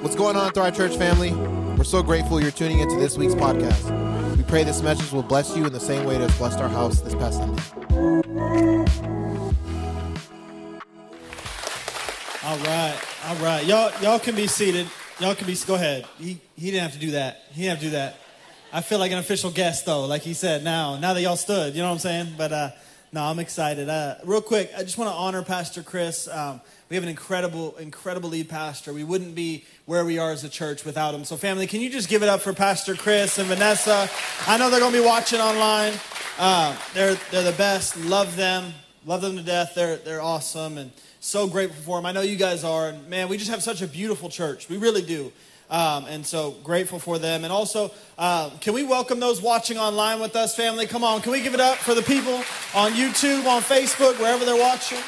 What's 0.00 0.14
going 0.14 0.36
on, 0.36 0.52
Thrive 0.52 0.76
Church 0.76 0.94
family? 0.96 1.32
We're 1.76 1.84
so 1.84 2.02
grateful 2.02 2.38
you're 2.40 2.50
tuning 2.50 2.80
into 2.80 2.96
this 2.96 3.16
week's 3.16 3.34
podcast. 3.34 4.36
We 4.36 4.42
pray 4.42 4.62
this 4.62 4.82
message 4.82 5.10
will 5.10 5.22
bless 5.22 5.56
you 5.56 5.64
in 5.64 5.72
the 5.72 5.80
same 5.80 6.04
way 6.04 6.16
it 6.16 6.20
has 6.20 6.36
blessed 6.36 6.58
our 6.58 6.68
house 6.68 7.00
this 7.00 7.14
past 7.14 7.38
Sunday. 7.38 7.62
All 12.44 12.58
right, 12.58 12.98
all 13.24 13.36
right. 13.36 13.64
Y'all, 13.64 13.90
y'all 14.02 14.18
can 14.18 14.34
be 14.36 14.46
seated. 14.46 14.86
Y'all 15.18 15.34
can 15.34 15.46
be. 15.46 15.56
Go 15.66 15.76
ahead. 15.76 16.04
He, 16.18 16.40
he 16.56 16.70
didn't 16.70 16.82
have 16.82 16.92
to 16.92 16.98
do 16.98 17.12
that. 17.12 17.44
He 17.52 17.62
didn't 17.62 17.70
have 17.70 17.78
to 17.78 17.84
do 17.86 17.90
that. 17.92 18.16
I 18.74 18.82
feel 18.82 18.98
like 18.98 19.12
an 19.12 19.18
official 19.18 19.50
guest 19.50 19.86
though, 19.86 20.04
like 20.04 20.22
he 20.22 20.34
said. 20.34 20.62
Now, 20.62 20.98
now 20.98 21.14
that 21.14 21.22
y'all 21.22 21.36
stood, 21.36 21.74
you 21.74 21.80
know 21.80 21.88
what 21.88 21.94
I'm 21.94 22.00
saying? 22.00 22.34
But 22.36 22.52
uh, 22.52 22.70
no, 23.12 23.22
I'm 23.22 23.38
excited. 23.38 23.88
Uh, 23.88 24.16
real 24.24 24.40
quick, 24.40 24.70
I 24.76 24.82
just 24.82 24.98
want 24.98 25.10
to 25.10 25.14
honor 25.14 25.42
Pastor 25.42 25.82
Chris. 25.82 26.28
Um, 26.28 26.60
we 26.88 26.96
have 26.96 27.02
an 27.02 27.08
incredible, 27.08 27.76
incredible 27.76 28.30
lead 28.30 28.48
pastor. 28.48 28.92
We 28.92 29.04
wouldn't 29.04 29.34
be 29.34 29.64
where 29.86 30.04
we 30.04 30.18
are 30.18 30.32
as 30.32 30.44
a 30.44 30.48
church 30.48 30.84
without 30.84 31.14
him. 31.14 31.24
So, 31.24 31.36
family, 31.36 31.66
can 31.66 31.80
you 31.80 31.90
just 31.90 32.08
give 32.08 32.22
it 32.22 32.28
up 32.28 32.40
for 32.40 32.52
Pastor 32.52 32.94
Chris 32.94 33.38
and 33.38 33.48
Vanessa? 33.48 34.10
I 34.46 34.58
know 34.58 34.70
they're 34.70 34.80
going 34.80 34.92
to 34.92 34.98
be 35.00 35.04
watching 35.04 35.40
online. 35.40 35.94
Uh, 36.38 36.76
they're, 36.94 37.14
they're 37.30 37.50
the 37.50 37.56
best. 37.56 37.96
Love 37.96 38.36
them. 38.36 38.72
Love 39.04 39.22
them 39.22 39.36
to 39.36 39.42
death. 39.42 39.74
They're, 39.74 39.96
they're 39.96 40.22
awesome 40.22 40.78
and 40.78 40.90
so 41.20 41.46
grateful 41.46 41.82
for 41.82 41.98
them. 41.98 42.06
I 42.06 42.12
know 42.12 42.22
you 42.22 42.36
guys 42.36 42.64
are. 42.64 42.90
And 42.90 43.08
man, 43.08 43.28
we 43.28 43.36
just 43.36 43.50
have 43.50 43.62
such 43.62 43.82
a 43.82 43.86
beautiful 43.86 44.28
church. 44.28 44.68
We 44.68 44.76
really 44.76 45.02
do. 45.02 45.32
Um, 45.68 46.04
and 46.06 46.24
so 46.24 46.52
grateful 46.62 47.00
for 47.00 47.18
them. 47.18 47.42
And 47.42 47.52
also, 47.52 47.90
uh, 48.18 48.50
can 48.60 48.72
we 48.72 48.84
welcome 48.84 49.18
those 49.18 49.42
watching 49.42 49.78
online 49.78 50.20
with 50.20 50.36
us, 50.36 50.54
family? 50.54 50.86
Come 50.86 51.02
on, 51.02 51.22
can 51.22 51.32
we 51.32 51.42
give 51.42 51.54
it 51.54 51.60
up 51.60 51.76
for 51.78 51.94
the 51.94 52.02
people 52.02 52.36
on 52.74 52.92
YouTube, 52.92 53.46
on 53.46 53.62
Facebook, 53.62 54.18
wherever 54.20 54.44
they're 54.44 54.60
watching? 54.60 54.98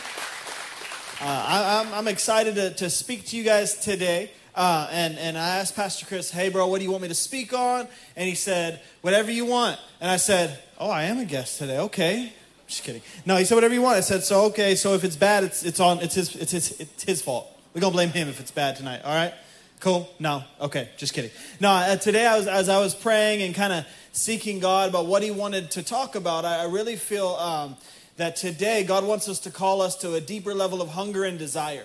Uh, 1.20 1.84
I, 1.94 1.98
am 1.98 2.08
excited 2.08 2.56
to, 2.56 2.74
to 2.74 2.90
speak 2.90 3.26
to 3.26 3.36
you 3.36 3.44
guys 3.44 3.76
today. 3.76 4.30
Uh, 4.54 4.88
and, 4.90 5.16
and 5.18 5.38
I 5.38 5.58
asked 5.58 5.76
Pastor 5.76 6.06
Chris, 6.06 6.32
hey, 6.32 6.48
bro, 6.48 6.66
what 6.66 6.78
do 6.78 6.84
you 6.84 6.90
want 6.90 7.02
me 7.02 7.08
to 7.08 7.14
speak 7.14 7.52
on? 7.52 7.86
And 8.16 8.28
he 8.28 8.34
said, 8.34 8.80
whatever 9.02 9.30
you 9.30 9.44
want. 9.44 9.78
And 10.00 10.10
I 10.10 10.16
said, 10.16 10.58
oh, 10.78 10.90
I 10.90 11.04
am 11.04 11.18
a 11.18 11.24
guest 11.24 11.58
today. 11.58 11.78
Okay. 11.78 12.32
Just 12.66 12.82
kidding. 12.82 13.02
No, 13.24 13.36
he 13.36 13.44
said, 13.44 13.54
whatever 13.54 13.74
you 13.74 13.82
want. 13.82 13.96
I 13.96 14.00
said, 14.00 14.24
so, 14.24 14.46
okay, 14.46 14.74
so 14.74 14.94
if 14.94 15.04
it's 15.04 15.16
bad, 15.16 15.44
it's, 15.44 15.64
it's, 15.64 15.80
on, 15.80 16.00
it's, 16.00 16.14
his, 16.14 16.34
it's, 16.36 16.52
his, 16.52 16.80
it's 16.80 17.04
his 17.04 17.22
fault. 17.22 17.48
We're 17.72 17.80
going 17.80 17.92
to 17.92 17.96
blame 17.96 18.10
him 18.10 18.28
if 18.28 18.40
it's 18.40 18.50
bad 18.50 18.76
tonight, 18.76 19.02
all 19.04 19.14
right? 19.14 19.32
Cool? 19.80 20.08
No? 20.18 20.42
Okay, 20.60 20.88
just 20.96 21.14
kidding. 21.14 21.30
No, 21.60 21.70
uh, 21.70 21.96
today 21.96 22.26
I 22.26 22.36
was, 22.36 22.48
as 22.48 22.68
I 22.68 22.80
was 22.80 22.96
praying 22.96 23.42
and 23.42 23.54
kind 23.54 23.72
of 23.72 23.86
seeking 24.10 24.58
God 24.58 24.88
about 24.88 25.06
what 25.06 25.22
he 25.22 25.30
wanted 25.30 25.70
to 25.72 25.84
talk 25.84 26.16
about, 26.16 26.44
I, 26.44 26.62
I 26.62 26.64
really 26.64 26.96
feel 26.96 27.28
um, 27.28 27.76
that 28.16 28.34
today 28.34 28.82
God 28.82 29.04
wants 29.04 29.28
us 29.28 29.38
to 29.40 29.50
call 29.52 29.80
us 29.80 29.94
to 29.98 30.14
a 30.14 30.20
deeper 30.20 30.52
level 30.52 30.82
of 30.82 30.88
hunger 30.88 31.22
and 31.22 31.38
desire. 31.38 31.84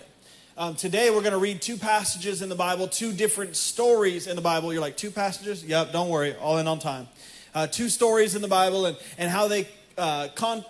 Um, 0.58 0.74
today 0.74 1.12
we're 1.12 1.22
going 1.22 1.34
to 1.34 1.38
read 1.38 1.62
two 1.62 1.78
passages 1.78 2.42
in 2.42 2.50
the 2.50 2.56
Bible, 2.56 2.88
two 2.88 3.14
different 3.14 3.56
stories 3.56 4.26
in 4.26 4.36
the 4.36 4.42
Bible. 4.42 4.74
You're 4.74 4.82
like, 4.82 4.98
two 4.98 5.12
passages? 5.12 5.64
Yep, 5.64 5.94
don't 5.94 6.10
worry, 6.10 6.36
all 6.36 6.58
in 6.58 6.68
on 6.68 6.80
time. 6.80 7.08
Uh, 7.54 7.68
two 7.68 7.90
stories 7.90 8.34
in 8.34 8.42
the 8.42 8.48
Bible 8.48 8.88
and, 8.88 8.98
and 9.20 9.30
how 9.30 9.48
they 9.48 9.68
uh, 10.00 10.30
con- 10.34 10.66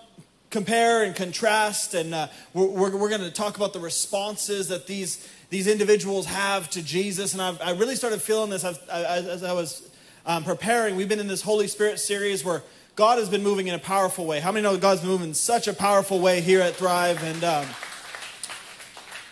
compare 0.50 1.02
and 1.04 1.16
contrast. 1.16 1.94
And 1.94 2.14
uh, 2.14 2.28
we're, 2.52 2.66
we're, 2.66 2.96
we're 2.96 3.08
going 3.08 3.22
to 3.22 3.30
talk 3.30 3.56
about 3.56 3.72
the 3.72 3.80
responses 3.80 4.68
that 4.68 4.86
these, 4.86 5.26
these 5.50 5.66
individuals 5.66 6.26
have 6.26 6.70
to 6.70 6.82
Jesus. 6.82 7.32
And 7.32 7.42
I've, 7.42 7.60
I 7.60 7.72
really 7.72 7.96
started 7.96 8.20
feeling 8.22 8.50
this 8.50 8.64
as, 8.64 8.78
as 8.88 9.42
I 9.42 9.52
was 9.52 9.88
um, 10.26 10.44
preparing. 10.44 10.96
We've 10.96 11.08
been 11.08 11.20
in 11.20 11.28
this 11.28 11.42
Holy 11.42 11.68
Spirit 11.68 11.98
series 11.98 12.44
where 12.44 12.62
God 12.96 13.18
has 13.18 13.28
been 13.28 13.42
moving 13.42 13.66
in 13.68 13.74
a 13.74 13.78
powerful 13.78 14.24
way. 14.24 14.40
How 14.40 14.52
many 14.52 14.62
know 14.62 14.76
God's 14.76 15.02
moving 15.02 15.28
in 15.28 15.34
such 15.34 15.68
a 15.68 15.72
powerful 15.72 16.20
way 16.20 16.40
here 16.40 16.60
at 16.60 16.76
Thrive? 16.76 17.22
And 17.22 17.42
um, 17.42 17.66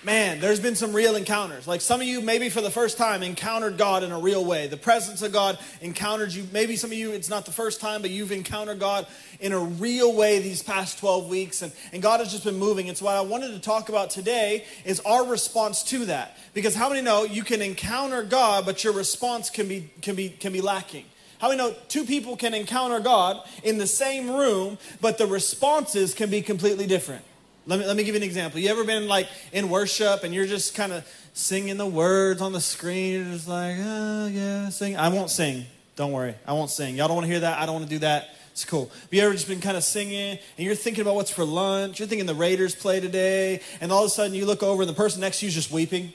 man, 0.05 0.41
there's 0.41 0.61
been 0.61 0.75
some 0.75 0.93
real 0.93 1.17
encounters. 1.17 1.67
Like 1.67 1.81
some 1.81 2.01
of 2.01 2.07
you, 2.07 2.21
maybe 2.21 2.49
for 2.49 2.61
the 2.61 2.71
first 2.71 2.99
time, 2.99 3.23
encountered 3.23 3.77
God 3.77 4.03
in 4.03 4.13
a 4.13 4.19
real 4.19 4.45
way. 4.45 4.67
The 4.67 4.77
presence 4.77 5.23
of 5.23 5.33
God 5.33 5.59
encountered 5.81 6.33
you. 6.33 6.47
Maybe 6.53 6.77
some 6.77 6.91
of 6.91 6.97
you, 6.97 7.13
it's 7.13 7.29
not 7.29 7.47
the 7.47 7.53
first 7.53 7.81
time, 7.81 8.03
but 8.03 8.11
you've 8.11 8.33
encountered 8.33 8.79
God 8.79 9.07
in 9.41 9.53
a 9.53 9.59
real 9.59 10.15
way 10.15 10.41
these 10.41 10.63
past 10.63 10.99
12 10.99 11.29
weeks. 11.29 11.63
And, 11.63 11.73
and 11.93 12.03
God 12.03 12.21
has 12.21 12.33
just 12.33 12.45
been 12.45 12.59
moving. 12.59 12.89
And 12.89 12.97
so, 12.97 13.05
what 13.05 13.15
I 13.15 13.21
wanted 13.21 13.53
to 13.53 13.61
talk 13.61 13.89
about 13.89 14.11
today 14.11 14.65
is 14.85 15.01
our 15.01 15.27
response 15.27 15.83
to 15.85 16.07
that. 16.07 16.37
Because 16.55 16.75
how 16.75 16.89
many 16.89 17.03
know 17.03 17.25
you 17.25 17.45
can 17.45 17.63
encounter 17.63 18.23
God, 18.23 18.67
but 18.67 18.83
your 18.85 18.93
response 18.93 19.51
can 19.51 19.69
be, 19.69 19.91
can 20.01 20.15
be, 20.15 20.29
can 20.29 20.53
be 20.53 20.61
lacking? 20.61 21.05
How 21.39 21.51
we 21.51 21.57
know 21.57 21.75
two 21.89 22.05
people 22.05 22.37
can 22.37 22.55
encounter 22.55 23.01
God 23.01 23.41
in 23.65 23.79
the 23.79 23.87
same 23.87 24.31
room, 24.31 24.79
but 25.01 25.19
the 25.19 25.27
responses 25.27 26.15
can 26.15 26.31
be 26.31 26.41
completely 26.41 26.87
different? 26.87 27.25
Let 27.67 27.79
me, 27.79 27.87
let 27.87 27.97
me 27.97 28.03
give 28.03 28.15
you 28.15 28.21
an 28.21 28.25
example. 28.25 28.59
You 28.61 28.71
ever 28.71 28.85
been 28.85 29.07
like 29.07 29.29
in 29.53 29.69
worship 29.69 30.25
and 30.25 30.35
you're 30.35 30.47
just 30.47 30.75
kind 30.75 30.93
of 30.93 31.07
singing 31.33 31.77
the 31.77 31.87
words 31.87 32.43
on 32.43 32.53
the 32.53 32.61
screen? 32.61 33.13
You're 33.13 33.35
just 33.35 33.49
like, 33.49 33.77
oh, 33.79 34.27
yeah, 34.27 34.69
sing. 34.71 34.97
I 34.97 35.09
won't 35.09 35.31
sing. 35.31 35.67
Don't 35.95 36.13
worry. 36.13 36.35
I 36.47 36.55
won't 36.55 36.71
sing. 36.71 36.97
Y'all 36.97 37.07
don't 37.07 37.17
want 37.17 37.27
to 37.27 37.31
hear 37.31 37.41
that? 37.41 37.59
I 37.59 37.67
don't 37.67 37.77
want 37.77 37.87
to 37.87 37.91
do 37.91 38.01
that. 38.01 38.31
It's 38.51 38.65
cool. 38.65 38.87
Have 38.87 39.09
you 39.13 39.23
ever 39.23 39.33
just 39.33 39.49
been 39.49 39.61
kind 39.61 39.77
of 39.77 39.85
singing 39.85 40.39
and 40.59 40.67
you're 40.67 40.75
thinking 40.75 41.03
about 41.03 41.15
what's 41.15 41.31
for 41.31 41.45
lunch? 41.45 42.01
You're 42.01 42.09
thinking 42.09 42.27
the 42.27 42.35
Raiders 42.35 42.75
play 42.75 43.01
today, 43.01 43.61
and 43.81 43.91
all 43.91 44.05
of 44.05 44.09
a 44.09 44.11
sudden 44.11 44.35
you 44.35 44.45
look 44.45 44.63
over 44.63 44.83
and 44.83 44.89
the 44.91 44.95
person 44.95 45.23
next 45.23 45.39
to 45.39 45.47
you 45.47 45.49
is 45.49 45.55
just 45.55 45.71
weeping? 45.71 46.13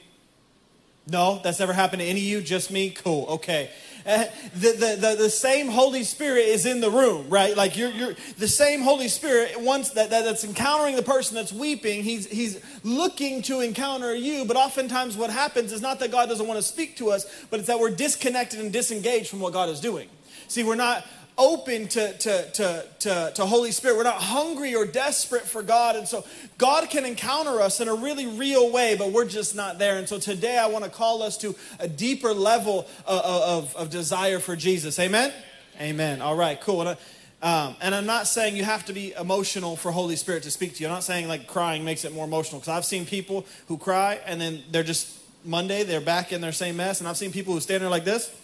No, 1.10 1.40
that's 1.42 1.58
never 1.58 1.72
happened 1.72 2.00
to 2.00 2.06
any 2.06 2.20
of 2.20 2.26
you, 2.26 2.40
just 2.40 2.70
me? 2.70 2.90
Cool, 2.90 3.26
okay. 3.28 3.70
Uh, 4.06 4.24
the, 4.54 4.72
the, 4.72 4.96
the, 5.00 5.16
the, 5.18 5.30
same 5.30 5.68
Holy 5.68 6.04
Spirit 6.04 6.46
is 6.46 6.66
in 6.66 6.80
the 6.80 6.90
room, 6.90 7.28
right? 7.28 7.56
Like 7.56 7.76
you're, 7.76 7.90
you're 7.90 8.14
the 8.38 8.48
same 8.48 8.80
Holy 8.80 9.08
Spirit, 9.08 9.60
once 9.60 9.90
that, 9.90 10.10
that, 10.10 10.24
that's 10.24 10.44
encountering 10.44 10.96
the 10.96 11.02
person 11.02 11.34
that's 11.34 11.52
weeping, 11.52 12.02
he's, 12.02 12.26
he's 12.26 12.60
looking 12.84 13.42
to 13.42 13.60
encounter 13.60 14.14
you. 14.14 14.44
But 14.44 14.56
oftentimes 14.56 15.16
what 15.16 15.30
happens 15.30 15.72
is 15.72 15.82
not 15.82 15.98
that 16.00 16.10
God 16.10 16.28
doesn't 16.28 16.46
want 16.46 16.58
to 16.58 16.62
speak 16.62 16.96
to 16.96 17.10
us, 17.10 17.26
but 17.50 17.60
it's 17.60 17.66
that 17.66 17.80
we're 17.80 17.90
disconnected 17.90 18.60
and 18.60 18.72
disengaged 18.72 19.28
from 19.28 19.40
what 19.40 19.52
God 19.52 19.68
is 19.68 19.80
doing. 19.80 20.08
See, 20.46 20.64
we're 20.64 20.76
not, 20.76 21.04
open 21.38 21.86
to, 21.88 22.12
to, 22.18 22.50
to, 22.50 22.84
to, 22.98 23.32
to 23.34 23.46
Holy 23.46 23.70
Spirit. 23.70 23.96
We're 23.96 24.02
not 24.02 24.20
hungry 24.20 24.74
or 24.74 24.84
desperate 24.84 25.44
for 25.44 25.62
God. 25.62 25.96
And 25.96 26.06
so 26.06 26.24
God 26.58 26.90
can 26.90 27.06
encounter 27.06 27.60
us 27.60 27.80
in 27.80 27.88
a 27.88 27.94
really 27.94 28.26
real 28.26 28.70
way, 28.70 28.96
but 28.96 29.12
we're 29.12 29.28
just 29.28 29.54
not 29.54 29.78
there. 29.78 29.96
And 29.96 30.08
so 30.08 30.18
today 30.18 30.58
I 30.58 30.66
want 30.66 30.84
to 30.84 30.90
call 30.90 31.22
us 31.22 31.38
to 31.38 31.54
a 31.78 31.88
deeper 31.88 32.34
level 32.34 32.86
of, 33.06 33.24
of, 33.24 33.76
of 33.76 33.90
desire 33.90 34.40
for 34.40 34.56
Jesus. 34.56 34.98
Amen? 34.98 35.32
Amen. 35.80 36.20
All 36.20 36.36
right, 36.36 36.60
cool. 36.60 36.82
And, 36.82 36.98
um, 37.40 37.76
and 37.80 37.94
I'm 37.94 38.06
not 38.06 38.26
saying 38.26 38.56
you 38.56 38.64
have 38.64 38.84
to 38.86 38.92
be 38.92 39.12
emotional 39.12 39.76
for 39.76 39.92
Holy 39.92 40.16
Spirit 40.16 40.42
to 40.42 40.50
speak 40.50 40.74
to 40.74 40.82
you. 40.82 40.88
I'm 40.88 40.94
not 40.94 41.04
saying 41.04 41.28
like 41.28 41.46
crying 41.46 41.84
makes 41.84 42.04
it 42.04 42.12
more 42.12 42.24
emotional 42.24 42.60
because 42.60 42.76
I've 42.76 42.84
seen 42.84 43.06
people 43.06 43.46
who 43.68 43.78
cry 43.78 44.20
and 44.26 44.40
then 44.40 44.62
they're 44.72 44.82
just 44.82 45.16
Monday, 45.44 45.84
they're 45.84 46.00
back 46.00 46.32
in 46.32 46.40
their 46.40 46.52
same 46.52 46.76
mess. 46.76 46.98
And 46.98 47.08
I've 47.08 47.16
seen 47.16 47.30
people 47.30 47.54
who 47.54 47.60
stand 47.60 47.82
there 47.82 47.90
like 47.90 48.04
this 48.04 48.34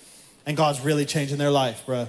and 0.47 0.57
God's 0.57 0.81
really 0.81 1.05
changing 1.05 1.39
their 1.39 1.51
life, 1.51 1.83
bruh. 1.87 2.09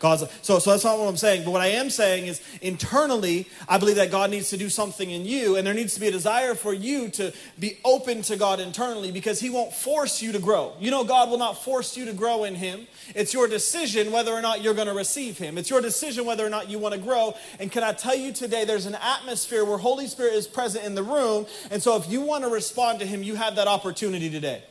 So 0.00 0.58
so 0.58 0.70
that's 0.70 0.84
not 0.84 0.98
what 0.98 1.08
I'm 1.08 1.16
saying. 1.16 1.44
But 1.44 1.50
what 1.50 1.60
I 1.60 1.68
am 1.68 1.90
saying 1.90 2.26
is 2.26 2.40
internally, 2.62 3.46
I 3.68 3.78
believe 3.78 3.96
that 3.96 4.10
God 4.10 4.30
needs 4.30 4.50
to 4.50 4.56
do 4.56 4.68
something 4.68 5.10
in 5.10 5.26
you, 5.26 5.56
and 5.56 5.66
there 5.66 5.74
needs 5.74 5.94
to 5.94 6.00
be 6.00 6.08
a 6.08 6.10
desire 6.10 6.54
for 6.54 6.72
you 6.72 7.08
to 7.10 7.32
be 7.58 7.78
open 7.84 8.22
to 8.22 8.36
God 8.36 8.60
internally 8.60 9.12
because 9.12 9.40
He 9.40 9.50
won't 9.50 9.72
force 9.72 10.22
you 10.22 10.32
to 10.32 10.38
grow. 10.38 10.72
You 10.80 10.90
know, 10.90 11.04
God 11.04 11.30
will 11.30 11.38
not 11.38 11.62
force 11.62 11.96
you 11.96 12.06
to 12.06 12.12
grow 12.12 12.44
in 12.44 12.54
Him. 12.54 12.86
It's 13.14 13.34
your 13.34 13.46
decision 13.46 14.10
whether 14.10 14.32
or 14.32 14.40
not 14.40 14.62
you're 14.62 14.74
going 14.74 14.88
to 14.88 14.94
receive 14.94 15.38
Him. 15.38 15.58
It's 15.58 15.70
your 15.70 15.80
decision 15.80 16.24
whether 16.24 16.46
or 16.46 16.50
not 16.50 16.70
you 16.70 16.78
want 16.78 16.94
to 16.94 17.00
grow. 17.00 17.34
And 17.58 17.70
can 17.70 17.82
I 17.82 17.92
tell 17.92 18.14
you 18.14 18.32
today, 18.32 18.64
there's 18.64 18.86
an 18.86 18.96
atmosphere 18.96 19.64
where 19.64 19.78
Holy 19.78 20.06
Spirit 20.06 20.34
is 20.34 20.46
present 20.46 20.84
in 20.84 20.94
the 20.94 21.02
room, 21.02 21.46
and 21.70 21.82
so 21.82 21.96
if 21.96 22.08
you 22.10 22.22
want 22.22 22.44
to 22.44 22.50
respond 22.50 23.00
to 23.00 23.06
Him, 23.06 23.22
you 23.22 23.34
have 23.34 23.56
that 23.56 23.68
opportunity 23.68 24.30
today. 24.30 24.62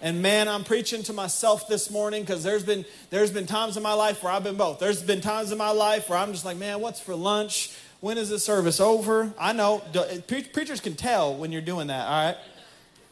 And 0.00 0.22
man, 0.22 0.48
I'm 0.48 0.62
preaching 0.62 1.02
to 1.04 1.12
myself 1.12 1.66
this 1.66 1.90
morning 1.90 2.22
because 2.22 2.44
there's 2.44 2.62
been 2.62 2.84
there's 3.10 3.32
been 3.32 3.46
times 3.46 3.76
in 3.76 3.82
my 3.82 3.94
life 3.94 4.22
where 4.22 4.32
I've 4.32 4.44
been 4.44 4.56
both. 4.56 4.78
There's 4.78 5.02
been 5.02 5.20
times 5.20 5.50
in 5.50 5.58
my 5.58 5.70
life 5.70 6.08
where 6.08 6.18
I'm 6.18 6.32
just 6.32 6.44
like, 6.44 6.56
man, 6.56 6.80
what's 6.80 7.00
for 7.00 7.16
lunch? 7.16 7.74
When 8.00 8.16
is 8.16 8.28
the 8.28 8.38
service 8.38 8.78
over? 8.78 9.32
I 9.38 9.52
know 9.52 9.82
pre- 10.28 10.44
preachers 10.44 10.80
can 10.80 10.94
tell 10.94 11.34
when 11.34 11.50
you're 11.50 11.62
doing 11.62 11.88
that. 11.88 12.06
All 12.06 12.26
right, 12.26 12.36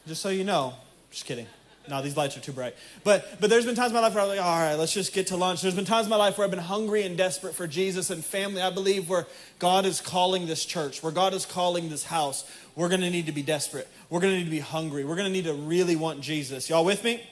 just 0.07 0.23
so 0.23 0.29
you 0.29 0.45
know. 0.45 0.75
Just 1.11 1.25
kidding. 1.25 1.47
No, 1.89 2.03
these 2.03 2.17
lights 2.17 2.37
are 2.37 2.41
too 2.41 2.53
bright. 2.53 2.75
But 3.05 3.41
but 3.41 3.51
there's 3.51 3.65
been 3.65 3.75
times 3.75 3.91
in 3.91 3.95
my 3.95 4.01
life 4.01 4.15
where 4.15 4.23
I'm 4.23 4.29
like, 4.29 4.41
all 4.41 4.59
right, 4.59 4.75
let's 4.75 4.93
just 4.93 5.13
get 5.13 5.29
to 5.29 5.37
lunch. 5.37 5.63
There's 5.63 5.75
been 5.75 5.85
times 5.85 6.07
in 6.07 6.11
my 6.11 6.17
life 6.17 6.39
where 6.39 6.45
I've 6.45 6.51
been 6.51 6.61
hungry 6.61 7.03
and 7.03 7.17
desperate 7.17 7.55
for 7.55 7.67
Jesus 7.67 8.11
and 8.11 8.25
family. 8.25 8.61
I 8.61 8.71
believe 8.71 9.09
where 9.09 9.27
God 9.59 9.87
is 9.87 10.01
calling 10.01 10.47
this 10.47 10.65
church, 10.65 11.03
where 11.03 11.13
God 11.13 11.33
is 11.33 11.47
calling 11.47 11.89
this 11.89 12.05
house, 12.05 12.49
we're 12.77 12.89
going 12.91 13.01
to 13.01 13.11
need 13.11 13.27
to 13.27 13.33
be 13.33 13.43
desperate. 13.43 13.89
We're 14.11 14.21
going 14.21 14.35
to 14.35 14.39
need 14.39 14.45
to 14.45 14.51
be 14.51 14.61
hungry. 14.61 15.05
We're 15.05 15.17
going 15.17 15.27
to 15.27 15.33
need 15.33 15.47
to 15.47 15.55
really 15.55 15.97
want 15.97 16.21
Jesus. 16.21 16.69
Y'all 16.69 16.85
with 16.85 17.03
me? 17.03 17.23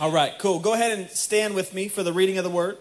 All 0.00 0.10
right, 0.10 0.32
cool. 0.40 0.58
Go 0.58 0.74
ahead 0.74 0.98
and 0.98 1.08
stand 1.08 1.54
with 1.54 1.72
me 1.72 1.88
for 1.88 2.02
the 2.02 2.12
reading 2.12 2.36
of 2.38 2.44
the 2.44 2.50
word. 2.50 2.78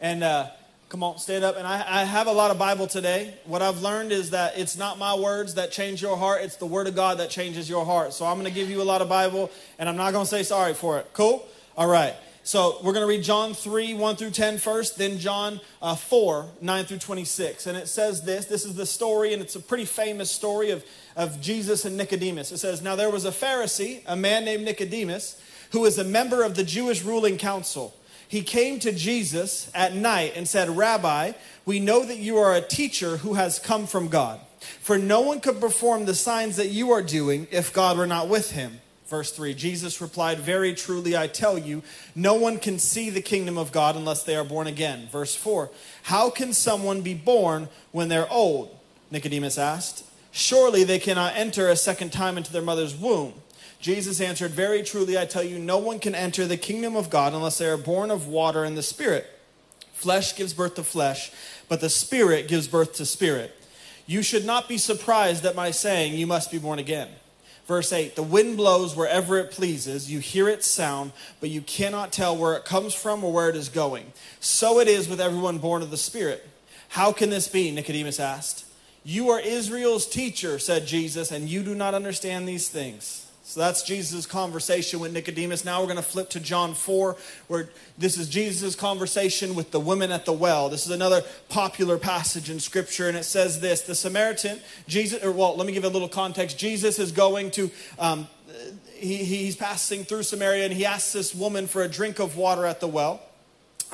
And 0.00 0.24
uh, 0.24 0.48
come 0.88 1.02
on, 1.02 1.18
stand 1.18 1.44
up. 1.44 1.58
And 1.58 1.66
I, 1.66 1.84
I 1.86 2.04
have 2.04 2.26
a 2.26 2.32
lot 2.32 2.50
of 2.50 2.58
Bible 2.58 2.86
today. 2.86 3.34
What 3.44 3.60
I've 3.60 3.82
learned 3.82 4.10
is 4.10 4.30
that 4.30 4.56
it's 4.56 4.78
not 4.78 4.98
my 4.98 5.14
words 5.14 5.54
that 5.54 5.70
change 5.70 6.00
your 6.00 6.16
heart, 6.16 6.40
it's 6.42 6.56
the 6.56 6.66
word 6.66 6.86
of 6.86 6.94
God 6.94 7.18
that 7.18 7.28
changes 7.28 7.68
your 7.68 7.84
heart. 7.84 8.14
So 8.14 8.24
I'm 8.24 8.36
going 8.40 8.50
to 8.50 8.54
give 8.54 8.70
you 8.70 8.80
a 8.80 8.84
lot 8.84 9.02
of 9.02 9.10
Bible, 9.10 9.50
and 9.78 9.86
I'm 9.86 9.96
not 9.96 10.12
going 10.12 10.24
to 10.24 10.30
say 10.30 10.42
sorry 10.42 10.72
for 10.72 10.98
it. 10.98 11.10
Cool? 11.12 11.46
All 11.76 11.88
right. 11.88 12.14
So 12.46 12.76
we're 12.82 12.92
going 12.92 13.02
to 13.04 13.08
read 13.08 13.22
John 13.22 13.54
3, 13.54 13.94
1 13.94 14.16
through 14.16 14.30
10 14.30 14.58
first, 14.58 14.98
then 14.98 15.18
John 15.18 15.60
uh, 15.80 15.94
4, 15.94 16.46
9 16.60 16.84
through 16.84 16.98
26. 16.98 17.66
And 17.66 17.76
it 17.76 17.88
says 17.88 18.22
this 18.22 18.44
this 18.44 18.66
is 18.66 18.74
the 18.74 18.84
story, 18.84 19.32
and 19.32 19.40
it's 19.40 19.56
a 19.56 19.60
pretty 19.60 19.86
famous 19.86 20.30
story 20.30 20.70
of, 20.70 20.84
of 21.16 21.40
Jesus 21.40 21.84
and 21.84 21.96
Nicodemus. 21.96 22.52
It 22.52 22.58
says, 22.58 22.82
Now 22.82 22.96
there 22.96 23.10
was 23.10 23.24
a 23.24 23.30
Pharisee, 23.30 24.02
a 24.06 24.16
man 24.16 24.44
named 24.44 24.64
Nicodemus, 24.64 25.40
who 25.72 25.84
is 25.84 25.98
a 25.98 26.04
member 26.04 26.42
of 26.42 26.54
the 26.54 26.64
Jewish 26.64 27.02
ruling 27.02 27.38
council. 27.38 27.94
He 28.26 28.42
came 28.42 28.78
to 28.80 28.92
Jesus 28.92 29.70
at 29.74 29.94
night 29.94 30.32
and 30.34 30.48
said, 30.48 30.68
Rabbi, 30.68 31.32
we 31.64 31.80
know 31.80 32.04
that 32.04 32.18
you 32.18 32.38
are 32.38 32.54
a 32.54 32.60
teacher 32.60 33.18
who 33.18 33.34
has 33.34 33.58
come 33.58 33.86
from 33.86 34.08
God. 34.08 34.40
For 34.80 34.98
no 34.98 35.20
one 35.20 35.40
could 35.40 35.60
perform 35.60 36.04
the 36.04 36.14
signs 36.14 36.56
that 36.56 36.68
you 36.68 36.90
are 36.90 37.02
doing 37.02 37.46
if 37.50 37.72
God 37.72 37.98
were 37.98 38.06
not 38.06 38.28
with 38.28 38.52
him. 38.52 38.80
Verse 39.06 39.30
3 39.30 39.54
Jesus 39.54 40.00
replied, 40.00 40.38
Very 40.38 40.74
truly 40.74 41.16
I 41.16 41.26
tell 41.26 41.58
you, 41.58 41.82
no 42.14 42.34
one 42.34 42.58
can 42.58 42.78
see 42.78 43.10
the 43.10 43.20
kingdom 43.20 43.58
of 43.58 43.70
God 43.70 43.96
unless 43.96 44.22
they 44.22 44.34
are 44.34 44.44
born 44.44 44.66
again. 44.66 45.08
Verse 45.12 45.36
4 45.36 45.70
How 46.04 46.30
can 46.30 46.52
someone 46.52 47.02
be 47.02 47.14
born 47.14 47.68
when 47.92 48.08
they're 48.08 48.30
old? 48.30 48.76
Nicodemus 49.10 49.58
asked. 49.58 50.04
Surely 50.36 50.82
they 50.82 50.98
cannot 50.98 51.36
enter 51.36 51.68
a 51.68 51.76
second 51.76 52.12
time 52.12 52.36
into 52.36 52.52
their 52.52 52.60
mother's 52.60 52.92
womb. 52.92 53.34
Jesus 53.80 54.20
answered, 54.20 54.50
Very 54.50 54.82
truly 54.82 55.16
I 55.16 55.26
tell 55.26 55.44
you, 55.44 55.60
no 55.60 55.78
one 55.78 56.00
can 56.00 56.12
enter 56.12 56.44
the 56.44 56.56
kingdom 56.56 56.96
of 56.96 57.08
God 57.08 57.34
unless 57.34 57.58
they 57.58 57.68
are 57.68 57.76
born 57.76 58.10
of 58.10 58.26
water 58.26 58.64
and 58.64 58.76
the 58.76 58.82
Spirit. 58.82 59.26
Flesh 59.92 60.34
gives 60.34 60.52
birth 60.52 60.74
to 60.74 60.82
flesh, 60.82 61.30
but 61.68 61.80
the 61.80 61.88
Spirit 61.88 62.48
gives 62.48 62.66
birth 62.66 62.94
to 62.94 63.06
spirit. 63.06 63.54
You 64.06 64.22
should 64.22 64.44
not 64.44 64.68
be 64.68 64.76
surprised 64.76 65.46
at 65.46 65.54
my 65.54 65.70
saying, 65.70 66.14
You 66.14 66.26
must 66.26 66.50
be 66.50 66.58
born 66.58 66.80
again. 66.80 67.10
Verse 67.68 67.92
8 67.92 68.16
The 68.16 68.22
wind 68.24 68.56
blows 68.56 68.96
wherever 68.96 69.38
it 69.38 69.52
pleases. 69.52 70.10
You 70.10 70.18
hear 70.18 70.48
its 70.48 70.66
sound, 70.66 71.12
but 71.38 71.48
you 71.48 71.60
cannot 71.60 72.12
tell 72.12 72.36
where 72.36 72.56
it 72.56 72.64
comes 72.64 72.92
from 72.92 73.22
or 73.22 73.32
where 73.32 73.50
it 73.50 73.56
is 73.56 73.68
going. 73.68 74.12
So 74.40 74.80
it 74.80 74.88
is 74.88 75.08
with 75.08 75.20
everyone 75.20 75.58
born 75.58 75.82
of 75.82 75.92
the 75.92 75.96
Spirit. 75.96 76.44
How 76.88 77.12
can 77.12 77.30
this 77.30 77.46
be? 77.46 77.70
Nicodemus 77.70 78.18
asked. 78.18 78.63
You 79.04 79.30
are 79.30 79.40
Israel's 79.40 80.06
teacher, 80.06 80.58
said 80.58 80.86
Jesus, 80.86 81.30
and 81.30 81.46
you 81.48 81.62
do 81.62 81.74
not 81.74 81.92
understand 81.92 82.48
these 82.48 82.70
things. 82.70 83.26
So 83.46 83.60
that's 83.60 83.82
Jesus' 83.82 84.24
conversation 84.24 85.00
with 85.00 85.12
Nicodemus. 85.12 85.66
Now 85.66 85.80
we're 85.80 85.88
going 85.88 85.96
to 85.96 86.02
flip 86.02 86.30
to 86.30 86.40
John 86.40 86.72
4, 86.72 87.14
where 87.46 87.68
this 87.98 88.16
is 88.16 88.30
Jesus' 88.30 88.74
conversation 88.74 89.54
with 89.54 89.70
the 89.70 89.78
woman 89.78 90.10
at 90.10 90.24
the 90.24 90.32
well. 90.32 90.70
This 90.70 90.86
is 90.86 90.92
another 90.92 91.22
popular 91.50 91.98
passage 91.98 92.48
in 92.48 92.58
Scripture, 92.58 93.06
and 93.06 93.18
it 93.18 93.24
says 93.24 93.60
this 93.60 93.82
The 93.82 93.94
Samaritan, 93.94 94.60
Jesus, 94.88 95.22
or 95.22 95.30
well, 95.30 95.54
let 95.54 95.66
me 95.66 95.74
give 95.74 95.84
a 95.84 95.90
little 95.90 96.08
context. 96.08 96.58
Jesus 96.58 96.98
is 96.98 97.12
going 97.12 97.50
to, 97.50 97.70
um, 97.98 98.26
he, 98.94 99.18
he's 99.18 99.56
passing 99.56 100.04
through 100.04 100.22
Samaria, 100.22 100.64
and 100.64 100.72
he 100.72 100.86
asks 100.86 101.12
this 101.12 101.34
woman 101.34 101.66
for 101.66 101.82
a 101.82 101.88
drink 101.88 102.20
of 102.20 102.38
water 102.38 102.64
at 102.64 102.80
the 102.80 102.88
well. 102.88 103.20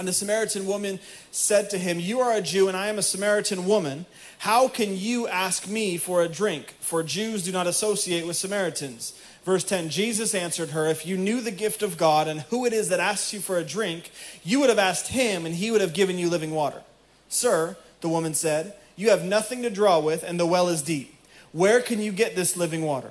And 0.01 0.09
the 0.09 0.15
Samaritan 0.15 0.65
woman 0.65 0.99
said 1.31 1.69
to 1.69 1.79
him, 1.79 2.01
You 2.01 2.21
are 2.21 2.33
a 2.33 2.41
Jew, 2.41 2.69
and 2.69 2.77
I 2.77 2.89
am 2.89 2.99
a 2.99 3.03
Samaritan 3.03 3.67
woman. 3.67 4.07
How 4.39 4.67
can 4.67 4.97
you 4.97 5.29
ask 5.29 5.69
me 5.69 5.99
for 5.99 6.23
a 6.23 6.29
drink? 6.29 6.75
For 6.81 7.03
Jews 7.03 7.45
do 7.45 7.53
not 7.53 7.67
associate 7.67 8.27
with 8.27 8.37
Samaritans. 8.37 9.13
Verse 9.45 9.63
10 9.63 9.91
Jesus 9.91 10.35
answered 10.35 10.71
her, 10.71 10.87
If 10.87 11.05
you 11.05 11.19
knew 11.19 11.43
the 11.43 11.51
gift 11.51 11.83
of 11.83 11.99
God 11.99 12.29
and 12.29 12.41
who 12.49 12.65
it 12.65 12.73
is 12.73 12.89
that 12.89 12.99
asks 12.99 13.35
you 13.35 13.41
for 13.41 13.59
a 13.59 13.63
drink, 13.63 14.11
you 14.43 14.59
would 14.61 14.71
have 14.71 14.79
asked 14.79 15.09
him, 15.09 15.45
and 15.45 15.55
he 15.55 15.71
would 15.71 15.83
have 15.83 15.93
given 15.93 16.19
you 16.19 16.31
living 16.31 16.53
water. 16.53 16.83
Sir, 17.29 17.77
the 18.01 18.09
woman 18.09 18.33
said, 18.33 18.73
You 18.97 19.11
have 19.11 19.27
nothing 19.27 19.61
to 19.65 19.71
draw 19.71 20.01
with, 20.01 20.23
and 20.23 20.41
the 20.41 20.47
well 20.47 20.69
is 20.69 20.81
deep. 20.81 21.15
Where 21.53 21.83
can 21.83 22.01
you 22.01 22.11
get 22.11 22.35
this 22.35 22.57
living 22.57 22.81
water? 22.81 23.11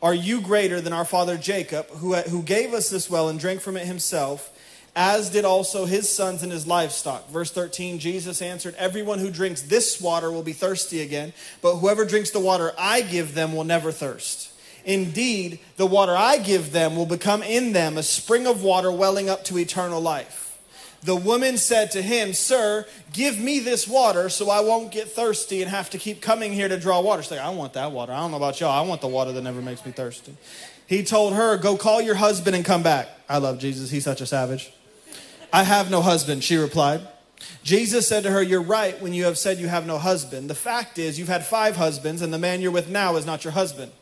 Are 0.00 0.14
you 0.14 0.40
greater 0.40 0.80
than 0.80 0.92
our 0.92 1.04
father 1.04 1.36
Jacob, 1.36 1.88
who, 1.88 2.14
who 2.14 2.44
gave 2.44 2.72
us 2.72 2.88
this 2.88 3.10
well 3.10 3.28
and 3.28 3.40
drank 3.40 3.62
from 3.62 3.76
it 3.76 3.86
himself, 3.86 4.56
as 4.96 5.30
did 5.30 5.44
also 5.44 5.84
his 5.84 6.08
sons 6.08 6.42
and 6.42 6.50
his 6.50 6.66
livestock? 6.66 7.28
Verse 7.30 7.50
13 7.50 7.98
Jesus 7.98 8.42
answered, 8.42 8.74
Everyone 8.76 9.18
who 9.18 9.30
drinks 9.30 9.62
this 9.62 10.00
water 10.00 10.30
will 10.30 10.42
be 10.42 10.52
thirsty 10.52 11.00
again, 11.00 11.32
but 11.62 11.76
whoever 11.76 12.04
drinks 12.04 12.30
the 12.30 12.40
water 12.40 12.72
I 12.76 13.02
give 13.02 13.34
them 13.34 13.54
will 13.54 13.64
never 13.64 13.92
thirst. 13.92 14.52
Indeed, 14.84 15.60
the 15.76 15.86
water 15.86 16.16
I 16.16 16.38
give 16.38 16.72
them 16.72 16.96
will 16.96 17.06
become 17.06 17.42
in 17.42 17.72
them 17.72 17.98
a 17.98 18.02
spring 18.02 18.46
of 18.46 18.62
water 18.62 18.90
welling 18.90 19.28
up 19.28 19.44
to 19.44 19.58
eternal 19.58 20.00
life. 20.00 20.46
The 21.02 21.16
woman 21.16 21.56
said 21.56 21.92
to 21.92 22.02
him, 22.02 22.34
Sir, 22.34 22.86
give 23.12 23.38
me 23.38 23.58
this 23.60 23.88
water 23.88 24.28
so 24.28 24.50
I 24.50 24.60
won't 24.60 24.92
get 24.92 25.08
thirsty 25.08 25.62
and 25.62 25.70
have 25.70 25.88
to 25.90 25.98
keep 25.98 26.20
coming 26.20 26.52
here 26.52 26.68
to 26.68 26.78
draw 26.78 27.00
water. 27.00 27.22
She's 27.22 27.30
like, 27.30 27.40
I 27.40 27.50
want 27.50 27.72
that 27.74 27.92
water. 27.92 28.12
I 28.12 28.20
don't 28.20 28.32
know 28.32 28.36
about 28.36 28.60
y'all. 28.60 28.70
I 28.70 28.86
want 28.86 29.00
the 29.00 29.08
water 29.08 29.32
that 29.32 29.42
never 29.42 29.62
makes 29.62 29.84
me 29.86 29.92
thirsty. 29.92 30.36
He 30.86 31.02
told 31.02 31.34
her, 31.34 31.56
Go 31.56 31.76
call 31.76 32.02
your 32.02 32.16
husband 32.16 32.54
and 32.54 32.64
come 32.64 32.82
back. 32.82 33.08
I 33.28 33.38
love 33.38 33.58
Jesus. 33.58 33.90
He's 33.90 34.04
such 34.04 34.20
a 34.20 34.26
savage. 34.26 34.72
I 35.52 35.64
have 35.64 35.90
no 35.90 36.00
husband, 36.00 36.44
she 36.44 36.56
replied. 36.56 37.06
Jesus 37.62 38.06
said 38.06 38.22
to 38.22 38.30
her, 38.30 38.42
You're 38.42 38.62
right 38.62 39.00
when 39.00 39.12
you 39.12 39.24
have 39.24 39.38
said 39.38 39.58
you 39.58 39.68
have 39.68 39.86
no 39.86 39.98
husband. 39.98 40.48
The 40.48 40.54
fact 40.54 40.98
is, 40.98 41.18
you've 41.18 41.28
had 41.28 41.44
five 41.44 41.76
husbands, 41.76 42.22
and 42.22 42.32
the 42.32 42.38
man 42.38 42.60
you're 42.60 42.70
with 42.70 42.88
now 42.88 43.16
is 43.16 43.26
not 43.26 43.44
your 43.44 43.52
husband. 43.52 43.92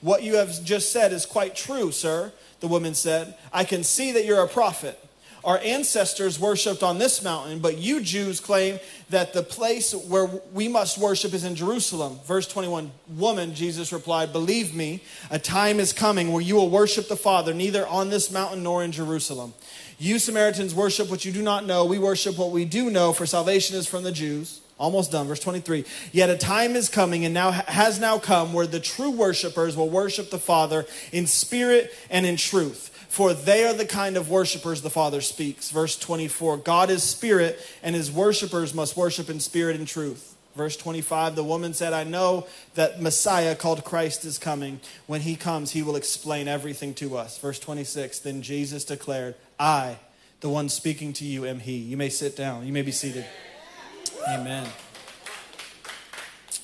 What 0.00 0.22
you 0.22 0.36
have 0.36 0.64
just 0.64 0.92
said 0.92 1.12
is 1.12 1.26
quite 1.26 1.54
true, 1.54 1.92
sir, 1.92 2.32
the 2.60 2.68
woman 2.68 2.94
said. 2.94 3.36
I 3.52 3.64
can 3.64 3.84
see 3.84 4.12
that 4.12 4.24
you're 4.24 4.42
a 4.42 4.48
prophet. 4.48 4.98
Our 5.44 5.58
ancestors 5.58 6.38
worshiped 6.38 6.84
on 6.84 6.98
this 6.98 7.22
mountain, 7.22 7.58
but 7.58 7.76
you 7.76 8.00
Jews 8.00 8.38
claim 8.38 8.78
that 9.10 9.32
the 9.32 9.42
place 9.42 9.92
where 9.92 10.26
we 10.52 10.68
must 10.68 10.98
worship 10.98 11.34
is 11.34 11.42
in 11.42 11.56
Jerusalem. 11.56 12.20
Verse 12.24 12.46
21 12.46 12.92
Woman, 13.16 13.52
Jesus 13.52 13.92
replied, 13.92 14.32
Believe 14.32 14.72
me, 14.72 15.02
a 15.30 15.40
time 15.40 15.80
is 15.80 15.92
coming 15.92 16.30
where 16.30 16.42
you 16.42 16.54
will 16.54 16.70
worship 16.70 17.08
the 17.08 17.16
Father 17.16 17.52
neither 17.52 17.86
on 17.88 18.08
this 18.08 18.30
mountain 18.30 18.62
nor 18.62 18.84
in 18.84 18.92
Jerusalem. 18.92 19.52
You 19.98 20.18
Samaritans 20.18 20.74
worship 20.74 21.10
what 21.10 21.24
you 21.24 21.32
do 21.32 21.42
not 21.42 21.66
know. 21.66 21.84
We 21.84 21.98
worship 21.98 22.38
what 22.38 22.50
we 22.50 22.64
do 22.64 22.90
know, 22.90 23.12
for 23.12 23.26
salvation 23.26 23.76
is 23.76 23.86
from 23.86 24.02
the 24.02 24.12
Jews. 24.12 24.60
Almost 24.78 25.12
done. 25.12 25.28
Verse 25.28 25.38
23. 25.38 25.84
Yet 26.10 26.28
a 26.28 26.36
time 26.36 26.74
is 26.74 26.88
coming 26.88 27.24
and 27.24 27.32
now 27.32 27.52
has 27.52 28.00
now 28.00 28.18
come 28.18 28.52
where 28.52 28.66
the 28.66 28.80
true 28.80 29.10
worshipers 29.10 29.76
will 29.76 29.88
worship 29.88 30.30
the 30.30 30.38
Father 30.38 30.86
in 31.12 31.26
spirit 31.26 31.94
and 32.10 32.26
in 32.26 32.36
truth. 32.36 32.88
For 33.08 33.34
they 33.34 33.64
are 33.64 33.74
the 33.74 33.86
kind 33.86 34.16
of 34.16 34.30
worshipers 34.30 34.82
the 34.82 34.90
Father 34.90 35.20
speaks. 35.20 35.70
Verse 35.70 35.96
24. 35.98 36.56
God 36.56 36.90
is 36.90 37.02
spirit, 37.02 37.60
and 37.82 37.94
his 37.94 38.10
worshipers 38.10 38.74
must 38.74 38.96
worship 38.96 39.28
in 39.28 39.38
spirit 39.38 39.76
and 39.76 39.86
truth. 39.86 40.34
Verse 40.56 40.76
25, 40.76 41.34
the 41.34 41.44
woman 41.44 41.72
said, 41.72 41.92
I 41.92 42.04
know 42.04 42.46
that 42.74 43.00
Messiah 43.00 43.54
called 43.54 43.84
Christ 43.84 44.24
is 44.24 44.36
coming. 44.36 44.80
When 45.06 45.22
he 45.22 45.36
comes, 45.36 45.70
he 45.70 45.82
will 45.82 45.96
explain 45.96 46.46
everything 46.46 46.92
to 46.94 47.16
us. 47.16 47.38
Verse 47.38 47.58
26, 47.58 48.18
then 48.18 48.42
Jesus 48.42 48.84
declared, 48.84 49.34
I, 49.58 49.98
the 50.40 50.48
one 50.48 50.68
speaking 50.68 51.12
to 51.14 51.24
you, 51.24 51.46
am 51.46 51.60
he. 51.60 51.76
You 51.76 51.96
may 51.96 52.08
sit 52.08 52.36
down. 52.36 52.66
You 52.66 52.72
may 52.72 52.82
be 52.82 52.92
seated. 52.92 53.26
Amen. 54.28 54.68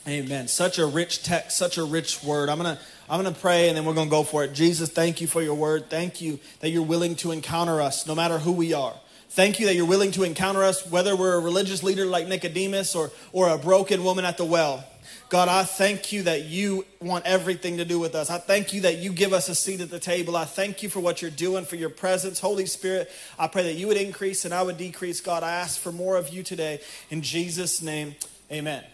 Amen. 0.06 0.48
Such 0.48 0.78
a 0.78 0.86
rich 0.86 1.22
text, 1.22 1.56
such 1.56 1.76
a 1.76 1.84
rich 1.84 2.22
word. 2.24 2.48
I'm 2.48 2.58
going 2.58 2.76
to 2.76 2.82
I'm 3.10 3.22
going 3.22 3.34
to 3.34 3.40
pray 3.40 3.68
and 3.68 3.76
then 3.76 3.84
we're 3.84 3.94
going 3.94 4.08
to 4.08 4.10
go 4.10 4.22
for 4.22 4.44
it. 4.44 4.52
Jesus, 4.52 4.90
thank 4.90 5.20
you 5.20 5.26
for 5.26 5.42
your 5.42 5.54
word. 5.54 5.88
Thank 5.88 6.20
you 6.20 6.38
that 6.60 6.70
you're 6.70 6.82
willing 6.82 7.14
to 7.16 7.30
encounter 7.30 7.80
us 7.80 8.06
no 8.06 8.14
matter 8.14 8.38
who 8.38 8.52
we 8.52 8.74
are. 8.74 8.94
Thank 9.30 9.60
you 9.60 9.66
that 9.66 9.74
you're 9.74 9.86
willing 9.86 10.10
to 10.12 10.24
encounter 10.24 10.62
us 10.62 10.86
whether 10.90 11.14
we're 11.14 11.34
a 11.34 11.40
religious 11.40 11.82
leader 11.82 12.06
like 12.06 12.26
Nicodemus 12.26 12.94
or 12.94 13.10
or 13.32 13.48
a 13.48 13.58
broken 13.58 14.02
woman 14.04 14.24
at 14.24 14.38
the 14.38 14.44
well. 14.44 14.84
God, 15.30 15.48
I 15.48 15.64
thank 15.64 16.10
you 16.10 16.22
that 16.22 16.44
you 16.44 16.86
want 17.02 17.26
everything 17.26 17.76
to 17.76 17.84
do 17.84 17.98
with 17.98 18.14
us. 18.14 18.30
I 18.30 18.38
thank 18.38 18.72
you 18.72 18.80
that 18.82 18.96
you 18.96 19.12
give 19.12 19.34
us 19.34 19.50
a 19.50 19.54
seat 19.54 19.82
at 19.82 19.90
the 19.90 19.98
table. 19.98 20.34
I 20.36 20.46
thank 20.46 20.82
you 20.82 20.88
for 20.88 21.00
what 21.00 21.20
you're 21.20 21.30
doing, 21.30 21.66
for 21.66 21.76
your 21.76 21.90
presence. 21.90 22.40
Holy 22.40 22.64
Spirit, 22.64 23.10
I 23.38 23.46
pray 23.46 23.64
that 23.64 23.74
you 23.74 23.88
would 23.88 23.98
increase 23.98 24.46
and 24.46 24.54
I 24.54 24.62
would 24.62 24.78
decrease. 24.78 25.20
God, 25.20 25.42
I 25.42 25.52
ask 25.52 25.78
for 25.78 25.92
more 25.92 26.16
of 26.16 26.30
you 26.30 26.42
today. 26.42 26.80
In 27.10 27.20
Jesus' 27.20 27.82
name, 27.82 28.14
amen. 28.50 28.84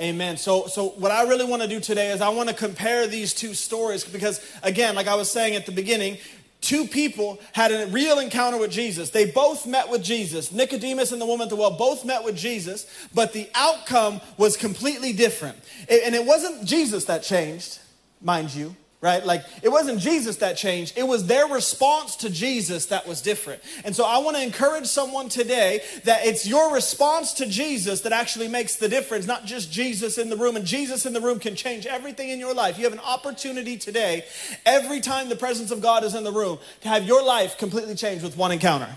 Amen. 0.00 0.38
So, 0.38 0.66
so 0.66 0.88
what 0.90 1.10
I 1.10 1.24
really 1.24 1.44
want 1.44 1.60
to 1.60 1.68
do 1.68 1.78
today 1.78 2.10
is 2.10 2.22
I 2.22 2.30
want 2.30 2.48
to 2.48 2.54
compare 2.54 3.06
these 3.06 3.34
two 3.34 3.52
stories 3.52 4.02
because, 4.02 4.40
again, 4.62 4.94
like 4.94 5.06
I 5.06 5.14
was 5.14 5.30
saying 5.30 5.56
at 5.56 5.66
the 5.66 5.72
beginning, 5.72 6.16
two 6.62 6.86
people 6.86 7.38
had 7.52 7.70
a 7.70 7.86
real 7.88 8.18
encounter 8.18 8.56
with 8.56 8.70
Jesus. 8.70 9.10
They 9.10 9.30
both 9.30 9.66
met 9.66 9.90
with 9.90 10.02
Jesus. 10.02 10.50
Nicodemus 10.50 11.12
and 11.12 11.20
the 11.20 11.26
woman 11.26 11.44
at 11.44 11.50
the 11.50 11.56
well 11.56 11.76
both 11.76 12.04
met 12.04 12.24
with 12.24 12.36
Jesus, 12.36 12.86
but 13.12 13.34
the 13.34 13.50
outcome 13.54 14.22
was 14.38 14.56
completely 14.56 15.12
different. 15.12 15.58
And 15.90 16.14
it 16.14 16.24
wasn't 16.24 16.64
Jesus 16.64 17.04
that 17.04 17.22
changed, 17.22 17.78
mind 18.22 18.54
you 18.54 18.74
right? 19.02 19.26
Like 19.26 19.44
it 19.62 19.68
wasn't 19.68 20.00
Jesus 20.00 20.36
that 20.36 20.56
changed, 20.56 20.96
it 20.96 21.02
was 21.02 21.26
their 21.26 21.46
response 21.46 22.16
to 22.16 22.30
Jesus 22.30 22.86
that 22.86 23.06
was 23.06 23.20
different. 23.20 23.60
And 23.84 23.94
so 23.94 24.04
I 24.04 24.18
want 24.18 24.36
to 24.36 24.42
encourage 24.42 24.86
someone 24.86 25.28
today 25.28 25.82
that 26.04 26.24
it's 26.24 26.46
your 26.46 26.72
response 26.72 27.34
to 27.34 27.46
Jesus 27.46 28.02
that 28.02 28.12
actually 28.12 28.48
makes 28.48 28.76
the 28.76 28.88
difference, 28.88 29.26
not 29.26 29.44
just 29.44 29.70
Jesus 29.70 30.16
in 30.16 30.30
the 30.30 30.36
room. 30.36 30.56
And 30.56 30.64
Jesus 30.64 31.04
in 31.04 31.12
the 31.12 31.20
room 31.20 31.40
can 31.40 31.56
change 31.56 31.84
everything 31.84 32.30
in 32.30 32.38
your 32.38 32.54
life. 32.54 32.78
You 32.78 32.84
have 32.84 32.92
an 32.92 33.00
opportunity 33.00 33.76
today, 33.76 34.24
every 34.64 35.00
time 35.00 35.28
the 35.28 35.36
presence 35.36 35.72
of 35.72 35.82
God 35.82 36.04
is 36.04 36.14
in 36.14 36.22
the 36.22 36.32
room, 36.32 36.58
to 36.82 36.88
have 36.88 37.04
your 37.04 37.24
life 37.24 37.58
completely 37.58 37.96
changed 37.96 38.22
with 38.22 38.36
one 38.36 38.52
encounter. 38.52 38.96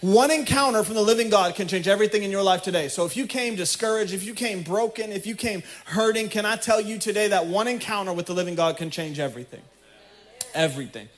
One 0.00 0.30
encounter 0.30 0.84
from 0.84 0.94
the 0.94 1.02
living 1.02 1.30
God 1.30 1.54
can 1.54 1.68
change 1.68 1.88
everything 1.88 2.22
in 2.22 2.30
your 2.30 2.42
life 2.42 2.62
today. 2.62 2.88
So 2.88 3.04
if 3.04 3.16
you 3.16 3.26
came 3.26 3.56
discouraged, 3.56 4.12
if 4.12 4.24
you 4.24 4.34
came 4.34 4.62
broken, 4.62 5.12
if 5.12 5.26
you 5.26 5.34
came 5.34 5.62
hurting, 5.84 6.28
can 6.28 6.46
I 6.46 6.56
tell 6.56 6.80
you 6.80 6.98
today 6.98 7.28
that 7.28 7.46
one 7.46 7.68
encounter 7.68 8.12
with 8.12 8.26
the 8.26 8.34
living 8.34 8.54
God 8.54 8.76
can 8.76 8.90
change 8.90 9.18
everything? 9.18 9.62
Everything. 10.54 11.08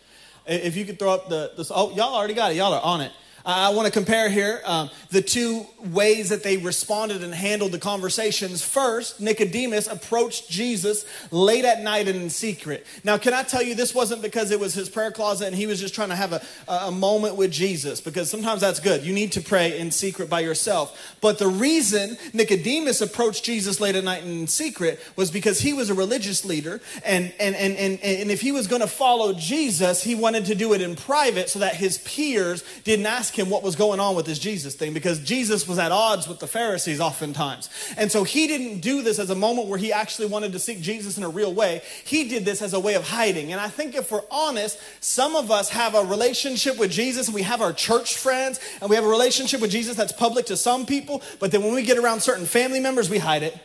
If 0.46 0.76
you 0.76 0.84
could 0.84 0.98
throw 0.98 1.12
up 1.12 1.28
the, 1.28 1.52
the 1.56 1.70
oh, 1.74 1.90
y'all 1.90 2.14
already 2.14 2.34
got 2.34 2.52
it. 2.52 2.56
Y'all 2.56 2.72
are 2.72 2.82
on 2.82 3.00
it. 3.00 3.12
I 3.44 3.70
want 3.70 3.86
to 3.86 3.92
compare 3.92 4.28
here 4.28 4.60
um, 4.64 4.90
the 5.10 5.22
two 5.22 5.66
ways 5.78 6.28
that 6.28 6.42
they 6.42 6.56
responded 6.58 7.22
and 7.22 7.34
handled 7.34 7.72
the 7.72 7.78
conversations. 7.78 8.62
First, 8.62 9.20
Nicodemus 9.20 9.86
approached 9.86 10.50
Jesus 10.50 11.06
late 11.30 11.64
at 11.64 11.82
night 11.82 12.06
and 12.06 12.20
in 12.20 12.30
secret. 12.30 12.86
Now, 13.02 13.16
can 13.16 13.32
I 13.32 13.42
tell 13.42 13.62
you, 13.62 13.74
this 13.74 13.94
wasn't 13.94 14.22
because 14.22 14.50
it 14.50 14.60
was 14.60 14.74
his 14.74 14.88
prayer 14.88 15.10
closet 15.10 15.46
and 15.46 15.56
he 15.56 15.66
was 15.66 15.80
just 15.80 15.94
trying 15.94 16.10
to 16.10 16.16
have 16.16 16.32
a, 16.32 16.42
a 16.68 16.90
moment 16.90 17.36
with 17.36 17.50
Jesus, 17.50 18.00
because 18.00 18.30
sometimes 18.30 18.60
that's 18.60 18.80
good. 18.80 19.02
You 19.04 19.12
need 19.12 19.32
to 19.32 19.40
pray 19.40 19.78
in 19.78 19.90
secret 19.90 20.28
by 20.28 20.40
yourself. 20.40 21.16
But 21.20 21.38
the 21.38 21.48
reason 21.48 22.18
Nicodemus 22.32 23.00
approached 23.00 23.44
Jesus 23.44 23.80
late 23.80 23.96
at 23.96 24.04
night 24.04 24.22
and 24.22 24.40
in 24.40 24.46
secret 24.46 25.00
was 25.16 25.30
because 25.30 25.60
he 25.60 25.72
was 25.72 25.90
a 25.90 25.94
religious 25.94 26.44
leader, 26.44 26.80
and, 27.04 27.32
and, 27.40 27.56
and, 27.56 27.76
and, 27.76 28.00
and 28.02 28.30
if 28.30 28.40
he 28.40 28.52
was 28.52 28.66
going 28.66 28.82
to 28.82 28.88
follow 28.88 29.32
Jesus, 29.32 30.02
he 30.02 30.14
wanted 30.14 30.44
to 30.46 30.54
do 30.54 30.74
it 30.74 30.80
in 30.80 30.94
private 30.94 31.48
so 31.48 31.58
that 31.60 31.76
his 31.76 31.98
peers 31.98 32.64
didn't 32.84 33.06
ask 33.06 33.29
ask 33.30 33.38
him 33.38 33.48
what 33.48 33.62
was 33.62 33.76
going 33.76 34.00
on 34.00 34.16
with 34.16 34.26
this 34.26 34.40
Jesus 34.40 34.74
thing 34.74 34.92
because 34.92 35.20
Jesus 35.20 35.68
was 35.68 35.78
at 35.78 35.92
odds 35.92 36.26
with 36.26 36.40
the 36.40 36.48
Pharisees 36.48 37.00
oftentimes. 37.00 37.70
And 37.96 38.10
so 38.10 38.24
he 38.24 38.48
didn't 38.48 38.80
do 38.80 39.02
this 39.02 39.20
as 39.20 39.30
a 39.30 39.36
moment 39.36 39.68
where 39.68 39.78
he 39.78 39.92
actually 39.92 40.26
wanted 40.26 40.50
to 40.52 40.58
seek 40.58 40.80
Jesus 40.80 41.16
in 41.16 41.22
a 41.22 41.28
real 41.28 41.54
way. 41.54 41.80
He 42.04 42.28
did 42.28 42.44
this 42.44 42.60
as 42.60 42.74
a 42.74 42.80
way 42.80 42.94
of 42.94 43.06
hiding. 43.06 43.52
And 43.52 43.60
I 43.60 43.68
think 43.68 43.94
if 43.94 44.10
we're 44.10 44.24
honest, 44.32 44.80
some 44.98 45.36
of 45.36 45.48
us 45.52 45.68
have 45.68 45.94
a 45.94 46.04
relationship 46.04 46.76
with 46.76 46.90
Jesus 46.90 47.28
and 47.28 47.34
we 47.36 47.42
have 47.42 47.60
our 47.60 47.72
church 47.72 48.16
friends 48.16 48.58
and 48.80 48.90
we 48.90 48.96
have 48.96 49.04
a 49.04 49.08
relationship 49.08 49.60
with 49.60 49.70
Jesus 49.70 49.96
that's 49.96 50.12
public 50.12 50.46
to 50.46 50.56
some 50.56 50.84
people, 50.84 51.22
but 51.38 51.52
then 51.52 51.62
when 51.62 51.72
we 51.72 51.84
get 51.84 51.98
around 51.98 52.20
certain 52.22 52.46
family 52.46 52.80
members, 52.80 53.08
we 53.08 53.18
hide 53.18 53.44
it. 53.44 53.56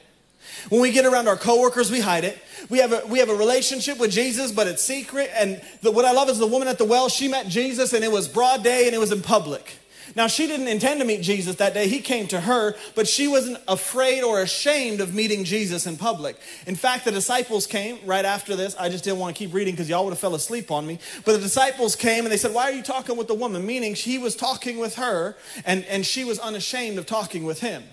When 0.70 0.82
we 0.82 0.92
get 0.92 1.06
around 1.06 1.28
our 1.28 1.38
coworkers, 1.38 1.92
we 1.92 2.00
hide 2.00 2.24
it. 2.24 2.38
We 2.70 2.80
have 2.80 2.92
a, 2.92 3.06
we 3.08 3.20
have 3.20 3.30
a 3.30 3.36
relationship 3.36 4.00
with 4.00 4.12
Jesus, 4.12 4.52
but 4.52 4.68
it's 4.68 4.84
secret. 4.84 5.30
And 5.36 5.62
the, 5.82 5.92
what 5.92 6.06
I 6.06 6.12
love 6.12 6.30
is 6.30 6.40
the 6.40 6.48
woman 6.48 6.68
at 6.68 6.78
the 6.78 6.86
well, 6.86 7.10
she 7.10 7.28
met 7.28 7.48
Jesus 7.48 7.94
and 7.94 8.04
it 8.04 8.12
was 8.12 8.28
broad 8.28 8.64
day 8.64 8.86
and 8.88 8.96
it 8.96 9.00
was 9.00 9.12
in 9.12 9.22
public. 9.22 9.80
Now, 10.16 10.28
she 10.28 10.48
didn't 10.48 10.70
intend 10.70 11.02
to 11.02 11.06
meet 11.06 11.22
Jesus 11.22 11.56
that 11.56 11.74
day. 11.74 11.90
He 11.90 12.00
came 12.00 12.28
to 12.28 12.40
her, 12.40 12.76
but 12.96 13.08
she 13.08 13.28
wasn't 13.28 13.58
afraid 13.68 14.24
or 14.24 14.42
ashamed 14.42 15.02
of 15.02 15.14
meeting 15.14 15.44
Jesus 15.44 15.88
in 15.88 15.98
public. 15.98 16.38
In 16.68 16.76
fact, 16.76 17.04
the 17.04 17.12
disciples 17.12 17.68
came 17.68 17.98
right 18.06 18.24
after 18.24 18.56
this. 18.56 18.76
I 18.80 18.88
just 18.88 19.04
didn't 19.04 19.20
want 19.20 19.36
to 19.36 19.40
keep 19.40 19.54
reading 19.54 19.74
because 19.74 19.90
y'all 19.90 20.06
would 20.06 20.12
have 20.12 20.20
fell 20.20 20.36
asleep 20.36 20.72
on 20.72 20.86
me. 20.88 21.00
But 21.26 21.34
the 21.34 21.40
disciples 21.40 21.96
came 21.96 22.24
and 22.24 22.32
they 22.32 22.38
said, 22.38 22.54
Why 22.54 22.64
are 22.64 22.72
you 22.72 22.84
talking 22.84 23.18
with 23.18 23.28
the 23.28 23.34
woman? 23.34 23.66
Meaning, 23.66 23.96
she 23.96 24.18
was 24.18 24.36
talking 24.36 24.78
with 24.78 24.96
her 24.96 25.36
and, 25.66 25.84
and 25.86 26.06
she 26.06 26.24
was 26.24 26.40
unashamed 26.40 26.98
of 26.98 27.06
talking 27.06 27.44
with 27.44 27.60
him. 27.60 27.84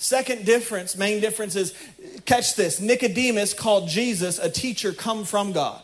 Second 0.00 0.46
difference, 0.46 0.96
main 0.96 1.20
difference 1.20 1.54
is 1.56 1.74
catch 2.24 2.56
this 2.56 2.80
Nicodemus 2.80 3.52
called 3.52 3.86
Jesus 3.86 4.38
a 4.38 4.48
teacher 4.48 4.94
come 4.94 5.24
from 5.24 5.52
God. 5.52 5.82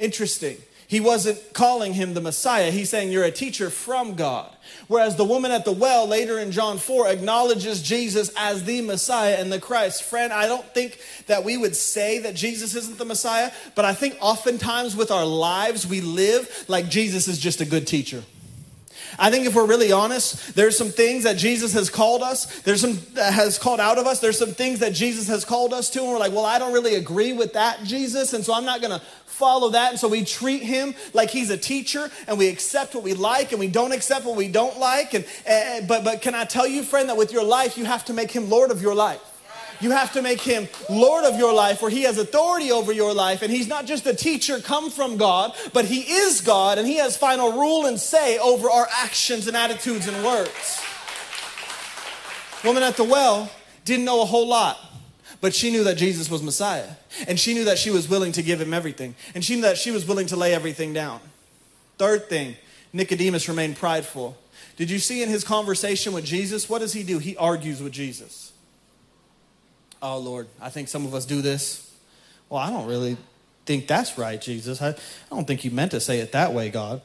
Interesting. 0.00 0.56
He 0.88 0.98
wasn't 0.98 1.38
calling 1.52 1.94
him 1.94 2.14
the 2.14 2.20
Messiah. 2.20 2.72
He's 2.72 2.90
saying 2.90 3.12
you're 3.12 3.22
a 3.22 3.30
teacher 3.30 3.70
from 3.70 4.16
God. 4.16 4.50
Whereas 4.88 5.14
the 5.14 5.24
woman 5.24 5.52
at 5.52 5.64
the 5.64 5.70
well 5.70 6.04
later 6.04 6.40
in 6.40 6.50
John 6.50 6.78
4 6.78 7.06
acknowledges 7.06 7.80
Jesus 7.80 8.32
as 8.36 8.64
the 8.64 8.80
Messiah 8.80 9.36
and 9.38 9.52
the 9.52 9.60
Christ. 9.60 10.02
Friend, 10.02 10.32
I 10.32 10.48
don't 10.48 10.66
think 10.74 10.98
that 11.28 11.44
we 11.44 11.56
would 11.56 11.76
say 11.76 12.18
that 12.18 12.34
Jesus 12.34 12.74
isn't 12.74 12.98
the 12.98 13.04
Messiah, 13.04 13.52
but 13.76 13.84
I 13.84 13.94
think 13.94 14.16
oftentimes 14.20 14.96
with 14.96 15.12
our 15.12 15.24
lives 15.24 15.86
we 15.86 16.00
live 16.00 16.64
like 16.66 16.88
Jesus 16.88 17.28
is 17.28 17.38
just 17.38 17.60
a 17.60 17.64
good 17.64 17.86
teacher. 17.86 18.24
I 19.18 19.30
think 19.30 19.46
if 19.46 19.54
we're 19.54 19.66
really 19.66 19.92
honest, 19.92 20.54
there's 20.54 20.76
some 20.76 20.88
things 20.88 21.24
that 21.24 21.36
Jesus 21.36 21.72
has 21.72 21.90
called 21.90 22.22
us. 22.22 22.60
There's 22.62 22.80
some 22.80 22.98
that 23.14 23.32
has 23.32 23.58
called 23.58 23.80
out 23.80 23.98
of 23.98 24.06
us. 24.06 24.20
There's 24.20 24.38
some 24.38 24.52
things 24.52 24.80
that 24.80 24.92
Jesus 24.94 25.28
has 25.28 25.44
called 25.44 25.72
us 25.72 25.90
to, 25.90 26.00
and 26.00 26.08
we're 26.08 26.18
like, 26.18 26.32
well, 26.32 26.44
I 26.44 26.58
don't 26.58 26.72
really 26.72 26.94
agree 26.94 27.32
with 27.32 27.52
that, 27.54 27.84
Jesus, 27.84 28.32
and 28.32 28.44
so 28.44 28.54
I'm 28.54 28.64
not 28.64 28.80
going 28.80 28.98
to 28.98 29.04
follow 29.26 29.70
that. 29.70 29.90
And 29.90 29.98
so 29.98 30.08
we 30.08 30.24
treat 30.24 30.62
him 30.62 30.94
like 31.12 31.30
he's 31.30 31.50
a 31.50 31.58
teacher, 31.58 32.10
and 32.26 32.38
we 32.38 32.48
accept 32.48 32.94
what 32.94 33.04
we 33.04 33.14
like, 33.14 33.52
and 33.52 33.60
we 33.60 33.68
don't 33.68 33.92
accept 33.92 34.24
what 34.24 34.36
we 34.36 34.48
don't 34.48 34.78
like. 34.78 35.14
And, 35.14 35.24
and 35.46 35.88
but 35.88 36.04
but 36.04 36.22
can 36.22 36.34
I 36.34 36.44
tell 36.44 36.66
you, 36.66 36.82
friend, 36.82 37.08
that 37.08 37.16
with 37.16 37.32
your 37.32 37.44
life, 37.44 37.76
you 37.76 37.84
have 37.84 38.04
to 38.06 38.12
make 38.12 38.30
him 38.30 38.48
Lord 38.48 38.70
of 38.70 38.82
your 38.82 38.94
life. 38.94 39.31
You 39.82 39.90
have 39.90 40.12
to 40.12 40.22
make 40.22 40.40
him 40.40 40.68
Lord 40.88 41.24
of 41.24 41.36
your 41.36 41.52
life, 41.52 41.82
where 41.82 41.90
he 41.90 42.02
has 42.04 42.16
authority 42.16 42.70
over 42.70 42.92
your 42.92 43.12
life. 43.12 43.42
And 43.42 43.50
he's 43.50 43.66
not 43.66 43.84
just 43.84 44.06
a 44.06 44.14
teacher 44.14 44.60
come 44.60 44.90
from 44.90 45.16
God, 45.16 45.54
but 45.72 45.84
he 45.84 46.00
is 46.00 46.40
God, 46.40 46.78
and 46.78 46.86
he 46.86 46.96
has 46.96 47.16
final 47.16 47.52
rule 47.52 47.86
and 47.86 47.98
say 47.98 48.38
over 48.38 48.70
our 48.70 48.88
actions 48.90 49.48
and 49.48 49.56
attitudes 49.56 50.06
and 50.06 50.24
words. 50.24 50.80
Woman 52.64 52.84
at 52.84 52.96
the 52.96 53.04
well 53.04 53.50
didn't 53.84 54.04
know 54.04 54.22
a 54.22 54.24
whole 54.24 54.46
lot. 54.46 54.78
But 55.40 55.52
she 55.52 55.72
knew 55.72 55.82
that 55.84 55.96
Jesus 55.96 56.30
was 56.30 56.40
Messiah. 56.40 56.90
And 57.26 57.38
she 57.38 57.52
knew 57.52 57.64
that 57.64 57.76
she 57.76 57.90
was 57.90 58.08
willing 58.08 58.30
to 58.32 58.42
give 58.42 58.60
him 58.60 58.72
everything. 58.72 59.16
And 59.34 59.44
she 59.44 59.56
knew 59.56 59.62
that 59.62 59.76
she 59.76 59.90
was 59.90 60.06
willing 60.06 60.28
to 60.28 60.36
lay 60.36 60.54
everything 60.54 60.92
down. 60.92 61.18
Third 61.98 62.28
thing, 62.28 62.54
Nicodemus 62.92 63.48
remained 63.48 63.76
prideful. 63.76 64.38
Did 64.76 64.88
you 64.88 65.00
see 65.00 65.20
in 65.20 65.28
his 65.28 65.42
conversation 65.42 66.12
with 66.12 66.24
Jesus? 66.24 66.68
What 66.68 66.78
does 66.78 66.92
he 66.92 67.02
do? 67.02 67.18
He 67.18 67.36
argues 67.36 67.82
with 67.82 67.92
Jesus. 67.92 68.51
Oh, 70.02 70.18
Lord, 70.18 70.48
I 70.60 70.68
think 70.68 70.88
some 70.88 71.06
of 71.06 71.14
us 71.14 71.24
do 71.24 71.40
this. 71.42 71.88
Well, 72.48 72.60
I 72.60 72.70
don't 72.70 72.86
really 72.86 73.16
think 73.64 73.86
that's 73.86 74.18
right, 74.18 74.40
Jesus. 74.40 74.82
I, 74.82 74.88
I 74.88 74.94
don't 75.30 75.46
think 75.46 75.64
you 75.64 75.70
meant 75.70 75.92
to 75.92 76.00
say 76.00 76.18
it 76.18 76.32
that 76.32 76.52
way, 76.52 76.70
God. 76.70 77.00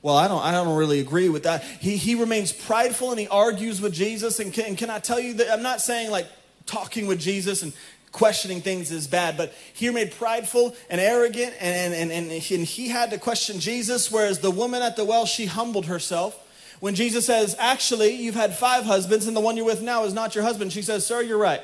Well, 0.00 0.16
I 0.16 0.26
don't, 0.26 0.42
I 0.42 0.52
don't 0.52 0.76
really 0.76 1.00
agree 1.00 1.28
with 1.28 1.42
that. 1.42 1.62
He, 1.62 1.96
he 1.96 2.14
remains 2.14 2.52
prideful 2.52 3.10
and 3.10 3.20
he 3.20 3.28
argues 3.28 3.80
with 3.80 3.92
Jesus. 3.92 4.40
And 4.40 4.52
can, 4.52 4.66
and 4.66 4.78
can 4.78 4.88
I 4.88 5.00
tell 5.00 5.20
you 5.20 5.34
that 5.34 5.52
I'm 5.52 5.62
not 5.62 5.80
saying 5.82 6.10
like 6.10 6.28
talking 6.64 7.06
with 7.06 7.20
Jesus 7.20 7.62
and 7.62 7.72
questioning 8.12 8.62
things 8.62 8.90
is 8.90 9.06
bad, 9.06 9.36
but 9.36 9.52
he 9.74 9.88
remained 9.88 10.12
prideful 10.12 10.74
and 10.88 11.00
arrogant 11.00 11.54
and, 11.60 11.92
and, 11.92 12.10
and, 12.10 12.30
and 12.30 12.40
he 12.40 12.88
had 12.88 13.10
to 13.10 13.18
question 13.18 13.60
Jesus, 13.60 14.10
whereas 14.10 14.38
the 14.38 14.50
woman 14.50 14.80
at 14.80 14.96
the 14.96 15.04
well, 15.04 15.26
she 15.26 15.44
humbled 15.44 15.86
herself. 15.86 16.42
When 16.80 16.94
Jesus 16.94 17.26
says, 17.26 17.56
Actually, 17.58 18.14
you've 18.14 18.34
had 18.34 18.56
five 18.56 18.84
husbands, 18.84 19.26
and 19.26 19.36
the 19.36 19.40
one 19.40 19.56
you're 19.56 19.66
with 19.66 19.82
now 19.82 20.04
is 20.04 20.14
not 20.14 20.34
your 20.34 20.44
husband, 20.44 20.72
she 20.72 20.82
says, 20.82 21.06
Sir, 21.06 21.22
you're 21.22 21.38
right. 21.38 21.62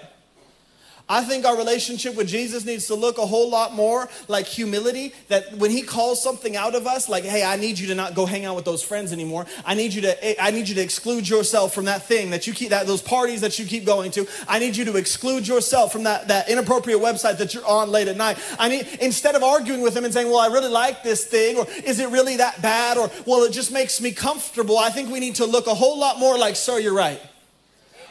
I 1.12 1.23
think 1.23 1.45
our 1.45 1.59
relationship 1.59 2.14
with 2.14 2.26
Jesus 2.26 2.64
needs 2.64 2.87
to 2.87 2.95
look 2.95 3.19
a 3.19 3.26
whole 3.26 3.50
lot 3.50 3.75
more 3.75 4.09
like 4.28 4.47
humility. 4.47 5.12
That 5.28 5.54
when 5.59 5.71
He 5.71 5.83
calls 5.83 6.23
something 6.23 6.57
out 6.57 6.75
of 6.75 6.87
us, 6.87 7.07
like, 7.07 7.23
"Hey, 7.23 7.45
I 7.45 7.57
need 7.57 7.78
you 7.78 7.88
to 7.88 7.95
not 7.95 8.14
go 8.14 8.25
hang 8.25 8.47
out 8.47 8.57
with 8.57 8.64
those 8.64 8.83
friends 8.83 9.12
anymore. 9.12 9.45
I 9.66 9.75
need 9.75 9.92
you 9.92 10.00
to, 10.00 10.42
I 10.42 10.50
need 10.50 10.71
you 10.71 10.75
to 10.75 10.81
exclude 10.81 11.28
yourself 11.28 11.75
from 11.75 11.85
that 11.85 12.09
thing 12.09 12.31
that 12.31 12.47
you 12.47 12.54
keep, 12.54 12.71
that 12.71 12.87
those 12.87 13.02
parties 13.02 13.42
that 13.42 13.59
you 13.59 13.66
keep 13.66 13.85
going 13.85 14.11
to. 14.12 14.26
I 14.49 14.59
need 14.59 14.75
you 14.75 14.87
to 14.87 14.97
exclude 14.97 15.47
yourself 15.47 15.92
from 15.92 16.04
that 16.04 16.28
that 16.28 16.49
inappropriate 16.49 17.00
website 17.00 17.37
that 17.37 17.52
you're 17.52 17.66
on 17.66 17.90
late 17.90 18.09
at 18.09 18.16
night. 18.16 18.38
I 18.59 18.69
need 18.71 18.88
instead 19.02 19.35
of 19.35 19.42
arguing 19.42 19.83
with 19.83 19.95
Him 19.95 20.07
and 20.07 20.14
saying, 20.14 20.31
"Well, 20.31 20.40
I 20.40 20.47
really 20.47 20.71
like 20.71 21.02
this 21.02 21.25
thing," 21.25 21.59
or 21.59 21.66
"Is 21.85 22.00
it 22.00 22.09
really 22.09 22.38
that 22.38 22.62
bad?" 22.62 22.97
or 22.97 23.11
"Well, 23.26 23.42
it 23.42 23.52
just 23.52 23.71
makes 23.71 24.00
me 24.00 24.12
comfortable." 24.12 24.78
I 24.78 24.88
think 24.88 25.11
we 25.11 25.21
need 25.21 25.35
to 25.35 25.45
look 25.45 25.66
a 25.66 25.75
whole 25.75 25.99
lot 25.99 26.19
more 26.19 26.38
like, 26.38 26.57
"Sir, 26.57 26.78
you're 26.78 26.95
right." 26.95 27.21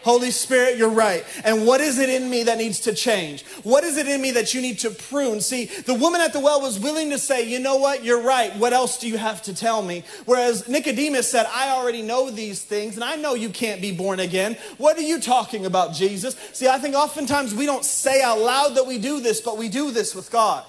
Holy 0.03 0.31
Spirit, 0.31 0.77
you're 0.77 0.89
right. 0.89 1.25
And 1.43 1.65
what 1.65 1.81
is 1.81 1.99
it 1.99 2.09
in 2.09 2.29
me 2.29 2.43
that 2.43 2.57
needs 2.57 2.79
to 2.81 2.93
change? 2.93 3.45
What 3.63 3.83
is 3.83 3.97
it 3.97 4.07
in 4.07 4.21
me 4.21 4.31
that 4.31 4.53
you 4.53 4.61
need 4.61 4.79
to 4.79 4.89
prune? 4.89 5.41
See, 5.41 5.65
the 5.65 5.93
woman 5.93 6.21
at 6.21 6.33
the 6.33 6.39
well 6.39 6.61
was 6.61 6.79
willing 6.79 7.09
to 7.11 7.19
say, 7.19 7.47
you 7.47 7.59
know 7.59 7.77
what, 7.77 8.03
you're 8.03 8.21
right. 8.21 8.55
What 8.57 8.73
else 8.73 8.97
do 8.97 9.07
you 9.07 9.17
have 9.17 9.41
to 9.43 9.53
tell 9.53 9.81
me? 9.81 10.03
Whereas 10.25 10.67
Nicodemus 10.67 11.29
said, 11.29 11.45
I 11.51 11.69
already 11.69 12.01
know 12.01 12.31
these 12.31 12.63
things 12.63 12.95
and 12.95 13.03
I 13.03 13.15
know 13.15 13.35
you 13.35 13.49
can't 13.49 13.81
be 13.81 13.91
born 13.91 14.19
again. 14.19 14.57
What 14.77 14.97
are 14.97 15.01
you 15.01 15.19
talking 15.19 15.65
about, 15.65 15.93
Jesus? 15.93 16.35
See, 16.53 16.67
I 16.67 16.79
think 16.79 16.95
oftentimes 16.95 17.53
we 17.53 17.65
don't 17.65 17.85
say 17.85 18.21
out 18.21 18.39
loud 18.39 18.75
that 18.75 18.87
we 18.87 18.97
do 18.97 19.19
this, 19.19 19.41
but 19.41 19.57
we 19.57 19.69
do 19.69 19.91
this 19.91 20.15
with 20.15 20.31
God. 20.31 20.65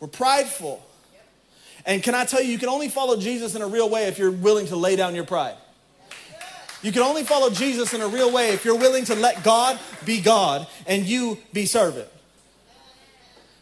We're 0.00 0.08
prideful. 0.08 0.84
And 1.86 2.02
can 2.02 2.14
I 2.14 2.24
tell 2.24 2.42
you, 2.42 2.50
you 2.50 2.58
can 2.58 2.68
only 2.68 2.88
follow 2.88 3.16
Jesus 3.16 3.54
in 3.54 3.62
a 3.62 3.66
real 3.66 3.88
way 3.88 4.04
if 4.04 4.18
you're 4.18 4.30
willing 4.30 4.66
to 4.66 4.76
lay 4.76 4.96
down 4.96 5.14
your 5.14 5.24
pride. 5.24 5.56
You 6.86 6.92
can 6.92 7.02
only 7.02 7.24
follow 7.24 7.50
Jesus 7.50 7.94
in 7.94 8.00
a 8.00 8.06
real 8.06 8.30
way 8.30 8.50
if 8.50 8.64
you're 8.64 8.78
willing 8.78 9.04
to 9.06 9.16
let 9.16 9.42
God 9.42 9.76
be 10.04 10.20
God 10.20 10.68
and 10.86 11.04
you 11.04 11.36
be 11.52 11.66
servant. 11.66 12.06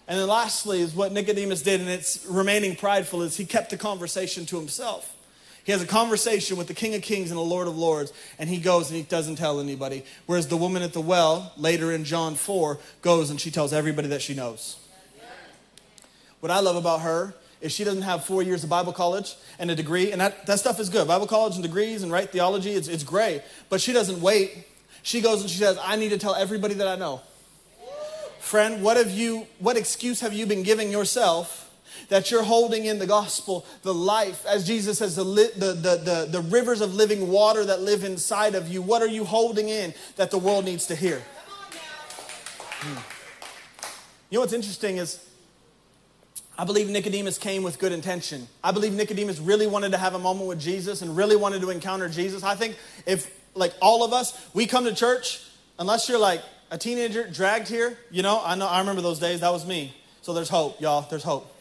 And 0.07 0.19
then 0.19 0.29
lastly 0.29 0.83
is 0.83 0.95
what 0.95 1.11
Nicodemus 1.11 1.63
did, 1.63 1.81
and 1.81 1.89
it's 1.89 2.27
remaining 2.27 2.77
prideful, 2.77 3.23
is 3.23 3.39
he 3.39 3.47
kept 3.47 3.71
the 3.71 3.79
conversation 3.79 4.45
to 4.45 4.59
himself. 4.59 5.17
He 5.65 5.73
has 5.73 5.81
a 5.81 5.87
conversation 5.87 6.59
with 6.59 6.67
the 6.67 6.75
King 6.75 6.95
of 6.97 7.01
Kings 7.01 7.31
and 7.31 7.39
the 7.39 7.43
Lord 7.43 7.67
of 7.67 7.79
Lords, 7.79 8.13
and 8.39 8.51
he 8.51 8.59
goes 8.59 8.91
and 8.91 8.99
he 8.99 9.05
doesn't 9.05 9.37
tell 9.37 9.59
anybody. 9.59 10.05
Whereas 10.27 10.49
the 10.49 10.59
woman 10.59 10.83
at 10.83 10.93
the 10.93 11.01
well, 11.01 11.51
later 11.57 11.93
in 11.93 12.05
John 12.05 12.35
4, 12.35 12.79
goes 13.01 13.31
and 13.31 13.41
she 13.41 13.51
tells 13.51 13.73
everybody 13.73 14.09
that 14.09 14.21
she 14.21 14.35
knows. 14.35 14.77
What 16.41 16.53
I 16.53 16.61
love 16.61 16.77
about 16.77 17.01
her 17.01 17.33
if 17.65 17.73
she 17.73 17.83
doesn't 17.83 18.03
have 18.03 18.25
four 18.25 18.43
years 18.43 18.63
of 18.63 18.69
Bible 18.69 18.93
college 18.93 19.37
and 19.59 19.71
a 19.71 19.75
degree, 19.75 20.13
and 20.13 20.21
that, 20.21 20.45
that 20.45 20.59
stuff 20.59 20.79
is 20.79 20.91
good. 20.91 21.09
Bible 21.09 21.27
college 21.27 21.55
and 21.55 21.63
degrees 21.63 22.03
and 22.03 22.13
right 22.13 22.31
theology, 22.31 22.73
it's, 22.73 22.89
it's 22.89 23.03
great. 23.03 23.43
But 23.71 23.81
she 23.81 23.95
doesn't 23.95 24.21
wait. 24.21 24.67
She 25.03 25.23
goes 25.23 25.41
and 25.41 25.49
she 25.49 25.59
says, 25.59 25.79
I 25.83 25.97
need 25.97 26.11
to 26.11 26.19
tell 26.19 26.35
everybody 26.35 26.75
that 26.75 26.87
I 26.87 26.97
know. 26.97 27.23
Friend, 28.39 28.83
what 28.83 28.99
have 28.99 29.11
you, 29.11 29.47
what 29.59 29.79
excuse 29.79 30.21
have 30.21 30.35
you 30.35 30.45
been 30.45 30.63
giving 30.63 30.93
yourself 30.93 31.63
that 32.11 32.31
you're 32.31 32.43
holding 32.43 32.85
in 32.85 32.99
the 32.99 33.07
gospel, 33.07 33.65
the 33.83 33.95
life, 33.95 34.45
as 34.45 34.67
Jesus 34.67 34.99
says, 34.99 35.17
the, 35.17 35.25
the, 35.25 35.73
the, 35.73 35.97
the, 35.97 36.29
the 36.31 36.41
rivers 36.43 36.83
of 36.83 36.95
living 36.95 37.31
water 37.31 37.65
that 37.65 37.81
live 37.81 38.05
inside 38.05 38.55
of 38.55 38.69
you? 38.69 38.83
What 38.83 39.01
are 39.01 39.09
you 39.09 39.25
holding 39.25 39.71
in 39.71 39.95
that 40.17 40.31
the 40.31 40.39
world 40.39 40.67
needs 40.67 40.87
to 40.89 40.95
hear? 40.95 41.23
Hmm. 42.81 42.99
You 44.29 44.37
know 44.37 44.41
what's 44.41 44.53
interesting 44.53 44.99
is 44.99 45.27
I 46.57 46.65
believe 46.65 46.89
Nicodemus 46.89 47.37
came 47.37 47.63
with 47.63 47.79
good 47.79 47.93
intention. 47.93 48.47
I 48.63 48.71
believe 48.71 48.93
Nicodemus 48.93 49.41
really 49.41 49.67
wanted 49.67 49.93
to 49.93 49.99
have 49.99 50.15
a 50.15 50.19
moment 50.19 50.49
with 50.49 50.61
Jesus 50.61 51.03
and 51.03 51.17
really 51.17 51.37
wanted 51.37 51.63
to 51.63 51.71
encounter 51.71 52.09
Jesus. 52.09 52.45
I 52.45 52.55
think 52.55 52.77
if, 53.07 53.31
like 53.55 53.75
all 53.81 54.05
of 54.05 54.13
us, 54.13 54.49
we 54.55 54.67
come 54.67 54.85
to 54.85 54.95
church, 54.95 55.43
unless 55.79 56.09
you're 56.09 56.19
like 56.19 56.43
a 56.71 56.79
teenager 56.79 57.29
dragged 57.29 57.69
here, 57.69 57.99
you 58.11 58.23
know, 58.23 58.41
I 58.45 58.55
know, 58.55 58.69
I 58.69 58.79
remember 58.79 59.03
those 59.03 59.19
days. 59.19 59.41
That 59.41 59.53
was 59.53 59.67
me. 59.67 59.95
So 60.23 60.33
there's 60.33 60.49
hope, 60.49 60.81
y'all. 60.81 61.07
There's 61.09 61.25
hope. 61.25 61.54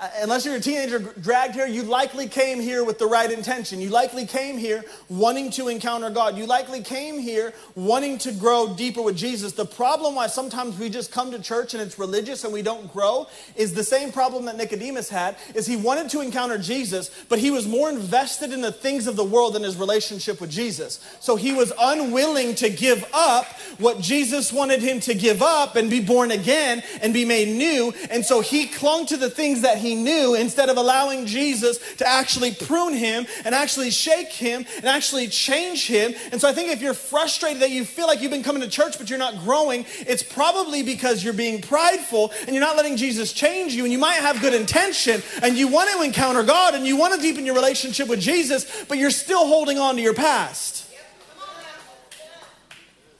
Uh, 0.00 0.08
unless 0.22 0.46
you're 0.46 0.54
a 0.54 0.60
teenager 0.60 0.98
dragged 0.98 1.54
here, 1.54 1.66
you 1.66 1.82
likely 1.82 2.26
came 2.26 2.58
here 2.58 2.82
with 2.82 2.98
the 2.98 3.04
right 3.04 3.30
intention. 3.30 3.82
You 3.82 3.90
likely 3.90 4.24
came 4.24 4.56
here 4.56 4.82
wanting 5.10 5.50
to 5.52 5.68
encounter 5.68 6.08
God. 6.08 6.38
You 6.38 6.46
likely 6.46 6.80
came 6.80 7.18
here 7.18 7.52
wanting 7.74 8.16
to 8.18 8.32
grow 8.32 8.74
deeper 8.74 9.02
with 9.02 9.14
Jesus. 9.14 9.52
The 9.52 9.66
problem 9.66 10.14
why 10.14 10.28
sometimes 10.28 10.78
we 10.78 10.88
just 10.88 11.12
come 11.12 11.30
to 11.32 11.38
church 11.38 11.74
and 11.74 11.82
it's 11.82 11.98
religious 11.98 12.44
and 12.44 12.52
we 12.52 12.62
don't 12.62 12.90
grow 12.90 13.26
is 13.56 13.74
the 13.74 13.84
same 13.84 14.10
problem 14.10 14.46
that 14.46 14.56
Nicodemus 14.56 15.10
had 15.10 15.36
is 15.54 15.66
he 15.66 15.76
wanted 15.76 16.08
to 16.12 16.22
encounter 16.22 16.56
Jesus, 16.56 17.10
but 17.28 17.38
he 17.38 17.50
was 17.50 17.68
more 17.68 17.90
invested 17.90 18.54
in 18.54 18.62
the 18.62 18.72
things 18.72 19.06
of 19.06 19.16
the 19.16 19.24
world 19.24 19.54
than 19.54 19.64
his 19.64 19.76
relationship 19.76 20.40
with 20.40 20.50
Jesus. 20.50 21.06
So 21.20 21.36
he 21.36 21.52
was 21.52 21.74
unwilling 21.78 22.54
to 22.54 22.70
give 22.70 23.06
up 23.12 23.44
what 23.76 24.00
Jesus 24.00 24.50
wanted 24.50 24.80
him 24.80 25.00
to 25.00 25.12
give 25.12 25.42
up 25.42 25.76
and 25.76 25.90
be 25.90 26.00
born 26.00 26.30
again 26.30 26.82
and 27.02 27.12
be 27.12 27.26
made 27.26 27.54
new. 27.54 27.92
And 28.10 28.24
so 28.24 28.40
he 28.40 28.66
clung 28.66 29.04
to 29.04 29.18
the 29.18 29.28
things 29.28 29.60
that 29.60 29.76
he 29.76 29.89
he 29.90 29.96
knew 29.96 30.34
instead 30.34 30.68
of 30.68 30.76
allowing 30.76 31.26
Jesus 31.26 31.78
to 31.96 32.08
actually 32.08 32.54
prune 32.54 32.94
him 32.94 33.26
and 33.44 33.54
actually 33.54 33.90
shake 33.90 34.32
him 34.32 34.64
and 34.76 34.86
actually 34.86 35.26
change 35.28 35.86
him. 35.86 36.14
And 36.30 36.40
so 36.40 36.48
I 36.48 36.52
think 36.52 36.70
if 36.70 36.80
you're 36.80 36.94
frustrated 36.94 37.62
that 37.62 37.70
you 37.70 37.84
feel 37.84 38.06
like 38.06 38.20
you've 38.20 38.30
been 38.30 38.42
coming 38.42 38.62
to 38.62 38.68
church 38.68 38.98
but 38.98 39.10
you're 39.10 39.18
not 39.18 39.40
growing, 39.40 39.84
it's 40.00 40.22
probably 40.22 40.82
because 40.82 41.24
you're 41.24 41.32
being 41.32 41.60
prideful 41.60 42.32
and 42.42 42.50
you're 42.50 42.64
not 42.64 42.76
letting 42.76 42.96
Jesus 42.96 43.32
change 43.32 43.74
you. 43.74 43.84
And 43.84 43.92
you 43.92 43.98
might 43.98 44.14
have 44.14 44.40
good 44.40 44.54
intention 44.54 45.22
and 45.42 45.56
you 45.56 45.68
want 45.68 45.90
to 45.90 46.02
encounter 46.02 46.42
God 46.42 46.74
and 46.74 46.86
you 46.86 46.96
want 46.96 47.14
to 47.14 47.20
deepen 47.20 47.44
your 47.44 47.56
relationship 47.56 48.08
with 48.08 48.20
Jesus, 48.20 48.84
but 48.88 48.98
you're 48.98 49.10
still 49.10 49.46
holding 49.46 49.78
on 49.78 49.96
to 49.96 50.02
your 50.02 50.14
past. 50.14 50.86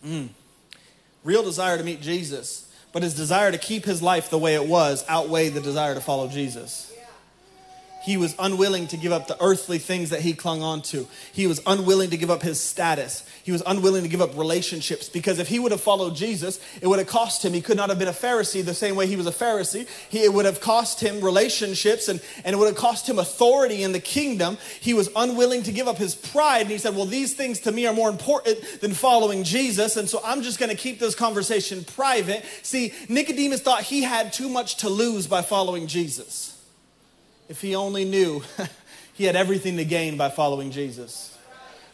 Mm. 0.07 0.29
Real 1.25 1.43
desire 1.43 1.77
to 1.77 1.85
meet 1.85 2.01
Jesus 2.01 2.70
but 2.93 3.03
his 3.03 3.15
desire 3.15 3.53
to 3.53 3.59
keep 3.59 3.85
his 3.85 4.03
life 4.03 4.31
the 4.31 4.39
way 4.39 4.55
it 4.55 4.67
was 4.67 5.05
outweighed 5.09 5.55
the 5.55 5.61
desire 5.61 5.95
to 5.95 6.01
follow 6.01 6.29
Jesus. 6.29 6.90
He 8.03 8.17
was 8.17 8.35
unwilling 8.39 8.87
to 8.89 8.97
give 8.97 9.13
up 9.13 9.27
the 9.27 9.37
earthly 9.43 9.79
things 9.79 10.11
that 10.11 10.21
he 10.21 10.33
clung 10.33 10.63
on 10.63 10.81
to. 10.83 11.07
He 11.33 11.47
was 11.47 11.61
unwilling 11.67 12.11
to 12.11 12.17
give 12.17 12.31
up 12.31 12.43
his 12.43 12.59
status. 12.59 13.25
He 13.43 13.53
was 13.53 13.63
unwilling 13.67 14.05
to 14.05 14.09
give 14.09 14.23
up 14.23 14.37
relationships 14.39 15.09
because 15.09 15.39
if 15.39 15.49
he 15.49 15.59
would 15.59 15.73
have 15.73 15.83
followed 15.83 16.17
Jesus, 16.17 16.61
it 16.81 16.87
would 16.87 16.99
have 16.99 17.09
cost 17.09 17.45
him. 17.45 17.53
He 17.53 17.61
could 17.61 17.77
not 17.77 17.91
have 17.91 17.99
been 17.99 18.09
a 18.09 18.13
Pharisee 18.13 18.65
the 18.65 18.75
same 18.75 18.97
way 18.97 19.07
he 19.07 19.17
was 19.17 19.27
a 19.27 19.33
Pharisee. 19.33 19.87
He, 20.09 20.25
it 20.25 20.33
would 20.33 20.47
have 20.47 20.61
cost 20.61 21.01
him 21.01 21.21
relationships 21.21 22.09
and, 22.09 22.23
and 22.45 22.55
it 22.55 22.59
would 22.59 22.69
have 22.69 22.77
cost 22.77 23.07
him 23.07 23.19
authority 23.19 23.83
in 23.83 23.93
the 23.93 24.01
kingdom. 24.01 24.57
He 24.81 24.95
was 24.95 25.11
unwilling 25.15 25.63
to 25.65 25.73
give 25.73 25.87
up 25.87 25.99
his 25.99 26.15
pride. 26.15 26.63
And 26.63 26.71
he 26.71 26.79
said, 26.79 26.97
Well, 26.97 27.07
these 27.07 27.35
things 27.35 27.61
to 27.61 27.73
me 27.73 27.87
are 27.87 27.95
more 27.95 28.09
important 28.09 28.81
than 28.81 28.95
following 28.95 29.45
Jesus. 29.45 29.97
And 29.97 30.09
so 30.09 30.21
I'm 30.25 30.41
just 30.41 30.59
going 30.59 30.71
to 30.71 30.77
keep 30.77 30.99
this 30.99 31.15
conversation 31.15 31.85
private. 31.85 32.45
See, 32.63 32.95
Nicodemus 33.11 33.61
thought 33.61 33.83
he 33.83 34.03
had 34.03 34.33
too 34.33 34.49
much 34.49 34.77
to 34.77 34.89
lose 34.89 35.27
by 35.27 35.43
following 35.43 35.87
Jesus. 35.87 36.50
If 37.51 37.61
he 37.63 37.75
only 37.75 38.05
knew 38.05 38.45
he 39.15 39.25
had 39.25 39.35
everything 39.35 39.77
to 39.79 39.85
gain 39.85 40.17
by 40.17 40.31
following 40.31 40.71
Jesus. 40.71 41.37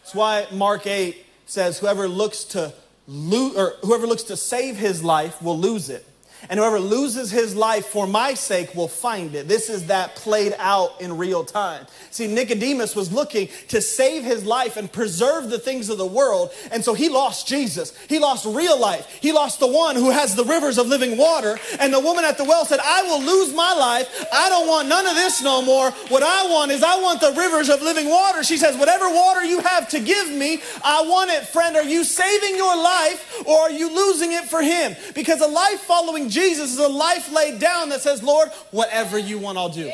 That's 0.03 0.15
why 0.15 0.47
Mark 0.53 0.87
8 0.87 1.17
says, 1.47 1.79
whoever 1.79 2.07
looks 2.07 2.45
to 2.45 2.75
lo- 3.09 3.53
or 3.57 3.77
whoever 3.81 4.07
looks 4.07 4.25
to 4.25 4.37
save 4.37 4.77
his 4.77 5.03
life 5.03 5.41
will 5.41 5.59
lose 5.59 5.89
it. 5.89 6.05
And 6.49 6.61
whoever 6.61 6.79
loses 6.79 7.31
his 7.31 7.57
life 7.57 7.87
for 7.87 8.07
my 8.07 8.35
sake 8.35 8.75
will 8.75 8.89
find 8.89 9.35
it. 9.35 9.49
This 9.49 9.69
is 9.69 9.87
that 9.87 10.15
played 10.15 10.55
out 10.59 11.01
in 11.01 11.17
real 11.17 11.45
time. 11.45 11.87
See, 12.11 12.27
Nicodemus 12.27 12.95
was 12.95 13.13
looking 13.13 13.49
to 13.69 13.81
save 13.81 14.23
his 14.23 14.45
life 14.45 14.77
and 14.77 14.91
preserve 14.91 15.51
the 15.51 15.59
things 15.59 15.89
of 15.89 15.99
the 15.99 16.07
world. 16.07 16.51
And 16.71 16.85
so 16.85 16.95
he 16.95 17.09
lost 17.09 17.49
Jesus. 17.49 17.97
He 18.09 18.19
lost 18.19 18.47
real 18.47 18.79
life. 18.79 19.19
He 19.21 19.33
lost 19.33 19.61
the 19.61 19.67
one 19.67 19.97
who 19.97 20.11
has 20.11 20.35
the 20.35 20.45
rivers 20.45 20.79
of 20.79 20.87
living 20.87 21.17
water. 21.17 21.59
And 21.81 21.93
the 21.93 22.01
woman 22.01 22.25
at 22.25 22.39
the 22.39 22.45
well 22.45 22.65
said, 22.65 22.81
I 22.83 23.03
will 23.03 23.23
lose 23.23 23.53
my 23.53 23.73
life. 23.75 24.27
I 24.33 24.49
don't 24.49 24.69
want 24.69 24.89
none 24.89 25.07
of 25.07 25.15
this 25.15 25.43
no 25.43 25.63
more. 25.63 25.91
What 26.09 26.23
I 26.23 26.49
want 26.49 26.71
is 26.71 26.83
I 26.83 27.01
want 27.01 27.21
the 27.21 27.33
rivers 27.33 27.69
of 27.69 27.83
living 27.83 28.09
water. 28.09 28.45
She 28.45 28.57
says, 28.57 28.77
Whatever 28.77 29.09
water 29.09 29.45
you 29.45 29.61
have 29.61 29.89
to 29.89 30.01
give 30.01 30.31
me, 30.31 30.61
I 30.85 31.03
want 31.03 31.31
it. 31.31 31.45
Friend, 31.49 31.77
are 31.77 31.85
you 31.85 32.05
saving 32.05 32.57
your 32.57 32.77
life 32.77 33.43
or 33.47 33.59
are 33.63 33.71
you 33.71 33.95
losing 33.95 34.33
it 34.33 34.45
for 34.45 34.63
him? 34.63 34.95
Because 35.15 35.41
a 35.41 35.49
life 35.49 35.81
following 35.81 36.29
Jesus 36.29 36.36
is 36.43 36.79
a 36.79 36.89
life 36.89 37.33
laid 37.33 37.59
down 37.59 37.89
that 37.91 38.01
says, 38.03 38.23
Lord, 38.23 38.49
whatever 38.71 39.19
you 39.19 39.39
want, 39.39 39.59
I'll 39.59 39.69
do. 39.69 39.91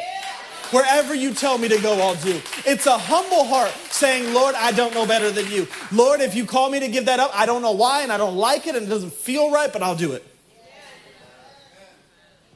Wherever 0.70 1.14
you 1.14 1.34
tell 1.34 1.58
me 1.58 1.68
to 1.68 1.78
go, 1.82 2.00
I'll 2.00 2.14
do. 2.14 2.40
It's 2.64 2.86
a 2.86 2.96
humble 2.96 3.44
heart 3.44 3.72
saying, 3.90 4.32
Lord, 4.32 4.54
I 4.54 4.72
don't 4.72 4.94
know 4.94 5.06
better 5.06 5.30
than 5.30 5.50
you. 5.50 5.68
Lord, 5.92 6.20
if 6.20 6.34
you 6.34 6.46
call 6.46 6.70
me 6.70 6.80
to 6.80 6.88
give 6.88 7.06
that 7.06 7.20
up, 7.20 7.30
I 7.34 7.44
don't 7.44 7.60
know 7.60 7.72
why 7.72 8.02
and 8.02 8.10
I 8.10 8.16
don't 8.16 8.36
like 8.36 8.66
it 8.66 8.74
and 8.74 8.86
it 8.86 8.88
doesn't 8.88 9.12
feel 9.12 9.52
right, 9.52 9.70
but 9.70 9.82
I'll 9.82 9.96
do 9.96 10.12
it. 10.12 10.26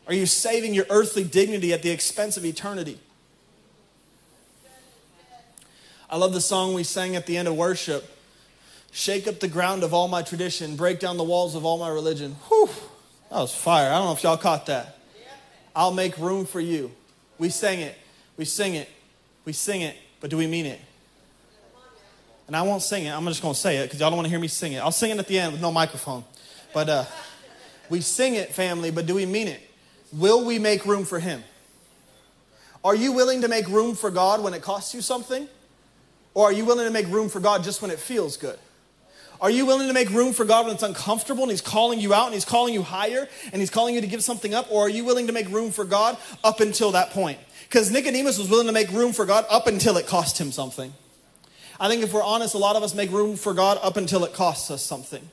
Are 0.07 0.15
you 0.15 0.25
saving 0.25 0.73
your 0.73 0.87
earthly 0.89 1.25
dignity 1.25 1.73
at 1.73 1.83
the 1.83 1.91
expense 1.91 2.37
of 2.37 2.45
eternity? 2.45 2.99
I 6.09 6.17
love 6.17 6.33
the 6.33 6.41
song 6.41 6.73
we 6.73 6.85
sang 6.85 7.17
at 7.17 7.27
the 7.27 7.37
end 7.37 7.49
of 7.49 7.57
worship. 7.57 8.17
Shake 8.93 9.27
up 9.27 9.41
the 9.41 9.49
ground 9.49 9.83
of 9.83 9.93
all 9.93 10.09
my 10.09 10.23
tradition, 10.23 10.77
break 10.77 11.01
down 11.01 11.17
the 11.19 11.25
walls 11.25 11.55
of 11.55 11.67
all 11.67 11.77
my 11.77 11.89
religion. 11.89 12.37
Whew. 12.49 12.71
That 13.31 13.39
was 13.39 13.55
fire. 13.55 13.93
I 13.93 13.99
don't 13.99 14.07
know 14.07 14.13
if 14.13 14.23
y'all 14.23 14.37
caught 14.37 14.67
that. 14.67 14.99
I'll 15.75 15.93
make 15.93 16.17
room 16.19 16.47
for 16.47 16.61
you. 16.61 16.91
We 17.39 17.51
sang 17.51 17.81
it. 17.81 17.97
We 18.37 18.45
sing 18.45 18.75
it. 18.75 18.89
We 19.45 19.53
sing 19.53 19.83
it. 19.83 19.97
But 20.21 20.31
do 20.31 20.37
we 20.37 20.47
mean 20.47 20.67
it? 20.67 20.81
And 22.47 22.57
I 22.57 22.63
won't 22.63 22.83
sing 22.83 23.05
it. 23.05 23.11
I'm 23.11 23.25
just 23.27 23.43
going 23.43 23.55
to 23.55 23.61
say 23.61 23.79
it 23.79 23.85
because 23.85 24.01
y'all 24.01 24.11
don't 24.11 24.17
want 24.17 24.27
to 24.27 24.31
hear 24.31 24.39
me 24.39 24.49
sing 24.49 24.73
it. 24.73 24.79
I'll 24.79 24.93
sing 24.93 25.11
it 25.11 25.19
at 25.19 25.27
the 25.27 25.39
end 25.39 25.53
with 25.53 25.61
no 25.61 25.73
microphone. 25.73 26.25
But 26.73 26.89
uh, 26.89 27.05
we 27.91 28.01
sing 28.01 28.35
it, 28.35 28.55
family, 28.55 28.91
but 28.91 29.07
do 29.07 29.15
we 29.15 29.27
mean 29.27 29.49
it? 29.49 29.61
Will 30.13 30.45
we 30.45 30.59
make 30.59 30.87
room 30.87 31.05
for 31.05 31.19
Him? 31.19 31.43
Are 32.85 32.95
you 32.95 33.13
willing 33.13 33.43
to 33.43 33.49
make 33.49 33.67
room 33.67 33.97
for 33.97 34.11
God 34.11 34.43
when 34.43 34.55
it 34.55 34.63
costs 34.63 34.95
you 34.95 35.03
something? 35.03 35.49
Or 36.35 36.47
are 36.47 36.53
you 36.53 36.65
willing 36.65 36.87
to 36.87 36.93
make 36.93 37.09
room 37.09 37.29
for 37.29 37.41
God 37.41 37.65
just 37.65 37.83
when 37.83 37.91
it 37.91 37.99
feels 37.99 38.37
good? 38.37 38.59
Are 39.41 39.51
you 39.51 39.67
willing 39.67 39.89
to 39.89 39.95
make 39.95 40.11
room 40.11 40.33
for 40.33 40.45
God 40.45 40.67
when 40.67 40.75
it's 40.75 40.83
uncomfortable 40.83 41.43
and 41.43 41.51
He's 41.51 41.61
calling 41.61 42.01
you 42.01 42.15
out 42.15 42.27
and 42.27 42.35
He's 42.35 42.45
calling 42.45 42.73
you 42.73 42.83
higher 42.83 43.29
and 43.53 43.61
He's 43.61 43.71
calling 43.71 43.95
you 43.95 44.01
to 44.01 44.07
give 44.07 44.23
something 44.23 44.55
up? 44.55 44.71
Or 44.71 44.87
are 44.87 44.89
you 44.89 45.05
willing 45.05 45.27
to 45.27 45.33
make 45.33 45.49
room 45.49 45.71
for 45.71 45.85
God 45.85 46.17
up 46.43 46.61
until 46.61 46.93
that 46.93 47.11
point? 47.11 47.39
Because 47.69 47.91
Nicodemus 47.91 48.39
was 48.39 48.49
willing 48.49 48.67
to 48.67 48.73
make 48.73 48.91
room 48.91 49.13
for 49.13 49.27
God 49.27 49.45
up 49.51 49.67
until 49.67 49.97
it 49.97 50.07
cost 50.07 50.41
him 50.41 50.53
something. 50.53 50.93
I 51.79 51.89
think 51.89 52.03
if 52.03 52.13
we're 52.13 52.23
honest, 52.23 52.55
a 52.55 52.59
lot 52.59 52.77
of 52.77 52.83
us 52.83 52.95
make 52.95 53.11
room 53.11 53.37
for 53.37 53.53
God 53.53 53.79
up 53.83 53.97
until 53.97 54.25
it 54.25 54.33
costs 54.33 54.71
us 54.71 54.83
something. 54.83 55.29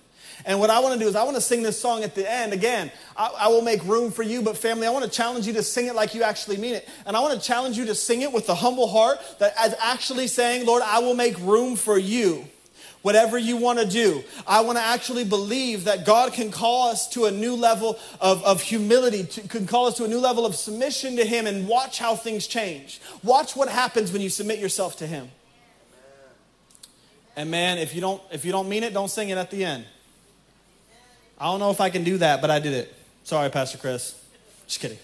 And 0.46 0.60
what 0.60 0.70
I 0.70 0.80
want 0.80 0.96
to 0.96 1.00
do 1.00 1.08
is 1.08 1.16
I 1.16 1.24
want 1.24 1.36
to 1.36 1.42
sing 1.42 1.64
this 1.64 1.80
song 1.80 2.04
at 2.04 2.16
the 2.16 2.30
end. 2.30 2.52
Again, 2.52 2.92
I, 3.16 3.32
I, 3.42 3.48
will 3.48 3.62
make 3.62 3.82
room 3.86 4.12
for 4.12 4.24
you, 4.24 4.42
but 4.42 4.58
family, 4.58 4.88
I 4.88 4.90
want 4.90 5.06
to 5.06 5.12
challenge 5.12 5.48
you 5.48 5.54
to 5.54 5.64
sing 5.64 5.86
it 5.86 5.96
like 5.96 6.14
you 6.14 6.24
actually 6.24 6.58
mean 6.58 6.74
it. 6.74 6.90
And 7.06 7.16
I 7.16 7.22
want 7.22 7.40
to 7.40 7.48
challenge 7.48 7.78
you 7.78 7.86
to 7.86 7.96
sing 7.96 8.24
it 8.24 8.34
with 8.34 8.48
the 8.48 8.56
humble 8.56 8.88
heart 8.88 9.20
that 9.40 9.54
is 9.64 9.76
actually 9.80 10.28
saying, 10.28 10.66
Lord, 10.66 10.82
I 10.84 11.00
will 11.00 11.14
make 11.14 11.40
room 11.40 11.78
for 11.78 11.98
you 11.98 12.46
whatever 13.04 13.38
you 13.38 13.58
want 13.58 13.78
to 13.78 13.86
do. 13.86 14.24
I 14.48 14.62
want 14.62 14.80
to 14.80 14.84
actually 14.84 15.24
believe 15.26 15.84
that 15.84 16.06
God 16.06 16.34
can 16.34 16.50
call 16.50 16.90
us 16.90 17.08
to 17.10 17.26
a 17.26 17.32
new 17.32 17.56
level 17.56 18.00
of, 18.20 18.44
of 18.44 18.62
humility, 18.62 19.26
to, 19.26 19.48
can 19.48 19.68
call 19.68 19.86
us 19.86 19.98
to 19.98 20.06
a 20.06 20.08
new 20.08 20.20
level 20.20 20.46
of 20.46 20.56
submission 20.56 21.16
to 21.18 21.26
Him 21.26 21.46
and 21.46 21.68
watch 21.68 22.00
how 22.00 22.16
things 22.16 22.48
change. 22.48 23.00
Watch 23.22 23.56
what 23.56 23.70
happens 23.70 24.12
when 24.12 24.24
you 24.24 24.30
submit 24.30 24.58
yourself 24.58 24.98
to 24.98 25.08
Him. 25.08 25.30
And 27.36 27.52
man, 27.52 27.78
if 27.78 27.94
you 27.94 28.02
don't 28.02 28.22
if 28.32 28.46
you 28.46 28.52
don't 28.52 28.70
mean 28.70 28.84
it, 28.84 28.94
don't 28.94 29.10
sing 29.10 29.30
it 29.30 29.38
at 29.38 29.52
the 29.52 29.64
end. 29.64 29.86
I 31.40 31.46
don't 31.46 31.60
know 31.60 31.72
if 31.72 31.82
I 31.82 31.90
can 31.90 32.04
do 32.04 32.18
that, 32.20 32.42
but 32.42 32.50
I 32.50 32.60
did 32.60 32.74
it. 32.74 32.94
Sorry, 33.24 33.50
Pastor 33.50 33.78
Chris. 33.78 34.20
Just 34.68 34.80
kidding. 34.80 35.00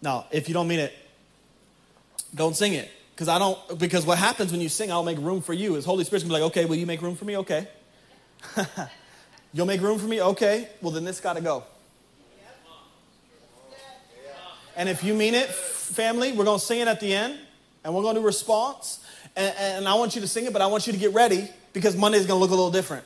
No, 0.00 0.24
if 0.30 0.48
you 0.48 0.54
don't 0.54 0.68
mean 0.68 0.78
it, 0.78 0.92
don't 2.34 2.56
sing 2.56 2.74
it. 2.74 2.90
Because 3.14 3.28
I 3.28 3.38
don't, 3.38 3.78
because 3.78 4.04
what 4.04 4.18
happens 4.18 4.50
when 4.50 4.60
you 4.60 4.68
sing, 4.68 4.90
I'll 4.90 5.04
make 5.04 5.18
room 5.18 5.40
for 5.40 5.52
you, 5.52 5.76
is 5.76 5.84
Holy 5.84 6.02
Spirit's 6.02 6.24
gonna 6.24 6.34
be 6.34 6.40
like, 6.42 6.50
okay, 6.50 6.64
will 6.64 6.74
you 6.74 6.86
make 6.86 7.00
room 7.00 7.14
for 7.14 7.24
me? 7.24 7.36
Okay. 7.38 7.68
You'll 9.52 9.66
make 9.66 9.80
room 9.80 10.00
for 10.00 10.06
me? 10.06 10.20
Okay. 10.20 10.68
Well, 10.82 10.90
then 10.90 11.04
this 11.04 11.20
gotta 11.20 11.40
go. 11.40 11.62
And 14.76 14.88
if 14.88 15.04
you 15.04 15.14
mean 15.14 15.34
it, 15.34 15.48
family, 15.48 16.32
we're 16.32 16.44
gonna 16.44 16.58
sing 16.58 16.80
it 16.80 16.88
at 16.88 16.98
the 16.98 17.14
end, 17.14 17.38
and 17.84 17.94
we're 17.94 18.02
gonna 18.02 18.18
do 18.18 18.26
response. 18.26 19.04
And, 19.36 19.54
and 19.56 19.88
I 19.88 19.94
want 19.94 20.16
you 20.16 20.20
to 20.20 20.28
sing 20.28 20.46
it, 20.46 20.52
but 20.52 20.60
I 20.60 20.66
want 20.66 20.88
you 20.88 20.92
to 20.92 20.98
get 20.98 21.12
ready 21.12 21.48
because 21.72 21.96
Monday 21.96 22.18
is 22.18 22.26
gonna 22.26 22.40
look 22.40 22.50
a 22.50 22.54
little 22.54 22.72
different. 22.72 23.04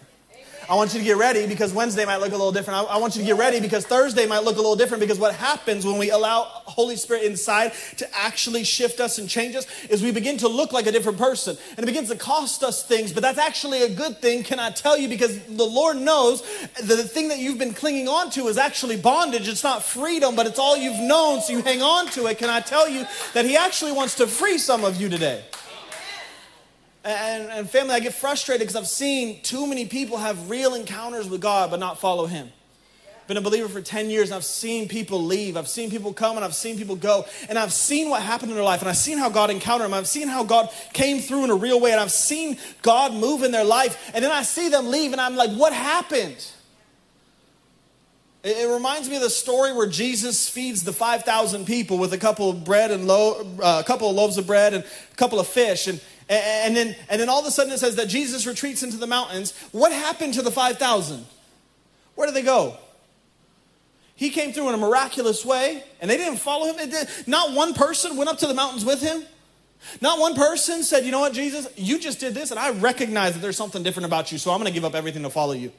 I 0.71 0.75
want 0.75 0.93
you 0.93 0.99
to 0.99 1.05
get 1.05 1.17
ready 1.17 1.47
because 1.47 1.73
Wednesday 1.73 2.05
might 2.05 2.19
look 2.19 2.33
a 2.33 2.37
little 2.37 2.53
different. 2.53 2.81
I, 2.81 2.97
I, 2.97 2.97
want 2.99 3.17
you 3.17 3.23
to 3.23 3.27
get 3.27 3.39
ready 3.39 3.59
because 3.59 3.87
Thursday 3.87 4.27
might 4.27 4.45
look 4.45 4.57
a 4.57 4.61
little 4.61 4.77
different 4.77 5.01
because 5.01 5.19
what 5.19 5.35
happens 5.35 5.87
when 5.87 5.97
we 5.97 6.11
allow 6.11 6.43
Holy 6.43 6.95
Spirit 6.97 7.23
inside 7.23 7.73
to 7.97 8.07
actually 8.15 8.65
shift 8.65 9.01
us 9.01 9.17
and 9.17 9.31
change 9.31 9.55
us 9.55 9.67
is 9.87 10.03
we 10.03 10.13
begin 10.13 10.37
to 10.37 10.49
look 10.49 10.75
like 10.75 10.87
a 10.87 10.93
different 10.93 11.17
person 11.17 11.57
and 11.71 11.79
it 11.79 11.87
begins 11.87 12.11
to 12.11 12.17
cost 12.17 12.63
us 12.63 12.85
things, 12.85 13.15
but 13.15 13.23
that's 13.23 13.39
actually 13.39 13.83
a 13.83 13.89
good 13.89 14.19
thing, 14.19 14.43
can 14.43 14.61
I 14.61 14.71
tell 14.71 14.99
you? 14.99 15.09
Because 15.09 15.43
the 15.45 15.65
Lord 15.65 15.97
knows 15.97 16.43
the 16.83 17.03
thing 17.03 17.29
that 17.29 17.39
you've 17.39 17.59
been 17.59 17.73
clinging 17.73 18.07
on 18.07 18.29
to 18.33 18.49
is 18.49 18.59
actually 18.59 18.99
bondage. 18.99 19.49
It's 19.49 19.65
not 19.65 19.83
freedom, 19.83 20.37
but 20.37 20.47
it's 20.47 20.59
all 20.59 20.77
you've 20.77 21.01
known, 21.01 21.41
so 21.41 21.55
you 21.55 21.63
hang 21.63 21.81
on 21.81 22.09
to 22.09 22.27
it. 22.27 22.37
Can 22.37 22.51
I 22.51 22.61
tell 22.61 22.87
you 22.87 23.07
that 23.33 23.47
He 23.47 23.57
actually 23.57 23.93
wants 23.93 24.17
to 24.17 24.27
free 24.27 24.59
some 24.59 24.85
of 24.85 25.01
you 25.01 25.09
today? 25.09 25.45
And, 27.09 27.51
and 27.51 27.71
family, 27.71 27.95
I 27.95 28.01
get 28.01 28.13
frustrated 28.13 28.61
because 28.61 28.77
I've 28.77 28.87
seen 28.87 29.41
too 29.41 29.67
many 29.67 29.87
people 29.87 30.19
have 30.19 30.51
real 30.51 30.75
encounters 30.75 31.27
with 31.27 31.41
God 31.41 31.71
but 31.71 31.81
not 31.81 31.99
follow 31.99 32.27
Him. 32.27 32.51
Been 33.27 33.39
a 33.39 33.41
believer 33.41 33.69
for 33.69 33.81
10 33.81 34.11
years 34.11 34.29
and 34.29 34.37
I've 34.37 34.45
seen 34.45 34.89
people 34.89 35.23
leave. 35.23 35.57
I've 35.57 35.69
seen 35.69 35.91
people 35.91 36.13
come 36.13 36.37
and 36.37 36.45
I've 36.45 36.55
seen 36.55 36.77
people 36.77 36.97
go. 36.97 37.25
And 37.49 37.59
I've 37.59 37.73
seen 37.73 38.11
what 38.11 38.21
happened 38.21 38.51
in 38.51 38.57
their 38.57 38.65
life 38.65 38.81
and 38.81 38.91
I've 38.91 38.97
seen 38.99 39.17
how 39.17 39.31
God 39.31 39.49
encountered 39.49 39.87
them. 39.87 39.95
I've 39.95 40.07
seen 40.07 40.29
how 40.29 40.45
God 40.45 40.69
came 40.93 41.21
through 41.21 41.45
in 41.45 41.51
a 41.51 41.55
real 41.55 41.81
way 41.81 41.93
and 41.93 42.01
I've 42.01 42.13
seen 42.13 42.59
God 42.83 43.15
move 43.15 43.43
in 43.43 43.53
their 43.53 43.65
life. 43.65 44.11
And 44.13 44.23
then 44.23 44.31
I 44.33 44.43
see 44.43 44.69
them 44.69 44.91
leave 44.91 45.13
and 45.13 45.21
I'm 45.21 45.35
like, 45.35 45.51
what 45.53 45.73
happened? 45.73 46.47
It, 48.45 48.69
reminds 48.69 49.09
me 49.09 49.17
of 49.17 49.23
the 49.23 49.31
story 49.31 49.73
where 49.73 49.89
Jesus 49.89 50.49
feeds 50.49 50.85
the 50.85 50.93
5,000 50.93 51.67
people 51.67 51.99
with 51.99 52.13
a 52.13 52.19
couple 52.19 52.51
of 52.51 52.65
bread 52.65 52.91
and 52.91 53.07
lo- 53.07 53.47
uh, 53.63 53.83
a 53.83 53.87
couple 53.87 54.09
of 54.09 54.15
loaves 54.15 54.39
of 54.39 54.47
bread 54.47 54.75
and 54.75 54.85
a 54.85 55.17
couple 55.17 55.41
of 55.41 55.47
fish. 55.47 55.87
And 55.87 56.01
and 56.29 56.77
then, 56.77 56.97
and 57.09 57.21
then 57.21 57.29
all 57.29 57.41
of 57.41 57.47
a 57.47 57.51
sudden 57.51 57.73
it 57.73 57.79
says 57.79 57.97
that 57.97 58.09
Jesus 58.09 58.47
retreats 58.47 58.83
into 58.83 58.97
the 58.97 59.07
mountains. 59.07 59.55
What 59.73 59.93
happened 59.93 60.35
to 60.35 60.43
the 60.43 60.51
5,000? 60.51 61.25
Where 62.15 62.27
did 62.27 62.35
they 62.35 62.43
go? 62.43 62.77
He 64.15 64.31
came 64.31 64.53
through 64.53 64.69
in 64.69 64.75
a 64.75 64.79
miraculous 64.79 65.45
way, 65.45 65.85
and 66.01 66.11
they 66.11 66.17
didn't 66.17 66.39
follow 66.39 66.73
him. 66.73 66.91
Not 67.27 67.53
one 67.55 67.73
person 67.73 68.17
went 68.17 68.29
up 68.29 68.39
to 68.39 68.47
the 68.47 68.55
mountains 68.55 68.85
with 68.85 69.01
him. 69.01 69.23
Not 70.01 70.19
one 70.19 70.35
person 70.35 70.83
said, 70.83 71.05
You 71.05 71.13
know 71.13 71.21
what, 71.21 71.33
Jesus, 71.33 71.69
you 71.77 72.01
just 72.01 72.19
did 72.19 72.35
this, 72.35 72.51
and 72.51 72.59
I 72.59 72.71
recognize 72.71 73.35
that 73.35 73.41
there's 73.41 73.57
something 73.57 73.83
different 73.83 74.07
about 74.07 74.33
you, 74.33 74.39
so 74.39 74.51
I'm 74.51 74.59
going 74.59 74.67
to 74.67 74.75
give 74.75 74.85
up 74.85 74.97
everything 74.97 75.23
to 75.23 75.31
follow 75.31 75.53
you. 75.53 75.71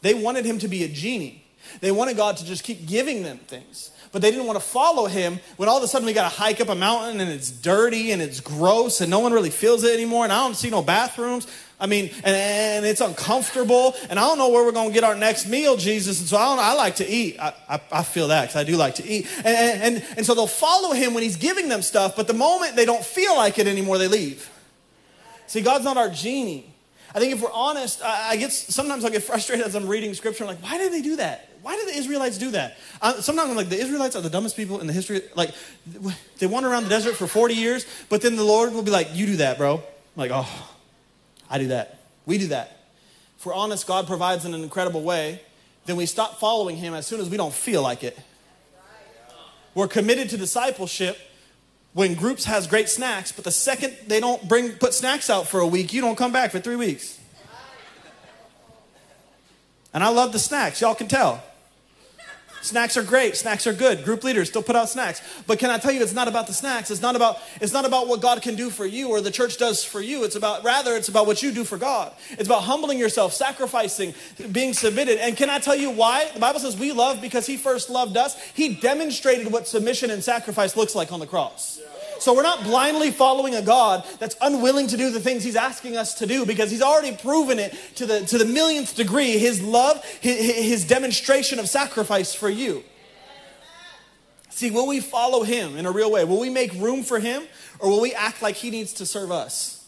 They 0.00 0.14
wanted 0.14 0.44
him 0.44 0.60
to 0.60 0.68
be 0.68 0.84
a 0.84 0.88
genie. 0.88 1.44
They 1.80 1.90
wanted 1.90 2.16
God 2.16 2.36
to 2.38 2.44
just 2.44 2.64
keep 2.64 2.86
giving 2.86 3.22
them 3.22 3.38
things 3.38 3.90
but 4.12 4.22
they 4.22 4.30
didn't 4.30 4.46
want 4.46 4.58
to 4.58 4.64
follow 4.64 5.06
him 5.06 5.38
when 5.56 5.68
all 5.68 5.76
of 5.76 5.82
a 5.82 5.88
sudden 5.88 6.06
we 6.06 6.12
got 6.12 6.30
to 6.30 6.36
hike 6.36 6.60
up 6.60 6.68
a 6.68 6.74
mountain 6.74 7.20
and 7.20 7.30
it's 7.30 7.50
dirty 7.50 8.10
and 8.10 8.20
it's 8.20 8.40
gross 8.40 9.00
and 9.00 9.10
no 9.10 9.20
one 9.20 9.32
really 9.32 9.50
feels 9.50 9.84
it 9.84 9.94
anymore 9.94 10.24
and 10.24 10.32
I 10.32 10.44
don't 10.44 10.56
see 10.56 10.70
no 10.70 10.82
bathrooms. 10.82 11.46
I 11.78 11.86
mean, 11.86 12.10
and, 12.24 12.36
and 12.36 12.84
it's 12.84 13.00
uncomfortable 13.00 13.94
and 14.10 14.18
I 14.18 14.22
don't 14.22 14.36
know 14.36 14.48
where 14.48 14.64
we're 14.64 14.72
going 14.72 14.88
to 14.88 14.94
get 14.94 15.04
our 15.04 15.14
next 15.14 15.46
meal, 15.46 15.76
Jesus. 15.76 16.20
And 16.20 16.28
so 16.28 16.36
I, 16.36 16.56
I 16.60 16.74
like 16.74 16.96
to 16.96 17.08
eat. 17.08 17.38
I, 17.38 17.54
I, 17.68 17.80
I 17.92 18.02
feel 18.02 18.28
that 18.28 18.42
because 18.42 18.56
I 18.56 18.64
do 18.64 18.76
like 18.76 18.96
to 18.96 19.06
eat. 19.06 19.28
And, 19.38 19.46
and, 19.96 20.04
and 20.16 20.26
so 20.26 20.34
they'll 20.34 20.46
follow 20.46 20.92
him 20.92 21.14
when 21.14 21.22
he's 21.22 21.36
giving 21.36 21.68
them 21.68 21.82
stuff, 21.82 22.16
but 22.16 22.26
the 22.26 22.34
moment 22.34 22.76
they 22.76 22.84
don't 22.84 23.04
feel 23.04 23.36
like 23.36 23.58
it 23.58 23.66
anymore, 23.66 23.98
they 23.98 24.08
leave. 24.08 24.50
See, 25.46 25.62
God's 25.62 25.84
not 25.84 25.96
our 25.96 26.10
genie. 26.10 26.66
I 27.14 27.18
think 27.18 27.34
if 27.34 27.42
we're 27.42 27.52
honest, 27.52 28.02
I, 28.02 28.30
I 28.30 28.36
get 28.36 28.52
sometimes 28.52 29.04
I 29.04 29.10
get 29.10 29.22
frustrated 29.30 29.66
as 29.66 29.74
I'm 29.74 29.88
reading 29.88 30.14
scripture. 30.14 30.44
I'm 30.44 30.48
like, 30.48 30.62
why 30.62 30.78
did 30.78 30.92
they 30.92 31.02
do 31.02 31.16
that? 31.16 31.48
Why 31.62 31.76
did 31.76 31.88
the 31.88 31.98
Israelites 31.98 32.38
do 32.38 32.52
that? 32.52 32.78
Uh, 33.02 33.20
sometimes 33.20 33.50
I'm 33.50 33.56
like, 33.56 33.68
the 33.68 33.78
Israelites 33.78 34.16
are 34.16 34.22
the 34.22 34.30
dumbest 34.30 34.56
people 34.56 34.80
in 34.80 34.86
the 34.86 34.92
history. 34.92 35.22
Like, 35.34 35.50
they 36.38 36.46
wander 36.46 36.70
around 36.70 36.84
the 36.84 36.88
desert 36.88 37.16
for 37.16 37.26
40 37.26 37.54
years, 37.54 37.86
but 38.08 38.22
then 38.22 38.36
the 38.36 38.44
Lord 38.44 38.72
will 38.72 38.82
be 38.82 38.90
like, 38.90 39.08
you 39.12 39.26
do 39.26 39.36
that, 39.36 39.58
bro. 39.58 39.74
I'm 39.74 39.82
like, 40.16 40.30
oh, 40.32 40.70
I 41.50 41.58
do 41.58 41.68
that. 41.68 42.00
We 42.24 42.38
do 42.38 42.46
that. 42.48 42.78
If 43.38 43.44
we're 43.44 43.54
honest, 43.54 43.86
God 43.86 44.06
provides 44.06 44.44
in 44.44 44.54
an 44.54 44.62
incredible 44.62 45.02
way. 45.02 45.42
Then 45.84 45.96
we 45.96 46.06
stop 46.06 46.38
following 46.38 46.76
Him 46.76 46.94
as 46.94 47.06
soon 47.06 47.20
as 47.20 47.28
we 47.28 47.36
don't 47.36 47.52
feel 47.52 47.82
like 47.82 48.04
it. 48.04 48.18
We're 49.74 49.88
committed 49.88 50.30
to 50.30 50.36
discipleship 50.36 51.18
when 51.92 52.14
groups 52.14 52.44
has 52.44 52.66
great 52.66 52.88
snacks, 52.88 53.32
but 53.32 53.44
the 53.44 53.50
second 53.50 53.96
they 54.06 54.20
don't 54.20 54.46
bring 54.48 54.72
put 54.72 54.94
snacks 54.94 55.28
out 55.28 55.48
for 55.48 55.60
a 55.60 55.66
week, 55.66 55.92
you 55.92 56.00
don't 56.00 56.16
come 56.16 56.32
back 56.32 56.50
for 56.50 56.60
three 56.60 56.76
weeks. 56.76 57.18
And 59.92 60.04
I 60.04 60.08
love 60.08 60.32
the 60.32 60.38
snacks, 60.38 60.80
y'all 60.80 60.94
can 60.94 61.08
tell. 61.08 61.42
Snacks 62.62 62.96
are 62.96 63.02
great. 63.02 63.36
Snacks 63.36 63.66
are 63.66 63.72
good. 63.72 64.04
Group 64.04 64.22
leaders 64.22 64.48
still 64.48 64.62
put 64.62 64.76
out 64.76 64.88
snacks. 64.88 65.22
But 65.46 65.58
can 65.58 65.70
I 65.70 65.78
tell 65.78 65.92
you, 65.92 66.02
it's 66.02 66.12
not 66.12 66.28
about 66.28 66.46
the 66.46 66.52
snacks. 66.52 66.90
It's 66.90 67.00
not 67.00 67.16
about, 67.16 67.38
it's 67.60 67.72
not 67.72 67.84
about 67.84 68.08
what 68.08 68.20
God 68.20 68.42
can 68.42 68.54
do 68.54 68.70
for 68.70 68.86
you 68.86 69.08
or 69.08 69.20
the 69.20 69.30
church 69.30 69.56
does 69.56 69.82
for 69.82 70.00
you. 70.00 70.24
It's 70.24 70.36
about, 70.36 70.62
rather, 70.62 70.94
it's 70.94 71.08
about 71.08 71.26
what 71.26 71.42
you 71.42 71.52
do 71.52 71.64
for 71.64 71.78
God. 71.78 72.12
It's 72.32 72.48
about 72.48 72.64
humbling 72.64 72.98
yourself, 72.98 73.32
sacrificing, 73.32 74.14
being 74.52 74.74
submitted. 74.74 75.18
And 75.18 75.36
can 75.36 75.48
I 75.48 75.58
tell 75.58 75.76
you 75.76 75.90
why? 75.90 76.30
The 76.34 76.40
Bible 76.40 76.60
says 76.60 76.76
we 76.76 76.92
love 76.92 77.20
because 77.20 77.46
He 77.46 77.56
first 77.56 77.88
loved 77.90 78.16
us. 78.16 78.40
He 78.54 78.74
demonstrated 78.74 79.50
what 79.52 79.66
submission 79.66 80.10
and 80.10 80.22
sacrifice 80.22 80.76
looks 80.76 80.94
like 80.94 81.12
on 81.12 81.20
the 81.20 81.26
cross. 81.26 81.80
So 82.20 82.34
we're 82.34 82.42
not 82.42 82.64
blindly 82.64 83.10
following 83.10 83.54
a 83.54 83.62
God 83.62 84.04
that's 84.18 84.36
unwilling 84.42 84.88
to 84.88 84.96
do 84.98 85.10
the 85.10 85.20
things 85.20 85.42
he's 85.42 85.56
asking 85.56 85.96
us 85.96 86.14
to 86.14 86.26
do 86.26 86.44
because 86.44 86.70
he's 86.70 86.82
already 86.82 87.16
proven 87.16 87.58
it 87.58 87.74
to 87.94 88.04
the, 88.04 88.20
to 88.26 88.36
the 88.36 88.44
millionth 88.44 88.94
degree 88.94 89.38
his 89.38 89.62
love, 89.62 90.04
his, 90.20 90.54
his 90.54 90.84
demonstration 90.86 91.58
of 91.58 91.66
sacrifice 91.66 92.34
for 92.34 92.50
you. 92.50 92.84
See, 94.50 94.70
will 94.70 94.86
we 94.86 95.00
follow 95.00 95.44
him 95.44 95.78
in 95.78 95.86
a 95.86 95.90
real 95.90 96.10
way? 96.10 96.24
Will 96.24 96.40
we 96.40 96.50
make 96.50 96.74
room 96.74 97.02
for 97.02 97.18
him 97.18 97.44
or 97.78 97.88
will 97.88 98.02
we 98.02 98.12
act 98.12 98.42
like 98.42 98.56
he 98.56 98.68
needs 98.70 98.92
to 98.94 99.06
serve 99.06 99.32
us? 99.32 99.80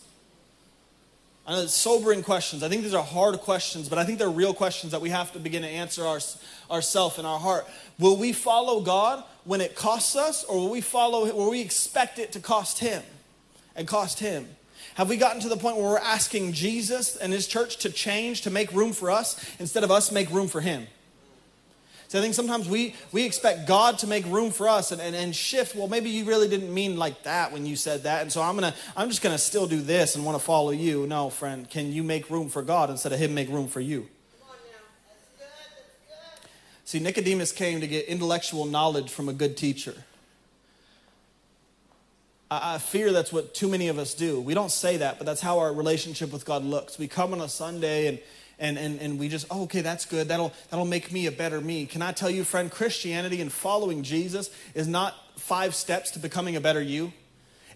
I 1.46 1.52
know 1.52 1.62
it's 1.62 1.74
sobering 1.74 2.22
questions. 2.22 2.62
I 2.62 2.70
think 2.70 2.82
these 2.82 2.94
are 2.94 3.04
hard 3.04 3.38
questions, 3.40 3.90
but 3.90 3.98
I 3.98 4.04
think 4.04 4.18
they're 4.18 4.30
real 4.30 4.54
questions 4.54 4.92
that 4.92 5.02
we 5.02 5.10
have 5.10 5.32
to 5.32 5.38
begin 5.38 5.62
to 5.62 5.68
answer 5.68 6.06
our, 6.06 6.20
ourselves 6.70 7.18
in 7.18 7.26
our 7.26 7.38
heart. 7.38 7.66
Will 7.98 8.16
we 8.16 8.32
follow 8.32 8.80
God 8.80 9.22
when 9.44 9.60
it 9.60 9.74
costs 9.74 10.16
us, 10.16 10.44
or 10.44 10.56
will 10.56 10.70
we 10.70 10.80
follow, 10.80 11.24
will 11.32 11.50
we 11.50 11.60
expect 11.60 12.18
it 12.18 12.32
to 12.32 12.40
cost 12.40 12.78
Him 12.78 13.02
and 13.74 13.88
cost 13.88 14.20
Him? 14.20 14.48
Have 14.94 15.08
we 15.08 15.16
gotten 15.16 15.40
to 15.40 15.48
the 15.48 15.56
point 15.56 15.76
where 15.76 15.86
we're 15.86 15.98
asking 15.98 16.52
Jesus 16.52 17.16
and 17.16 17.32
His 17.32 17.46
church 17.46 17.78
to 17.78 17.90
change, 17.90 18.42
to 18.42 18.50
make 18.50 18.72
room 18.72 18.92
for 18.92 19.10
us, 19.10 19.42
instead 19.58 19.84
of 19.84 19.90
us 19.90 20.12
make 20.12 20.30
room 20.30 20.48
for 20.48 20.60
Him? 20.60 20.86
So 22.12 22.18
I 22.18 22.20
think 22.20 22.34
sometimes 22.34 22.68
we, 22.68 22.94
we 23.10 23.24
expect 23.24 23.66
God 23.66 23.98
to 24.00 24.06
make 24.06 24.26
room 24.26 24.50
for 24.50 24.68
us 24.68 24.92
and, 24.92 25.00
and, 25.00 25.16
and 25.16 25.34
shift. 25.34 25.74
Well, 25.74 25.88
maybe 25.88 26.10
you 26.10 26.26
really 26.26 26.46
didn't 26.46 26.72
mean 26.72 26.98
like 26.98 27.22
that 27.22 27.52
when 27.52 27.64
you 27.64 27.74
said 27.74 28.02
that. 28.02 28.20
And 28.20 28.30
so 28.30 28.42
I'm 28.42 28.54
gonna 28.54 28.74
I'm 28.94 29.08
just 29.08 29.22
gonna 29.22 29.38
still 29.38 29.66
do 29.66 29.80
this 29.80 30.14
and 30.14 30.22
want 30.22 30.38
to 30.38 30.44
follow 30.44 30.72
you. 30.72 31.06
No, 31.06 31.30
friend, 31.30 31.70
can 31.70 31.90
you 31.90 32.02
make 32.02 32.28
room 32.28 32.50
for 32.50 32.60
God 32.60 32.90
instead 32.90 33.14
of 33.14 33.18
him 33.18 33.32
make 33.34 33.48
room 33.48 33.66
for 33.66 33.80
you? 33.80 34.08
See, 36.92 37.00
Nicodemus 37.00 37.52
came 37.52 37.80
to 37.80 37.86
get 37.86 38.04
intellectual 38.04 38.66
knowledge 38.66 39.08
from 39.10 39.30
a 39.30 39.32
good 39.32 39.56
teacher. 39.56 39.94
I, 42.50 42.76
fear 42.76 43.12
that's 43.12 43.32
what 43.32 43.54
too 43.54 43.66
many 43.66 43.88
of 43.88 43.98
us 43.98 44.12
do. 44.12 44.38
We 44.38 44.52
don't 44.52 44.70
say 44.70 44.98
that, 44.98 45.16
but 45.16 45.24
that's 45.24 45.40
how 45.40 45.60
our 45.60 45.72
relationship 45.72 46.30
with 46.30 46.44
God 46.44 46.62
looks. 46.62 46.98
We 46.98 47.08
come 47.08 47.32
on 47.32 47.40
a 47.40 47.48
Sunday 47.48 48.08
and 48.08 48.18
and, 48.58 48.76
and, 48.76 49.00
and 49.00 49.18
we 49.18 49.30
just, 49.30 49.46
oh, 49.50 49.62
okay, 49.62 49.80
that's 49.80 50.04
good. 50.04 50.28
That'll, 50.28 50.52
that'll 50.68 50.84
make 50.84 51.10
me 51.10 51.26
a 51.26 51.32
better 51.32 51.62
me. 51.62 51.86
Can 51.86 52.02
I 52.02 52.12
tell 52.12 52.28
you, 52.28 52.44
friend, 52.44 52.70
Christianity 52.70 53.40
and 53.40 53.50
following 53.50 54.02
Jesus 54.02 54.50
is 54.74 54.86
not 54.86 55.16
five 55.36 55.74
steps 55.74 56.10
to 56.10 56.18
becoming 56.18 56.56
a 56.56 56.60
better 56.60 56.82
you. 56.82 57.14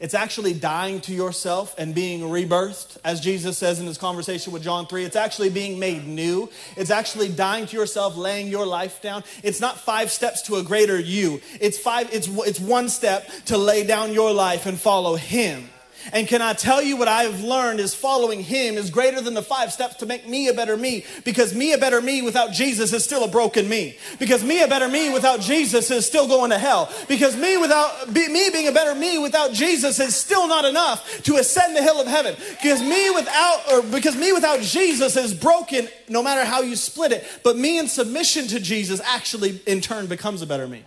It's 0.00 0.14
actually 0.14 0.54
dying 0.54 1.00
to 1.02 1.14
yourself 1.14 1.74
and 1.78 1.94
being 1.94 2.20
rebirthed, 2.20 2.98
as 3.04 3.20
Jesus 3.20 3.58
says 3.58 3.80
in 3.80 3.86
his 3.86 3.98
conversation 3.98 4.52
with 4.52 4.62
John 4.62 4.86
3. 4.86 5.04
It's 5.04 5.16
actually 5.16 5.50
being 5.50 5.78
made 5.78 6.06
new. 6.06 6.50
It's 6.76 6.90
actually 6.90 7.28
dying 7.28 7.66
to 7.66 7.76
yourself, 7.76 8.16
laying 8.16 8.48
your 8.48 8.66
life 8.66 9.00
down. 9.02 9.24
It's 9.42 9.60
not 9.60 9.78
five 9.78 10.10
steps 10.10 10.42
to 10.42 10.56
a 10.56 10.62
greater 10.62 10.98
you. 10.98 11.40
It's 11.60 11.78
five, 11.78 12.12
it's, 12.12 12.28
it's 12.28 12.60
one 12.60 12.88
step 12.88 13.28
to 13.46 13.58
lay 13.58 13.86
down 13.86 14.12
your 14.12 14.32
life 14.32 14.66
and 14.66 14.78
follow 14.78 15.16
him. 15.16 15.68
And 16.12 16.28
can 16.28 16.40
I 16.40 16.52
tell 16.52 16.82
you 16.82 16.96
what 16.96 17.08
I've 17.08 17.42
learned 17.42 17.80
is 17.80 17.94
following 17.94 18.42
him 18.42 18.76
is 18.76 18.90
greater 18.90 19.20
than 19.20 19.34
the 19.34 19.42
five 19.42 19.72
steps 19.72 19.96
to 19.96 20.06
make 20.06 20.28
me 20.28 20.48
a 20.48 20.54
better 20.54 20.76
me. 20.76 21.04
Because 21.24 21.54
me 21.54 21.72
a 21.72 21.78
better 21.78 22.00
me 22.00 22.22
without 22.22 22.52
Jesus 22.52 22.92
is 22.92 23.04
still 23.04 23.24
a 23.24 23.28
broken 23.28 23.68
me. 23.68 23.96
Because 24.18 24.44
me 24.44 24.62
a 24.62 24.68
better 24.68 24.88
me 24.88 25.10
without 25.12 25.40
Jesus 25.40 25.90
is 25.90 26.06
still 26.06 26.28
going 26.28 26.50
to 26.50 26.58
hell. 26.58 26.92
Because 27.08 27.36
me 27.36 27.56
without 27.56 28.08
me 28.08 28.50
being 28.50 28.68
a 28.68 28.72
better 28.72 28.94
me 28.94 29.18
without 29.18 29.52
Jesus 29.52 29.98
is 29.98 30.14
still 30.14 30.46
not 30.46 30.64
enough 30.64 31.22
to 31.24 31.36
ascend 31.36 31.76
the 31.76 31.82
hill 31.82 32.00
of 32.00 32.06
heaven. 32.06 32.36
Because 32.50 32.80
me 32.80 33.10
without 33.10 33.72
or 33.72 33.82
because 33.82 34.16
me 34.16 34.32
without 34.32 34.60
Jesus 34.60 35.16
is 35.16 35.34
broken 35.34 35.88
no 36.08 36.22
matter 36.22 36.44
how 36.44 36.62
you 36.62 36.76
split 36.76 37.12
it. 37.12 37.26
But 37.42 37.56
me 37.56 37.78
in 37.78 37.88
submission 37.88 38.46
to 38.48 38.60
Jesus 38.60 39.00
actually 39.00 39.60
in 39.66 39.80
turn 39.80 40.06
becomes 40.06 40.42
a 40.42 40.46
better 40.46 40.68
me. 40.68 40.84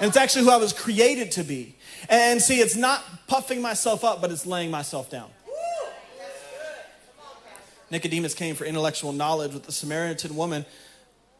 And 0.00 0.08
it's 0.08 0.16
actually 0.16 0.44
who 0.44 0.50
I 0.50 0.56
was 0.56 0.72
created 0.72 1.32
to 1.32 1.44
be. 1.44 1.74
And 2.08 2.40
see, 2.40 2.60
it's 2.60 2.76
not 2.76 3.04
puffing 3.26 3.60
myself 3.60 4.04
up, 4.04 4.20
but 4.20 4.30
it's 4.30 4.46
laying 4.46 4.70
myself 4.70 5.10
down. 5.10 5.30
Nicodemus 7.90 8.34
came 8.34 8.54
for 8.54 8.64
intellectual 8.64 9.12
knowledge 9.12 9.52
with 9.52 9.64
the 9.64 9.72
Samaritan 9.72 10.36
woman. 10.36 10.64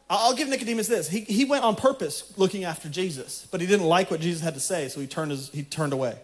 I'll 0.09 0.35
give 0.35 0.49
Nicodemus 0.49 0.87
this. 0.87 1.09
He, 1.09 1.21
he 1.21 1.45
went 1.45 1.63
on 1.63 1.77
purpose 1.77 2.33
looking 2.37 2.65
after 2.65 2.89
Jesus, 2.89 3.47
but 3.49 3.61
he 3.61 3.67
didn't 3.67 3.85
like 3.85 4.11
what 4.11 4.19
Jesus 4.19 4.41
had 4.41 4.53
to 4.55 4.59
say, 4.59 4.89
so 4.89 4.99
he 4.99 5.07
turned, 5.07 5.31
his, 5.31 5.49
he 5.49 5.63
turned 5.63 5.93
away. 5.93 6.17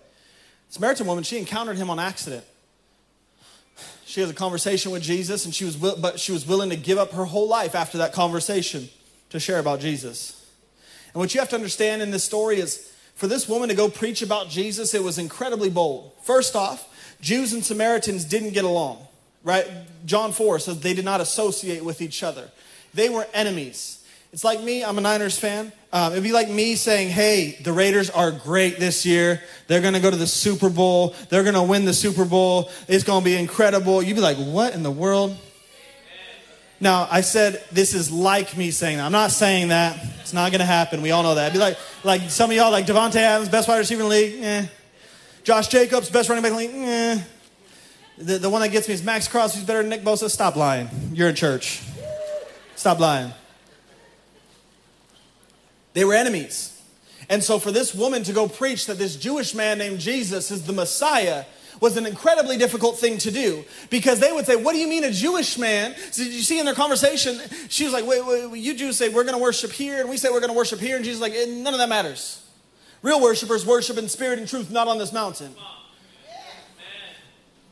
Samaritan 0.69 1.07
woman, 1.07 1.23
she 1.23 1.37
encountered 1.37 1.77
him 1.77 1.89
on 1.89 1.97
accident. 1.97 2.43
she 4.05 4.19
has 4.19 4.29
a 4.29 4.33
conversation 4.33 4.91
with 4.91 5.01
Jesus, 5.01 5.45
and 5.45 5.55
she 5.55 5.63
was, 5.63 5.77
but 5.77 6.19
she 6.19 6.33
was 6.33 6.45
willing 6.45 6.69
to 6.69 6.75
give 6.75 6.97
up 6.97 7.13
her 7.13 7.23
whole 7.23 7.47
life 7.47 7.73
after 7.75 7.97
that 7.99 8.11
conversation 8.11 8.89
to 9.29 9.39
share 9.39 9.59
about 9.59 9.79
Jesus. 9.79 10.45
And 11.13 11.21
what 11.21 11.33
you 11.33 11.39
have 11.39 11.49
to 11.49 11.55
understand 11.55 12.01
in 12.01 12.11
this 12.11 12.25
story 12.25 12.59
is 12.59 12.86
for 13.17 13.25
this 13.25 13.49
woman 13.49 13.67
to 13.69 13.75
go 13.75 13.89
preach 13.89 14.21
about 14.21 14.47
Jesus, 14.47 14.93
it 14.93 15.03
was 15.03 15.17
incredibly 15.17 15.71
bold. 15.71 16.13
First 16.21 16.55
off, 16.55 16.87
Jews 17.19 17.51
and 17.51 17.65
Samaritans 17.65 18.23
didn't 18.23 18.51
get 18.51 18.63
along, 18.63 19.05
right? 19.43 19.67
John 20.05 20.31
4 20.31 20.59
says 20.59 20.79
they 20.79 20.93
did 20.93 21.03
not 21.03 21.19
associate 21.19 21.83
with 21.83 21.99
each 21.99 22.21
other, 22.21 22.49
they 22.93 23.09
were 23.09 23.27
enemies. 23.33 23.95
It's 24.33 24.43
like 24.43 24.61
me, 24.61 24.83
I'm 24.83 24.97
a 24.97 25.01
Niners 25.01 25.39
fan. 25.39 25.71
Um, 25.91 26.11
it'd 26.11 26.23
be 26.23 26.33
like 26.33 26.49
me 26.49 26.75
saying, 26.75 27.09
hey, 27.09 27.57
the 27.63 27.71
Raiders 27.71 28.09
are 28.09 28.29
great 28.29 28.77
this 28.77 29.05
year. 29.05 29.41
They're 29.67 29.81
going 29.81 29.93
to 29.93 30.01
go 30.01 30.11
to 30.11 30.17
the 30.17 30.27
Super 30.27 30.69
Bowl. 30.69 31.15
They're 31.29 31.43
going 31.43 31.55
to 31.55 31.63
win 31.63 31.85
the 31.85 31.93
Super 31.93 32.25
Bowl. 32.25 32.69
It's 32.89 33.05
going 33.05 33.21
to 33.21 33.25
be 33.25 33.37
incredible. 33.37 34.03
You'd 34.03 34.15
be 34.15 34.21
like, 34.21 34.37
what 34.37 34.75
in 34.75 34.83
the 34.83 34.91
world? 34.91 35.37
Now, 36.79 37.07
I 37.09 37.21
said 37.21 37.63
this 37.71 37.93
is 37.93 38.11
like 38.11 38.55
me 38.55 38.69
saying 38.69 38.97
that. 38.97 39.05
I'm 39.05 39.11
not 39.11 39.31
saying 39.31 39.69
that. 39.69 39.97
It's 40.19 40.33
not 40.33 40.51
going 40.51 40.59
to 40.59 40.65
happen. 40.65 41.01
We 41.01 41.11
all 41.11 41.23
know 41.23 41.35
that. 41.35 41.47
It'd 41.47 41.53
be 41.53 41.59
like, 41.59 41.77
like 42.03 42.29
some 42.29 42.51
of 42.51 42.55
y'all, 42.55 42.71
like 42.71 42.85
Davante 42.85 43.15
Adams, 43.15 43.49
best 43.49 43.67
wide 43.67 43.79
receiver 43.79 44.03
in 44.03 44.09
the 44.09 44.15
league. 44.15 44.43
Eh. 44.43 44.65
Josh 45.43 45.69
Jacobs, 45.69 46.09
best 46.09 46.29
running 46.29 46.43
back 46.43 46.51
in 46.51 46.57
the 46.57 46.63
league. 46.63 46.87
Eh. 46.87 47.21
The, 48.19 48.37
the 48.37 48.49
one 48.49 48.61
that 48.61 48.69
gets 48.69 48.87
me 48.87 48.93
is 48.93 49.03
Maxx 49.03 49.27
Crosby's 49.27 49.63
better 49.63 49.79
than 49.79 49.89
Nick 49.89 50.03
Bosa. 50.03 50.29
Stop 50.29 50.55
lying. 50.55 50.89
You're 51.13 51.29
in 51.29 51.35
church. 51.35 51.81
Stop 52.75 52.99
lying. 52.99 53.31
They 55.93 56.05
were 56.05 56.13
enemies. 56.13 56.79
And 57.29 57.43
so, 57.43 57.59
for 57.59 57.71
this 57.71 57.93
woman 57.93 58.23
to 58.23 58.33
go 58.33 58.47
preach 58.47 58.85
that 58.85 58.97
this 58.97 59.15
Jewish 59.15 59.53
man 59.53 59.79
named 59.79 59.99
Jesus 59.99 60.51
is 60.51 60.63
the 60.63 60.73
Messiah 60.73 61.45
was 61.79 61.97
an 61.97 62.05
incredibly 62.05 62.57
difficult 62.57 62.97
thing 62.97 63.17
to 63.19 63.31
do 63.31 63.63
because 63.89 64.19
they 64.19 64.31
would 64.31 64.45
say, 64.45 64.55
What 64.55 64.73
do 64.73 64.79
you 64.79 64.87
mean 64.87 65.03
a 65.03 65.11
Jewish 65.11 65.57
man? 65.57 65.95
So, 66.11 66.23
you 66.23 66.41
see 66.41 66.59
in 66.59 66.65
their 66.65 66.75
conversation, 66.75 67.39
she 67.69 67.83
was 67.83 67.93
like, 67.93 68.05
Wait, 68.05 68.25
wait 68.25 68.59
you 68.59 68.75
Jews 68.75 68.97
say 68.97 69.09
we're 69.09 69.23
going 69.23 69.35
to 69.35 69.41
worship 69.41 69.71
here, 69.71 69.99
and 69.99 70.09
we 70.09 70.17
say 70.17 70.29
we're 70.29 70.39
going 70.39 70.51
to 70.51 70.57
worship 70.57 70.79
here. 70.79 70.95
And 70.95 71.05
Jesus 71.05 71.21
like, 71.21 71.33
eh, 71.33 71.45
None 71.47 71.73
of 71.73 71.79
that 71.79 71.89
matters. 71.89 72.43
Real 73.01 73.21
worshipers 73.21 73.65
worship 73.65 73.97
in 73.97 74.09
spirit 74.09 74.39
and 74.39 74.47
truth, 74.47 74.71
not 74.71 74.87
on 74.87 74.97
this 74.97 75.13
mountain. 75.13 75.53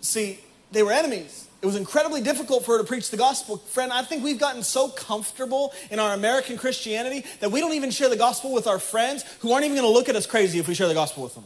See, 0.02 0.40
they 0.72 0.84
were 0.84 0.92
enemies. 0.92 1.48
It 1.62 1.66
was 1.66 1.76
incredibly 1.76 2.22
difficult 2.22 2.64
for 2.64 2.74
her 2.74 2.78
to 2.78 2.88
preach 2.88 3.10
the 3.10 3.18
gospel. 3.18 3.58
Friend, 3.58 3.92
I 3.92 4.04
think 4.04 4.24
we've 4.24 4.40
gotten 4.40 4.62
so 4.62 4.88
comfortable 4.88 5.74
in 5.90 5.98
our 5.98 6.14
American 6.14 6.58
Christianity 6.60 7.26
that 7.40 7.52
we 7.52 7.60
don't 7.60 7.74
even 7.74 7.90
share 7.90 8.08
the 8.08 8.16
gospel 8.16 8.54
with 8.54 8.68
our 8.68 8.78
friends 8.78 9.24
who 9.40 9.52
aren't 9.52 9.66
even 9.66 9.76
going 9.76 9.88
to 9.88 9.92
look 9.92 10.08
at 10.08 10.16
us 10.16 10.28
crazy 10.28 10.60
if 10.60 10.68
we 10.68 10.76
share 10.76 10.88
the 10.88 10.94
gospel 10.94 11.24
with 11.24 11.34
them. 11.34 11.46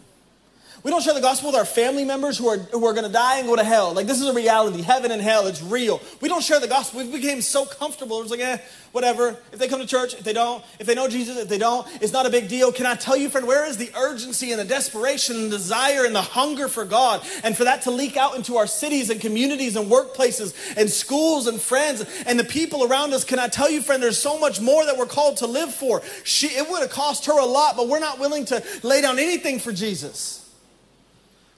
We 0.81 0.91
don't 0.91 1.01
share 1.01 1.13
the 1.13 1.19
gospel 1.19 1.49
with 1.49 1.57
our 1.57 1.65
family 1.65 2.05
members 2.05 2.37
who 2.37 2.47
are, 2.47 2.57
who 2.57 2.85
are 2.85 2.93
going 2.93 3.05
to 3.05 3.11
die 3.11 3.39
and 3.39 3.47
go 3.47 3.55
to 3.57 3.63
hell. 3.65 3.93
Like, 3.93 4.07
this 4.07 4.21
is 4.21 4.27
a 4.27 4.33
reality. 4.33 4.81
Heaven 4.81 5.11
and 5.11 5.21
hell, 5.21 5.45
it's 5.47 5.61
real. 5.61 6.01
We 6.21 6.29
don't 6.29 6.41
share 6.41 6.61
the 6.61 6.69
gospel. 6.69 7.01
We 7.01 7.11
became 7.11 7.41
so 7.41 7.65
comfortable. 7.65 8.21
It's 8.21 8.31
like, 8.31 8.39
eh, 8.39 8.59
whatever. 8.93 9.35
If 9.51 9.59
they 9.59 9.67
come 9.67 9.81
to 9.81 9.85
church, 9.85 10.13
if 10.13 10.23
they 10.23 10.31
don't, 10.31 10.63
if 10.79 10.87
they 10.87 10.95
know 10.95 11.09
Jesus, 11.09 11.37
if 11.37 11.49
they 11.49 11.57
don't, 11.57 11.85
it's 12.01 12.13
not 12.13 12.25
a 12.25 12.29
big 12.29 12.47
deal. 12.47 12.71
Can 12.71 12.85
I 12.85 12.95
tell 12.95 13.17
you, 13.17 13.27
friend, 13.27 13.45
where 13.45 13.65
is 13.65 13.75
the 13.75 13.91
urgency 13.97 14.51
and 14.51 14.59
the 14.59 14.65
desperation 14.65 15.35
and 15.35 15.51
desire 15.51 16.05
and 16.05 16.15
the 16.15 16.21
hunger 16.21 16.69
for 16.69 16.85
God? 16.85 17.27
And 17.43 17.57
for 17.57 17.65
that 17.65 17.81
to 17.81 17.91
leak 17.91 18.15
out 18.15 18.37
into 18.37 18.55
our 18.55 18.67
cities 18.67 19.09
and 19.09 19.19
communities 19.19 19.75
and 19.75 19.91
workplaces 19.91 20.55
and 20.77 20.89
schools 20.89 21.47
and 21.47 21.59
friends 21.59 22.05
and 22.25 22.39
the 22.39 22.45
people 22.45 22.85
around 22.85 23.13
us. 23.13 23.25
Can 23.25 23.37
I 23.37 23.49
tell 23.49 23.69
you, 23.69 23.81
friend, 23.81 24.01
there's 24.01 24.21
so 24.21 24.39
much 24.39 24.61
more 24.61 24.85
that 24.85 24.97
we're 24.97 25.07
called 25.07 25.37
to 25.37 25.47
live 25.47 25.73
for. 25.73 26.01
She, 26.23 26.47
it 26.47 26.69
would 26.69 26.81
have 26.81 26.89
cost 26.89 27.25
her 27.25 27.37
a 27.37 27.45
lot, 27.45 27.75
but 27.75 27.89
we're 27.89 27.99
not 27.99 28.17
willing 28.17 28.45
to 28.45 28.63
lay 28.81 29.01
down 29.01 29.19
anything 29.19 29.59
for 29.59 29.73
Jesus 29.73 30.38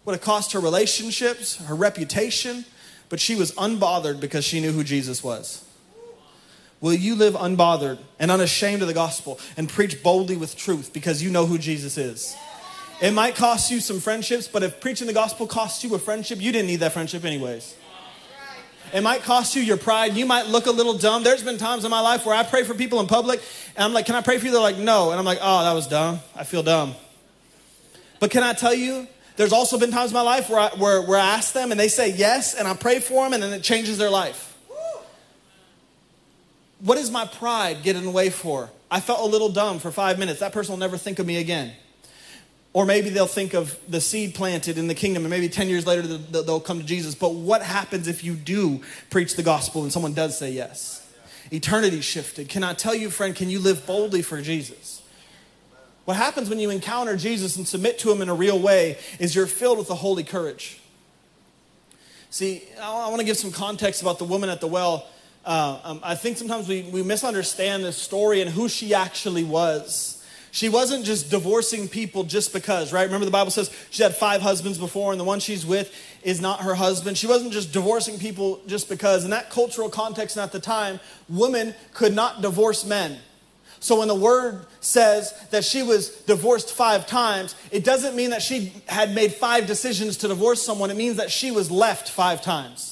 would 0.05 0.13
have 0.13 0.21
cost 0.21 0.53
her 0.53 0.59
relationships, 0.59 1.57
her 1.57 1.75
reputation, 1.75 2.65
but 3.09 3.19
she 3.19 3.35
was 3.35 3.51
unbothered 3.53 4.19
because 4.19 4.43
she 4.43 4.59
knew 4.59 4.71
who 4.71 4.83
Jesus 4.83 5.23
was. 5.23 5.63
Will 6.79 6.93
you 6.93 7.13
live 7.13 7.35
unbothered 7.35 7.99
and 8.17 8.31
unashamed 8.31 8.81
of 8.81 8.87
the 8.87 8.93
gospel 8.93 9.39
and 9.55 9.69
preach 9.69 10.01
boldly 10.01 10.35
with 10.35 10.55
truth 10.57 10.91
because 10.93 11.21
you 11.21 11.29
know 11.29 11.45
who 11.45 11.59
Jesus 11.59 11.97
is? 11.97 12.35
It 13.01 13.11
might 13.11 13.35
cost 13.35 13.71
you 13.71 13.79
some 13.79 13.99
friendships, 13.99 14.47
but 14.47 14.63
if 14.63 14.79
preaching 14.79 15.07
the 15.07 15.13
gospel 15.13 15.45
costs 15.45 15.83
you 15.83 15.93
a 15.93 15.99
friendship, 15.99 16.41
you 16.41 16.51
didn't 16.51 16.67
need 16.67 16.79
that 16.81 16.93
friendship 16.93 17.23
anyways. 17.23 17.75
It 18.93 19.01
might 19.01 19.21
cost 19.21 19.55
you 19.55 19.61
your 19.61 19.77
pride. 19.77 20.15
You 20.15 20.25
might 20.25 20.47
look 20.47 20.65
a 20.65 20.71
little 20.71 20.97
dumb. 20.97 21.23
There's 21.23 21.43
been 21.43 21.57
times 21.57 21.85
in 21.85 21.91
my 21.91 22.01
life 22.01 22.25
where 22.25 22.35
I 22.35 22.43
pray 22.43 22.63
for 22.63 22.73
people 22.73 22.99
in 22.99 23.07
public 23.07 23.41
and 23.75 23.85
I'm 23.85 23.93
like, 23.93 24.05
Can 24.05 24.15
I 24.15 24.21
pray 24.21 24.37
for 24.37 24.45
you? 24.45 24.51
They're 24.51 24.61
like, 24.61 24.77
No. 24.77 25.11
And 25.11 25.19
I'm 25.19 25.25
like, 25.25 25.39
Oh, 25.41 25.63
that 25.63 25.73
was 25.73 25.87
dumb. 25.87 26.19
I 26.35 26.43
feel 26.43 26.61
dumb. 26.61 26.95
But 28.19 28.31
can 28.31 28.43
I 28.43 28.53
tell 28.53 28.73
you, 28.73 29.07
there's 29.37 29.53
also 29.53 29.79
been 29.79 29.91
times 29.91 30.11
in 30.11 30.15
my 30.15 30.21
life 30.21 30.49
where 30.49 30.59
I, 30.59 30.69
where, 30.77 31.01
where 31.01 31.19
I 31.19 31.35
ask 31.35 31.53
them 31.53 31.71
and 31.71 31.79
they 31.79 31.87
say 31.87 32.11
yes, 32.11 32.53
and 32.53 32.67
I 32.67 32.73
pray 32.73 32.99
for 32.99 33.23
them, 33.23 33.33
and 33.33 33.41
then 33.41 33.53
it 33.53 33.63
changes 33.63 33.97
their 33.97 34.09
life. 34.09 34.57
What 36.79 36.97
is 36.97 37.11
my 37.11 37.25
pride 37.25 37.83
getting 37.83 38.05
away 38.05 38.29
for? 38.29 38.69
I 38.89 38.99
felt 38.99 39.21
a 39.21 39.25
little 39.25 39.49
dumb 39.49 39.79
for 39.79 39.91
five 39.91 40.17
minutes. 40.19 40.39
That 40.39 40.51
person 40.51 40.73
will 40.73 40.79
never 40.79 40.97
think 40.97 41.19
of 41.19 41.25
me 41.25 41.37
again. 41.37 41.73
Or 42.73 42.85
maybe 42.85 43.09
they'll 43.09 43.27
think 43.27 43.53
of 43.53 43.77
the 43.87 44.01
seed 44.01 44.33
planted 44.33 44.77
in 44.77 44.87
the 44.87 44.95
kingdom, 44.95 45.23
and 45.23 45.29
maybe 45.29 45.49
10 45.49 45.67
years 45.67 45.85
later 45.85 46.03
they'll 46.03 46.59
come 46.59 46.79
to 46.79 46.85
Jesus. 46.85 47.15
But 47.15 47.33
what 47.33 47.61
happens 47.61 48.07
if 48.07 48.23
you 48.23 48.33
do 48.33 48.81
preach 49.09 49.35
the 49.35 49.43
gospel 49.43 49.83
and 49.83 49.91
someone 49.91 50.13
does 50.13 50.37
say 50.37 50.51
yes? 50.51 51.05
Eternity 51.51 52.01
shifted. 52.01 52.47
Can 52.47 52.63
I 52.63 52.73
tell 52.73 52.95
you, 52.95 53.09
friend, 53.09 53.35
can 53.35 53.49
you 53.49 53.59
live 53.59 53.85
boldly 53.85 54.21
for 54.21 54.41
Jesus? 54.41 55.00
What 56.11 56.17
happens 56.17 56.49
when 56.49 56.59
you 56.59 56.69
encounter 56.71 57.15
Jesus 57.15 57.55
and 57.55 57.65
submit 57.65 57.97
to 57.99 58.11
him 58.11 58.21
in 58.21 58.27
a 58.27 58.33
real 58.33 58.59
way 58.59 58.97
is 59.17 59.33
you're 59.33 59.47
filled 59.47 59.77
with 59.77 59.89
a 59.89 59.95
holy 59.95 60.25
courage. 60.25 60.77
See, 62.29 62.63
I 62.81 63.07
want 63.07 63.19
to 63.19 63.25
give 63.25 63.37
some 63.37 63.53
context 63.53 64.01
about 64.01 64.19
the 64.19 64.25
woman 64.25 64.49
at 64.49 64.59
the 64.59 64.67
well. 64.67 65.07
Uh, 65.45 65.79
um, 65.85 66.01
I 66.03 66.15
think 66.15 66.35
sometimes 66.35 66.67
we, 66.67 66.81
we 66.81 67.01
misunderstand 67.01 67.85
this 67.85 67.95
story 67.95 68.41
and 68.41 68.51
who 68.51 68.67
she 68.67 68.93
actually 68.93 69.45
was. 69.45 70.21
She 70.51 70.67
wasn't 70.67 71.05
just 71.05 71.31
divorcing 71.31 71.87
people 71.87 72.25
just 72.25 72.51
because, 72.51 72.91
right? 72.91 73.05
Remember 73.05 73.23
the 73.23 73.31
Bible 73.31 73.51
says 73.51 73.73
she 73.89 74.03
had 74.03 74.13
five 74.13 74.41
husbands 74.41 74.77
before 74.77 75.13
and 75.13 75.19
the 75.19 75.23
one 75.23 75.39
she's 75.39 75.65
with 75.65 75.95
is 76.23 76.41
not 76.41 76.59
her 76.59 76.75
husband. 76.75 77.17
She 77.17 77.27
wasn't 77.27 77.53
just 77.53 77.71
divorcing 77.71 78.19
people 78.19 78.59
just 78.67 78.89
because. 78.89 79.23
In 79.23 79.29
that 79.29 79.49
cultural 79.49 79.87
context 79.87 80.35
and 80.35 80.43
at 80.43 80.51
the 80.51 80.59
time, 80.59 80.99
women 81.29 81.73
could 81.93 82.13
not 82.13 82.41
divorce 82.41 82.83
men. 82.83 83.17
So 83.81 83.97
when 83.97 84.07
the 84.07 84.15
word 84.15 84.67
says 84.79 85.33
that 85.49 85.65
she 85.65 85.81
was 85.81 86.09
divorced 86.09 86.71
five 86.71 87.07
times, 87.07 87.55
it 87.71 87.83
doesn't 87.83 88.15
mean 88.15 88.29
that 88.29 88.43
she 88.43 88.73
had 88.85 89.13
made 89.15 89.33
five 89.33 89.65
decisions 89.65 90.17
to 90.17 90.27
divorce 90.27 90.61
someone. 90.61 90.91
It 90.91 90.97
means 90.97 91.17
that 91.17 91.31
she 91.31 91.49
was 91.49 91.71
left 91.71 92.07
five 92.07 92.43
times. 92.43 92.90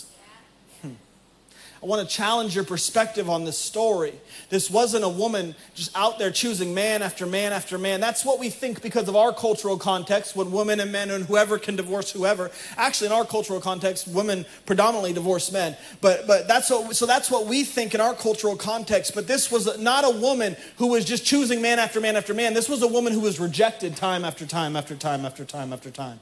I 1.81 1.85
want 1.85 2.07
to 2.07 2.13
challenge 2.13 2.55
your 2.55 2.65
perspective 2.65 3.29
on 3.29 3.45
this 3.45 3.57
story. 3.57 4.13
This 4.49 4.69
wasn't 4.69 5.05
a 5.05 5.09
woman 5.09 5.55
just 5.75 5.95
out 5.95 6.19
there 6.19 6.29
choosing 6.29 6.73
man 6.73 7.01
after 7.01 7.25
man 7.25 7.53
after 7.53 7.77
man. 7.77 8.01
That's 8.01 8.25
what 8.25 8.37
we 8.37 8.49
think 8.49 8.81
because 8.81 9.07
of 9.07 9.15
our 9.15 9.31
cultural 9.31 9.77
context 9.77 10.35
when 10.35 10.51
women 10.51 10.81
and 10.81 10.91
men 10.91 11.09
and 11.09 11.25
whoever 11.25 11.57
can 11.57 11.77
divorce 11.77 12.11
whoever. 12.11 12.51
Actually, 12.75 13.07
in 13.07 13.13
our 13.13 13.23
cultural 13.23 13.61
context, 13.61 14.09
women 14.09 14.45
predominantly 14.65 15.13
divorce 15.13 15.51
men. 15.53 15.77
But, 16.01 16.27
but 16.27 16.49
that's 16.49 16.69
what, 16.69 16.95
so 16.97 17.05
that's 17.05 17.31
what 17.31 17.45
we 17.45 17.63
think 17.63 17.95
in 17.95 18.01
our 18.01 18.13
cultural 18.13 18.57
context. 18.57 19.15
But 19.15 19.27
this 19.27 19.49
was 19.49 19.79
not 19.79 20.03
a 20.03 20.19
woman 20.19 20.57
who 20.77 20.87
was 20.87 21.05
just 21.05 21.25
choosing 21.25 21.61
man 21.61 21.79
after 21.79 22.01
man 22.01 22.17
after 22.17 22.33
man. 22.33 22.53
This 22.53 22.67
was 22.67 22.81
a 22.81 22.87
woman 22.87 23.13
who 23.13 23.21
was 23.21 23.39
rejected 23.39 23.95
time 23.95 24.25
after 24.25 24.45
time 24.45 24.75
after 24.75 24.95
time 24.95 25.25
after 25.25 25.45
time 25.45 25.71
after 25.71 25.89
time. 25.89 26.19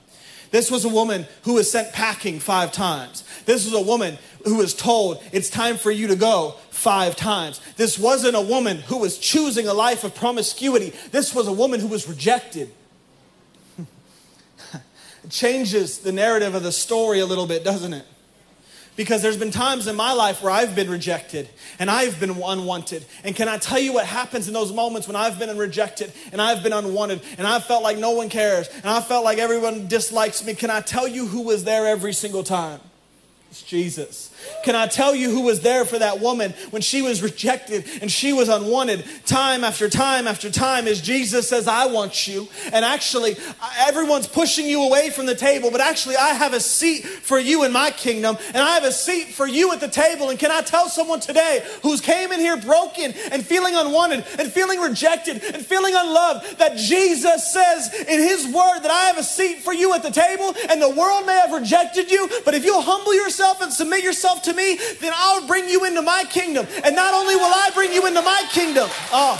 This 0.51 0.71
was 0.71 0.85
a 0.85 0.89
woman 0.89 1.25
who 1.43 1.53
was 1.53 1.69
sent 1.69 1.93
packing 1.93 2.39
five 2.39 2.71
times. 2.71 3.23
This 3.45 3.65
was 3.65 3.73
a 3.73 3.81
woman 3.81 4.17
who 4.45 4.55
was 4.55 4.73
told, 4.73 5.21
it's 5.31 5.49
time 5.49 5.77
for 5.77 5.91
you 5.91 6.07
to 6.07 6.15
go 6.15 6.55
five 6.69 7.15
times. 7.15 7.59
This 7.75 7.97
wasn't 7.97 8.35
a 8.35 8.41
woman 8.41 8.77
who 8.77 8.97
was 8.97 9.17
choosing 9.17 9.67
a 9.67 9.73
life 9.73 10.03
of 10.03 10.15
promiscuity. 10.15 10.93
This 11.11 11.33
was 11.33 11.47
a 11.47 11.53
woman 11.53 11.79
who 11.79 11.87
was 11.87 12.07
rejected. 12.07 12.71
it 13.79 15.29
changes 15.29 15.99
the 15.99 16.11
narrative 16.11 16.55
of 16.55 16.63
the 16.63 16.71
story 16.71 17.19
a 17.19 17.25
little 17.25 17.47
bit, 17.47 17.63
doesn't 17.63 17.93
it? 17.93 18.05
Because 18.97 19.21
there's 19.21 19.37
been 19.37 19.51
times 19.51 19.87
in 19.87 19.95
my 19.95 20.11
life 20.11 20.43
where 20.43 20.51
I've 20.51 20.75
been 20.75 20.89
rejected 20.89 21.47
and 21.79 21.89
I've 21.89 22.19
been 22.19 22.31
unwanted. 22.31 23.05
And 23.23 23.33
can 23.35 23.47
I 23.47 23.57
tell 23.57 23.79
you 23.79 23.93
what 23.93 24.05
happens 24.05 24.49
in 24.49 24.53
those 24.53 24.73
moments 24.73 25.07
when 25.07 25.15
I've 25.15 25.39
been 25.39 25.55
rejected 25.57 26.11
and 26.33 26.41
I've 26.41 26.63
been 26.63 26.73
unwanted 26.73 27.21
and 27.37 27.47
I've 27.47 27.63
felt 27.63 27.83
like 27.83 27.97
no 27.97 28.11
one 28.11 28.27
cares 28.27 28.67
and 28.67 28.87
I 28.87 28.99
felt 28.99 29.23
like 29.23 29.37
everyone 29.37 29.87
dislikes 29.87 30.43
me? 30.43 30.55
Can 30.55 30.69
I 30.69 30.81
tell 30.81 31.07
you 31.07 31.27
who 31.27 31.43
was 31.43 31.63
there 31.63 31.87
every 31.87 32.11
single 32.11 32.43
time? 32.43 32.81
It's 33.49 33.61
Jesus. 33.61 34.29
Can 34.65 34.75
I 34.75 34.87
tell 34.87 35.15
you 35.15 35.29
who 35.29 35.41
was 35.41 35.61
there 35.61 35.85
for 35.85 35.97
that 35.97 36.19
woman 36.19 36.51
when 36.71 36.81
she 36.81 37.01
was 37.01 37.21
rejected 37.23 37.85
and 38.01 38.11
she 38.11 38.33
was 38.33 38.49
unwanted 38.49 39.05
time 39.25 39.63
after 39.63 39.89
time 39.89 40.27
after 40.27 40.51
time? 40.51 40.85
Is 40.85 40.99
Jesus 40.99 41.47
says, 41.47 41.65
I 41.65 41.87
want 41.87 42.27
you. 42.27 42.49
And 42.73 42.83
actually, 42.83 43.37
everyone's 43.77 44.27
pushing 44.27 44.65
you 44.65 44.83
away 44.83 45.11
from 45.11 45.27
the 45.27 45.35
table, 45.35 45.71
but 45.71 45.79
actually, 45.79 46.17
I 46.17 46.33
have 46.33 46.53
a 46.53 46.59
seat 46.59 47.05
for 47.05 47.39
you 47.39 47.63
in 47.63 47.71
my 47.71 47.89
kingdom, 47.89 48.37
and 48.47 48.57
I 48.57 48.71
have 48.71 48.83
a 48.83 48.91
seat 48.91 49.29
for 49.29 49.47
you 49.47 49.71
at 49.71 49.79
the 49.79 49.87
table. 49.87 50.29
And 50.29 50.37
can 50.37 50.51
I 50.51 50.61
tell 50.61 50.89
someone 50.89 51.21
today 51.21 51.65
who's 51.83 52.01
came 52.01 52.33
in 52.33 52.41
here 52.41 52.57
broken 52.57 53.13
and 53.31 53.45
feeling 53.45 53.75
unwanted 53.75 54.25
and 54.39 54.51
feeling 54.51 54.81
rejected 54.81 55.41
and 55.41 55.65
feeling 55.65 55.93
unloved 55.95 56.59
that 56.59 56.75
Jesus 56.75 57.53
says 57.53 57.93
in 57.93 58.19
his 58.19 58.45
word 58.45 58.79
that 58.81 58.91
I 58.91 59.05
have 59.05 59.17
a 59.17 59.23
seat 59.23 59.59
for 59.59 59.73
you 59.73 59.93
at 59.93 60.03
the 60.03 60.11
table, 60.11 60.53
and 60.69 60.81
the 60.81 60.89
world 60.89 61.25
may 61.25 61.39
have 61.39 61.53
rejected 61.53 62.11
you, 62.11 62.29
but 62.43 62.53
if 62.53 62.65
you'll 62.65 62.81
humble 62.81 63.15
yourself, 63.15 63.36
yourself 63.37 63.61
and 63.61 63.71
submit 63.71 64.03
yourself 64.03 64.41
to 64.43 64.53
me, 64.53 64.79
then 64.99 65.13
I'll 65.15 65.45
bring 65.45 65.69
you 65.69 65.85
into 65.85 66.01
my 66.01 66.23
kingdom. 66.29 66.65
And 66.83 66.95
not 66.95 67.13
only 67.13 67.35
will 67.35 67.43
I 67.43 67.69
bring 67.73 67.93
you 67.93 68.07
into 68.07 68.21
my 68.21 68.43
kingdom, 68.51 68.89
oh, 69.11 69.37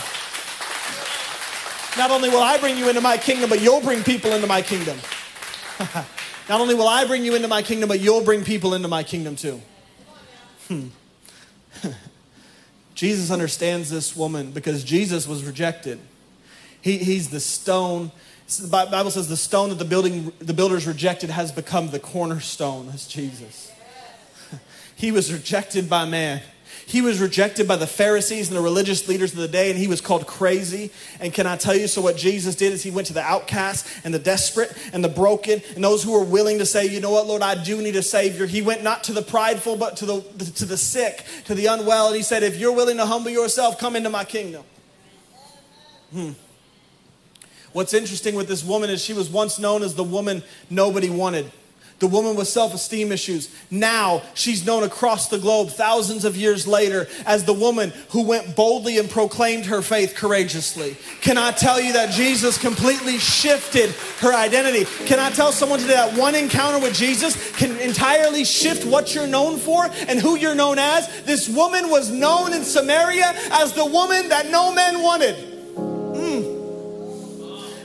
not 1.97 2.12
only 2.12 2.29
will 2.29 2.41
I 2.41 2.60
bring 2.60 2.77
you 2.77 2.89
into 2.89 3.01
my 3.01 3.17
kingdom, 3.17 3.49
but 3.49 3.60
you'll 3.60 3.81
bring 3.81 4.03
people 4.03 4.33
into 4.33 4.45
my 4.45 4.62
kingdom. 4.62 4.99
not 6.49 6.62
only 6.62 6.75
will 6.75 6.88
I 6.88 7.05
bring 7.05 7.25
you 7.25 7.33
into 7.36 7.47
my 7.47 7.63
kingdom, 7.63 7.89
but 7.89 7.99
you'll 7.99 8.23
bring 8.23 8.43
people 8.43 8.75
into 8.75 8.88
my 8.88 9.01
kingdom 9.01 9.36
too. 9.36 9.62
Hmm. 10.67 10.88
Jesus 12.93 13.31
understands 13.31 13.89
this 13.89 14.15
woman 14.15 14.51
because 14.51 14.83
Jesus 14.83 15.27
was 15.27 15.43
rejected. 15.43 15.99
He, 16.81 16.99
he's 16.99 17.29
the 17.29 17.39
stone. 17.39 18.12
The 18.62 18.67
Bible 18.67 19.10
says 19.10 19.27
the 19.27 19.38
stone 19.38 19.69
that 19.69 19.79
the, 19.79 19.86
building, 19.86 20.31
the 20.38 20.53
builders 20.53 20.86
rejected 20.86 21.31
has 21.31 21.51
become 21.51 21.89
the 21.89 21.99
cornerstone. 21.99 22.88
That's 22.88 23.07
Jesus. 23.07 23.71
He 24.97 25.12
was 25.12 25.31
rejected 25.31 25.89
by 25.89 26.05
man. 26.05 26.41
He 26.88 27.01
was 27.01 27.19
rejected 27.19 27.67
by 27.67 27.75
the 27.75 27.86
Pharisees 27.86 28.47
and 28.47 28.57
the 28.57 28.62
religious 28.62 29.07
leaders 29.07 29.33
of 29.33 29.39
the 29.39 29.47
day, 29.47 29.69
and 29.69 29.77
he 29.77 29.88
was 29.88 30.01
called 30.01 30.25
crazy. 30.25 30.89
And 31.19 31.31
can 31.33 31.45
I 31.45 31.55
tell 31.55 31.75
you? 31.75 31.88
So, 31.88 32.01
what 32.01 32.17
Jesus 32.17 32.55
did 32.55 32.73
is 32.73 32.81
he 32.81 32.91
went 32.91 33.07
to 33.07 33.13
the 33.13 33.21
outcast 33.21 33.86
and 34.03 34.13
the 34.13 34.19
desperate 34.19 34.75
and 34.93 35.03
the 35.03 35.10
broken 35.10 35.62
and 35.75 35.83
those 35.83 36.01
who 36.01 36.13
were 36.13 36.23
willing 36.23 36.57
to 36.60 36.65
say, 36.65 36.88
you 36.88 36.99
know 36.99 37.12
what, 37.12 37.27
Lord, 37.27 37.43
I 37.43 37.62
do 37.62 37.81
need 37.81 37.95
a 37.95 38.01
Savior. 38.01 38.47
He 38.47 38.62
went 38.63 38.83
not 38.83 39.03
to 39.03 39.13
the 39.13 39.21
prideful, 39.21 39.75
but 39.75 39.97
to 39.97 40.05
the, 40.05 40.21
to 40.55 40.65
the 40.65 40.77
sick, 40.77 41.25
to 41.45 41.53
the 41.53 41.67
unwell. 41.67 42.07
And 42.07 42.15
he 42.15 42.23
said, 42.23 42.41
if 42.41 42.57
you're 42.57 42.73
willing 42.73 42.97
to 42.97 43.05
humble 43.05 43.31
yourself, 43.31 43.77
come 43.77 43.95
into 43.95 44.10
my 44.10 44.23
kingdom. 44.23 44.63
Hmm. 46.12 46.31
What's 47.73 47.93
interesting 47.93 48.33
with 48.33 48.47
this 48.47 48.63
woman 48.63 48.89
is 48.89 49.03
she 49.03 49.13
was 49.13 49.29
once 49.29 49.60
known 49.60 49.83
as 49.83 49.93
the 49.93 50.03
woman 50.03 50.41
nobody 50.69 51.10
wanted. 51.10 51.51
The 51.99 52.07
woman 52.07 52.36
with 52.36 52.47
self 52.47 52.73
esteem 52.75 53.12
issues. 53.12 53.49
Now 53.71 54.21
she's 54.36 54.65
known 54.65 54.83
across 54.83 55.29
the 55.29 55.39
globe 55.39 55.69
thousands 55.69 56.25
of 56.25 56.38
years 56.38 56.67
later 56.67 57.07
as 57.25 57.43
the 57.43 57.53
woman 57.53 57.91
who 58.10 58.23
went 58.23 58.55
boldly 58.55 58.99
and 58.99 59.10
proclaimed 59.10 59.65
her 59.65 59.81
faith 59.81 60.13
courageously. 60.15 60.95
Can 61.21 61.38
I 61.38 61.51
tell 61.51 61.81
you 61.81 61.93
that 61.93 62.12
Jesus 62.12 62.60
completely 62.60 63.17
shifted 63.17 63.89
her 64.19 64.33
identity? 64.33 64.86
Can 65.05 65.19
I 65.19 65.31
tell 65.31 65.51
someone 65.51 65.79
today 65.79 65.95
that 65.95 66.17
one 66.17 66.36
encounter 66.36 66.79
with 66.79 66.93
Jesus 66.93 67.51
can 67.57 67.75
entirely 67.79 68.43
shift 68.45 68.86
what 68.86 69.15
you're 69.15 69.27
known 69.27 69.57
for 69.57 69.86
and 70.07 70.19
who 70.19 70.38
you're 70.38 70.55
known 70.55 70.77
as? 70.77 71.23
This 71.23 71.49
woman 71.49 71.89
was 71.89 72.12
known 72.12 72.53
in 72.53 72.63
Samaria 72.63 73.33
as 73.51 73.73
the 73.73 73.86
woman 73.86 74.29
that 74.29 74.51
no 74.51 74.71
man 74.71 75.01
wanted. 75.01 75.36
Mm. 75.75 76.57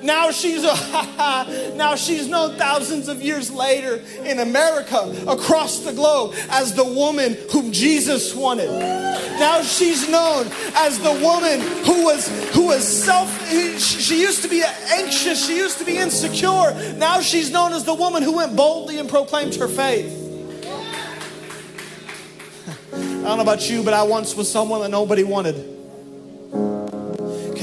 Now 0.02 0.30
she's 0.30 0.64
a, 0.64 1.72
now 1.76 1.94
she's 1.94 2.28
known 2.28 2.56
thousands 2.56 3.08
of 3.08 3.22
years 3.22 3.50
later 3.50 4.02
in 4.24 4.40
America 4.40 5.14
across 5.28 5.80
the 5.80 5.92
globe 5.92 6.34
as 6.50 6.74
the 6.74 6.84
woman 6.84 7.36
whom 7.50 7.72
Jesus 7.72 8.34
wanted. 8.34 8.70
Now 8.70 9.62
she's 9.62 10.08
known 10.08 10.48
as 10.74 10.98
the 10.98 11.12
woman 11.12 11.60
who 11.84 12.04
was 12.04 12.28
who 12.52 12.66
was 12.66 12.86
self 12.86 13.30
she 13.78 14.20
used 14.20 14.42
to 14.42 14.48
be 14.48 14.62
anxious, 14.90 15.46
she 15.46 15.56
used 15.56 15.78
to 15.78 15.84
be 15.84 15.98
insecure. 15.98 16.94
Now 16.96 17.20
she's 17.20 17.50
known 17.50 17.72
as 17.72 17.84
the 17.84 17.94
woman 17.94 18.22
who 18.22 18.36
went 18.36 18.56
boldly 18.56 18.98
and 18.98 19.08
proclaimed 19.08 19.54
her 19.56 19.68
faith. 19.68 20.18
I 22.92 22.96
don't 22.96 23.24
know 23.24 23.40
about 23.40 23.70
you, 23.70 23.82
but 23.82 23.94
I 23.94 24.02
once 24.02 24.34
was 24.34 24.50
someone 24.50 24.82
that 24.82 24.90
nobody 24.90 25.24
wanted. 25.24 25.71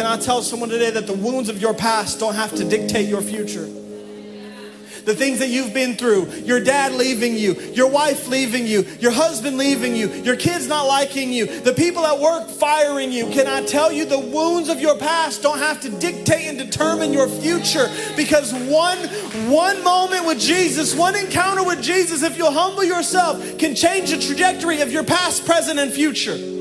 I 0.10 0.18
tell 0.18 0.42
someone 0.42 0.70
today 0.70 0.92
that 0.92 1.08
the 1.08 1.14
wounds 1.14 1.50
of 1.50 1.62
your 1.62 1.74
past 1.74 2.20
don't 2.20 2.36
have 2.36 2.56
to 2.56 2.64
dictate 2.64 3.08
your 3.08 3.22
future? 3.22 3.68
The 5.06 5.16
things 5.16 5.40
that 5.40 5.50
you've 5.50 5.74
been 5.74 5.96
through, 5.96 6.30
your 6.44 6.60
dad 6.60 6.94
leaving 6.94 7.36
you, 7.36 7.54
your 7.74 7.90
wife 7.90 8.28
leaving 8.28 8.68
you, 8.68 8.82
your 9.00 9.12
husband 9.12 9.58
leaving 9.58 9.96
you, 9.96 10.08
your 10.10 10.36
kids 10.36 10.68
not 10.68 10.84
liking 10.84 11.32
you, 11.32 11.46
the 11.62 11.74
people 11.74 12.06
at 12.06 12.20
work 12.20 12.50
firing 12.50 13.12
you. 13.12 13.28
Can 13.28 13.48
I 13.48 13.64
tell 13.64 13.92
you 13.92 14.06
the 14.06 14.20
wounds 14.20 14.70
of 14.70 14.80
your 14.80 14.98
past 14.98 15.42
don't 15.42 15.58
have 15.58 15.82
to 15.82 15.90
dictate 15.90 16.48
and 16.48 16.58
determine 16.58 17.14
your 17.14 17.28
future 17.28 17.88
because 18.16 18.54
one 18.54 19.00
one 19.50 19.84
moment 19.84 20.26
with 20.26 20.40
Jesus, 20.40 20.96
one 20.96 21.16
encounter 21.16 21.64
with 21.64 21.82
Jesus 21.82 22.22
if 22.22 22.38
you'll 22.38 22.52
humble 22.52 22.84
yourself 22.84 23.58
can 23.58 23.76
change 23.76 24.12
the 24.12 24.20
trajectory 24.20 24.82
of 24.82 24.92
your 24.92 25.04
past, 25.04 25.46
present 25.46 25.80
and 25.80 25.92
future 25.92 26.59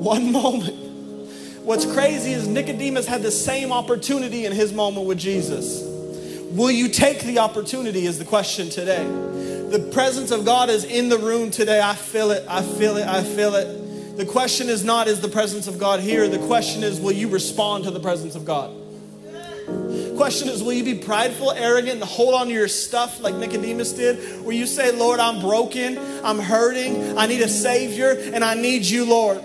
one 0.00 0.32
moment. 0.40 0.76
What's 1.62 1.84
crazy 1.84 2.32
is 2.32 2.48
Nicodemus 2.48 3.06
had 3.06 3.22
the 3.22 3.30
same 3.30 3.70
opportunity 3.70 4.46
in 4.46 4.52
his 4.52 4.72
moment 4.72 5.06
with 5.06 5.18
Jesus. 5.18 5.82
Will 6.50 6.70
you 6.70 6.88
take 6.88 7.20
the 7.20 7.38
opportunity? 7.38 8.06
Is 8.06 8.18
the 8.18 8.24
question 8.24 8.70
today. 8.70 9.04
The 9.04 9.90
presence 9.92 10.32
of 10.32 10.44
God 10.44 10.68
is 10.68 10.84
in 10.84 11.08
the 11.08 11.18
room 11.18 11.50
today. 11.50 11.80
I 11.80 11.94
feel 11.94 12.32
it. 12.32 12.44
I 12.48 12.62
feel 12.62 12.96
it. 12.96 13.06
I 13.06 13.22
feel 13.22 13.54
it. 13.54 14.16
The 14.16 14.26
question 14.26 14.68
is 14.68 14.82
not, 14.82 15.06
is 15.06 15.20
the 15.20 15.28
presence 15.28 15.68
of 15.68 15.78
God 15.78 16.00
here? 16.00 16.26
The 16.28 16.44
question 16.46 16.82
is, 16.82 16.98
will 16.98 17.12
you 17.12 17.28
respond 17.28 17.84
to 17.84 17.90
the 17.90 18.00
presence 18.00 18.34
of 18.34 18.44
God? 18.44 18.74
question 20.20 20.50
is 20.50 20.62
will 20.62 20.74
you 20.74 20.84
be 20.84 20.96
prideful, 20.96 21.50
arrogant, 21.52 21.94
and 21.94 22.04
hold 22.04 22.34
on 22.34 22.48
to 22.48 22.52
your 22.52 22.68
stuff 22.68 23.22
like 23.22 23.34
Nicodemus 23.36 23.94
did? 23.94 24.44
Will 24.44 24.52
you 24.52 24.66
say, 24.66 24.92
Lord, 24.92 25.18
I'm 25.18 25.40
broken, 25.40 25.96
I'm 26.22 26.38
hurting, 26.38 27.16
I 27.16 27.24
need 27.24 27.40
a 27.40 27.48
Savior, 27.48 28.10
and 28.10 28.44
I 28.44 28.52
need 28.52 28.84
you, 28.84 29.06
Lord? 29.06 29.40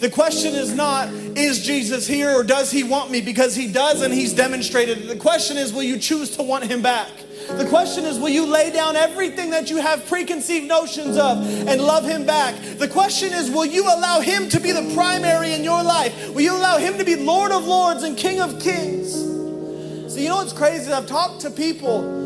The 0.00 0.08
question 0.08 0.54
is 0.54 0.74
not, 0.74 1.08
is 1.36 1.62
Jesus 1.62 2.06
here 2.06 2.30
or 2.30 2.42
does 2.42 2.70
he 2.70 2.84
want 2.84 3.10
me? 3.10 3.20
Because 3.20 3.54
he 3.54 3.70
does 3.70 4.00
and 4.00 4.14
he's 4.14 4.32
demonstrated 4.32 4.96
it. 4.96 5.08
The 5.08 5.16
question 5.16 5.58
is, 5.58 5.74
will 5.74 5.82
you 5.82 5.98
choose 5.98 6.34
to 6.36 6.42
want 6.42 6.64
him 6.64 6.80
back? 6.80 7.10
The 7.48 7.66
question 7.66 8.04
is, 8.04 8.18
will 8.18 8.30
you 8.30 8.46
lay 8.46 8.70
down 8.70 8.96
everything 8.96 9.50
that 9.50 9.68
you 9.68 9.76
have 9.76 10.06
preconceived 10.06 10.66
notions 10.66 11.18
of 11.18 11.44
and 11.68 11.82
love 11.82 12.06
him 12.06 12.24
back? 12.24 12.54
The 12.78 12.88
question 12.88 13.34
is, 13.34 13.50
will 13.50 13.66
you 13.66 13.84
allow 13.84 14.20
him 14.20 14.48
to 14.48 14.58
be 14.58 14.72
the 14.72 14.90
primary 14.94 15.52
in 15.52 15.62
your 15.62 15.82
life? 15.82 16.30
Will 16.30 16.42
you 16.42 16.56
allow 16.56 16.78
him 16.78 16.96
to 16.96 17.04
be 17.04 17.16
Lord 17.16 17.52
of 17.52 17.66
Lords 17.66 18.02
and 18.02 18.16
King 18.16 18.40
of 18.40 18.58
Kings? 18.58 19.12
So, 19.12 20.18
you 20.18 20.28
know 20.28 20.36
what's 20.36 20.54
crazy? 20.54 20.90
I've 20.90 21.06
talked 21.06 21.42
to 21.42 21.50
people 21.50 22.19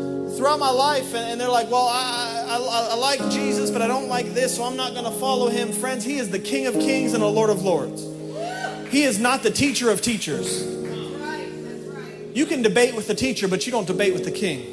throughout 0.45 0.59
my 0.59 0.69
life, 0.69 1.15
and, 1.15 1.41
they're 1.41 1.49
like, 1.49 1.71
well, 1.71 1.87
I, 1.87 2.45
I, 2.47 2.89
I 2.91 2.95
like 2.97 3.31
Jesus, 3.31 3.71
but 3.71 3.81
I 3.81 3.87
don't 3.87 4.07
like 4.07 4.35
this, 4.35 4.57
so 4.57 4.63
I'm 4.63 4.77
not 4.77 4.93
going 4.93 5.05
to 5.05 5.19
follow 5.19 5.49
him. 5.49 5.71
Friends, 5.71 6.05
he 6.05 6.17
is 6.17 6.29
the 6.29 6.37
King 6.37 6.67
of 6.67 6.75
Kings 6.75 7.13
and 7.13 7.23
the 7.23 7.27
Lord 7.27 7.49
of 7.49 7.63
Lords. 7.63 8.03
He 8.91 9.01
is 9.01 9.19
not 9.19 9.41
the 9.41 9.49
teacher 9.49 9.89
of 9.89 10.03
teachers. 10.03 10.63
You 12.35 12.45
can 12.45 12.61
debate 12.61 12.95
with 12.95 13.07
the 13.07 13.15
teacher, 13.15 13.47
but 13.47 13.65
you 13.65 13.71
don't 13.71 13.87
debate 13.87 14.13
with 14.13 14.23
the 14.23 14.31
king. 14.31 14.71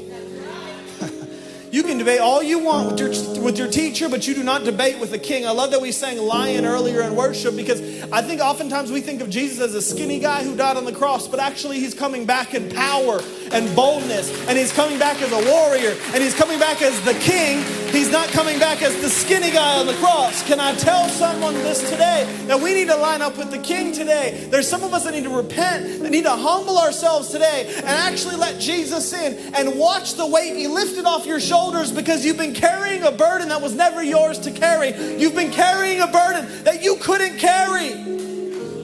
You 1.73 1.83
can 1.85 1.97
debate 1.97 2.21
all 2.21 2.43
you 2.43 2.59
want 2.59 2.91
with 2.91 3.01
your, 3.01 3.43
with 3.43 3.57
your 3.57 3.71
teacher, 3.71 4.11
but 4.11 4.29
you 4.29 4.35
do 4.35 4.43
not 4.43 4.65
debate 4.65 5.01
with 5.01 5.11
the 5.11 5.19
king. 5.19 5.47
I 5.47 5.53
love 5.53 5.71
that 5.71 5.81
we 5.81 5.91
sang 5.91 6.19
Lion 6.19 6.67
earlier 6.67 7.01
in 7.01 7.17
worship 7.17 7.57
because 7.57 7.81
I 8.13 8.21
think 8.21 8.43
oftentimes 8.43 8.93
we 8.93 9.01
think 9.01 9.23
of 9.23 9.31
Jesus 9.31 9.59
as 9.59 9.75
a 9.75 9.81
skinny 9.81 10.19
guy 10.19 10.45
who 10.45 10.55
died 10.55 10.77
on 10.77 10.85
the 10.85 10.93
cross, 10.93 11.27
but 11.27 11.41
actually 11.41 11.81
he's 11.81 11.95
coming 11.95 12.27
back 12.27 12.53
in 12.53 12.69
power 12.69 13.23
and 13.53 13.75
boldness, 13.75 14.31
and 14.49 14.59
he's 14.59 14.73
coming 14.73 14.99
back 14.99 15.21
as 15.23 15.33
a 15.33 15.51
warrior, 15.51 15.97
and 16.13 16.23
he's 16.23 16.35
coming 16.35 16.59
back 16.59 16.83
as 16.83 17.01
the 17.03 17.15
king. 17.15 17.63
He's 17.93 18.11
not 18.11 18.29
coming 18.29 18.59
back 18.59 18.83
as 18.83 18.99
the 19.03 19.11
skinny 19.11 19.51
guy 19.51 19.79
on 19.79 19.87
the 19.87 19.95
cross. 19.95 20.43
Can 20.43 20.61
I 20.61 20.75
tell 20.77 21.09
someone 21.09 21.55
this 21.55 21.89
today 21.91 22.25
that 22.47 22.59
we 22.59 22.73
need 22.73 22.89
to 22.89 22.97
line 22.97 23.21
up 23.21 23.37
with 23.37 23.51
the 23.51 23.59
king 23.59 23.93
today? 23.93 24.47
There's 24.51 24.67
some 24.67 24.83
of 24.83 24.95
us 24.95 25.05
that 25.05 25.13
need 25.13 25.25
to 25.25 25.31
repent, 25.31 26.03
that 26.03 26.11
need 26.11 26.25
to 26.25 26.31
humble 26.31 26.79
ourselves 26.79 27.29
today, 27.29 27.73
and 27.77 27.87
actually 27.87 28.37
let 28.37 28.59
Jesus 28.59 29.13
in 29.13 29.55
and 29.55 29.79
watch 29.79 30.15
the 30.15 30.27
weight 30.27 30.55
be 30.55 30.67
lifted 30.67 31.05
off 31.05 31.27
your 31.27 31.39
shoulders 31.39 31.53
shoulders 31.63 31.93
because 31.93 32.25
you've 32.25 32.39
been 32.39 32.55
carrying 32.55 33.03
a 33.03 33.13
burden 33.13 33.49
that 33.49 33.61
was 33.61 33.75
never 33.75 34.03
yours 34.03 34.39
to 34.39 34.51
carry. 34.51 34.89
You've 35.19 35.35
been 35.35 35.51
carrying 35.53 36.01
a 36.01 36.07
burden 36.07 36.65
that 36.65 36.83
you 36.83 36.97
couldn't 36.97 37.39
carry. 37.39 37.91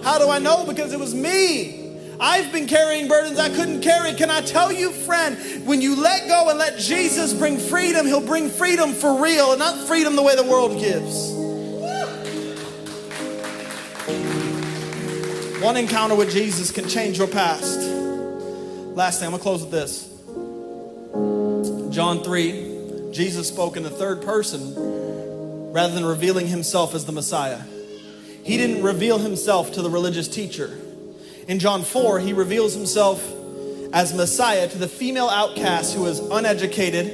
How 0.03 0.19
do 0.19 0.29
I 0.31 0.39
know? 0.39 0.65
Because 0.67 0.93
it 0.93 1.01
was 1.01 1.15
me. 1.15 1.88
I've 2.21 2.51
been 2.53 2.67
carrying 2.67 3.07
burdens 3.07 3.39
I 3.39 3.49
couldn't 3.49 3.81
carry. 3.81 4.13
Can 4.15 4.31
I 4.31 4.41
tell 4.41 4.73
you, 4.73 4.91
friend, 4.91 5.39
when 5.67 5.81
you 5.81 5.95
let 5.95 6.27
go 6.27 6.49
and 6.49 6.59
let 6.59 6.79
Jesus 6.79 7.33
bring 7.33 7.59
freedom, 7.59 8.07
He'll 8.07 8.21
bring 8.21 8.49
freedom 8.49 8.93
for 8.93 9.23
real 9.23 9.53
and 9.53 9.59
not 9.59 9.87
freedom 9.87 10.17
the 10.17 10.23
way 10.23 10.35
the 10.35 10.43
world 10.43 10.81
gives. 10.81 11.33
One 15.63 15.77
encounter 15.77 16.15
with 16.15 16.31
Jesus 16.31 16.71
can 16.71 16.89
change 16.89 17.19
your 17.19 17.29
past. 17.29 17.81
Last 18.97 19.21
thing, 19.21 19.27
I'm 19.27 19.33
going 19.33 19.39
to 19.39 19.43
close 19.43 19.63
with 19.63 19.71
this. 19.71 20.09
John 21.95 22.23
3, 22.23 23.11
Jesus 23.13 23.49
spoke 23.49 23.77
in 23.77 23.83
the 23.83 23.91
third 23.91 24.23
person 24.23 24.75
rather 25.73 25.95
than 25.95 26.05
revealing 26.05 26.47
himself 26.47 26.95
as 26.95 27.05
the 27.05 27.13
Messiah. 27.13 27.61
He 28.43 28.57
didn't 28.57 28.83
reveal 28.83 29.19
himself 29.19 29.73
to 29.73 29.83
the 29.83 29.91
religious 29.91 30.27
teacher. 30.27 30.77
In 31.49 31.59
John 31.59 31.83
4, 31.83 32.21
he 32.21 32.35
reveals 32.35 32.75
himself 32.75 33.27
as 33.95 34.13
Messiah 34.13 34.69
to 34.69 34.77
the 34.77 34.87
female 34.87 35.31
outcast 35.31 35.95
who 35.95 36.03
was 36.03 36.21
uneducated, 36.21 37.07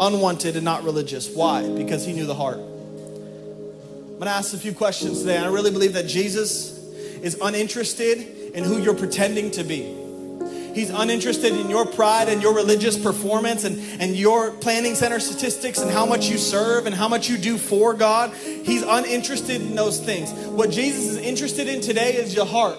unwanted, 0.00 0.56
and 0.56 0.64
not 0.64 0.82
religious. 0.82 1.32
Why? 1.32 1.68
Because 1.68 2.04
he 2.04 2.12
knew 2.12 2.26
the 2.26 2.34
heart. 2.34 2.58
I'm 2.58 4.20
to 4.20 4.28
ask 4.28 4.52
a 4.52 4.58
few 4.58 4.74
questions 4.74 5.20
today. 5.20 5.38
I 5.38 5.46
really 5.46 5.70
believe 5.70 5.92
that 5.92 6.08
Jesus 6.08 6.76
is 7.22 7.38
uninterested 7.40 8.52
in 8.52 8.64
who 8.64 8.82
you're 8.82 8.96
pretending 8.96 9.52
to 9.52 9.62
be. 9.62 9.94
He's 10.74 10.90
uninterested 10.90 11.52
in 11.52 11.70
your 11.70 11.86
pride 11.86 12.28
and 12.28 12.42
your 12.42 12.54
religious 12.54 12.98
performance 12.98 13.62
and, 13.62 13.78
and 14.02 14.16
your 14.16 14.50
planning 14.50 14.96
center 14.96 15.20
statistics 15.20 15.78
and 15.78 15.88
how 15.88 16.04
much 16.04 16.28
you 16.28 16.36
serve 16.36 16.86
and 16.86 16.94
how 16.94 17.06
much 17.06 17.28
you 17.28 17.38
do 17.38 17.56
for 17.56 17.94
God. 17.94 18.34
He's 18.34 18.82
uninterested 18.82 19.60
in 19.60 19.76
those 19.76 20.00
things. 20.00 20.32
What 20.48 20.70
Jesus 20.70 21.04
is 21.04 21.16
interested 21.18 21.68
in 21.68 21.80
today 21.80 22.16
is 22.16 22.34
your 22.34 22.46
heart. 22.46 22.76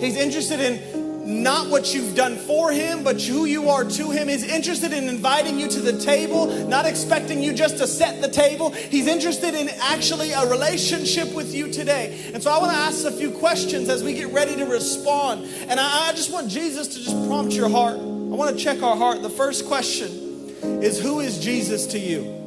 He's 0.00 0.16
interested 0.16 0.60
in 0.60 1.00
not 1.42 1.68
what 1.68 1.94
you've 1.94 2.14
done 2.16 2.36
for 2.36 2.72
him, 2.72 3.04
but 3.04 3.20
who 3.22 3.44
you 3.44 3.68
are 3.68 3.84
to 3.84 4.10
him. 4.10 4.28
He's 4.28 4.42
interested 4.42 4.92
in 4.92 5.08
inviting 5.08 5.58
you 5.58 5.68
to 5.68 5.80
the 5.80 5.98
table, 5.98 6.46
not 6.66 6.86
expecting 6.86 7.42
you 7.42 7.52
just 7.52 7.78
to 7.78 7.86
set 7.86 8.20
the 8.20 8.28
table. 8.28 8.70
He's 8.70 9.06
interested 9.06 9.54
in 9.54 9.68
actually 9.80 10.32
a 10.32 10.48
relationship 10.48 11.32
with 11.32 11.54
you 11.54 11.70
today. 11.70 12.30
And 12.34 12.42
so 12.42 12.50
I 12.50 12.58
want 12.58 12.72
to 12.72 12.78
ask 12.78 13.04
a 13.04 13.12
few 13.12 13.30
questions 13.30 13.88
as 13.88 14.02
we 14.02 14.14
get 14.14 14.32
ready 14.32 14.56
to 14.56 14.64
respond. 14.64 15.44
And 15.68 15.78
I, 15.78 16.08
I 16.08 16.12
just 16.12 16.32
want 16.32 16.48
Jesus 16.48 16.88
to 16.88 17.00
just 17.00 17.28
prompt 17.28 17.52
your 17.52 17.68
heart. 17.68 17.96
I 17.96 18.34
want 18.34 18.56
to 18.56 18.62
check 18.62 18.82
our 18.82 18.96
heart. 18.96 19.22
The 19.22 19.30
first 19.30 19.66
question 19.66 20.10
is 20.82 21.00
Who 21.00 21.20
is 21.20 21.38
Jesus 21.38 21.86
to 21.88 21.98
you? 21.98 22.38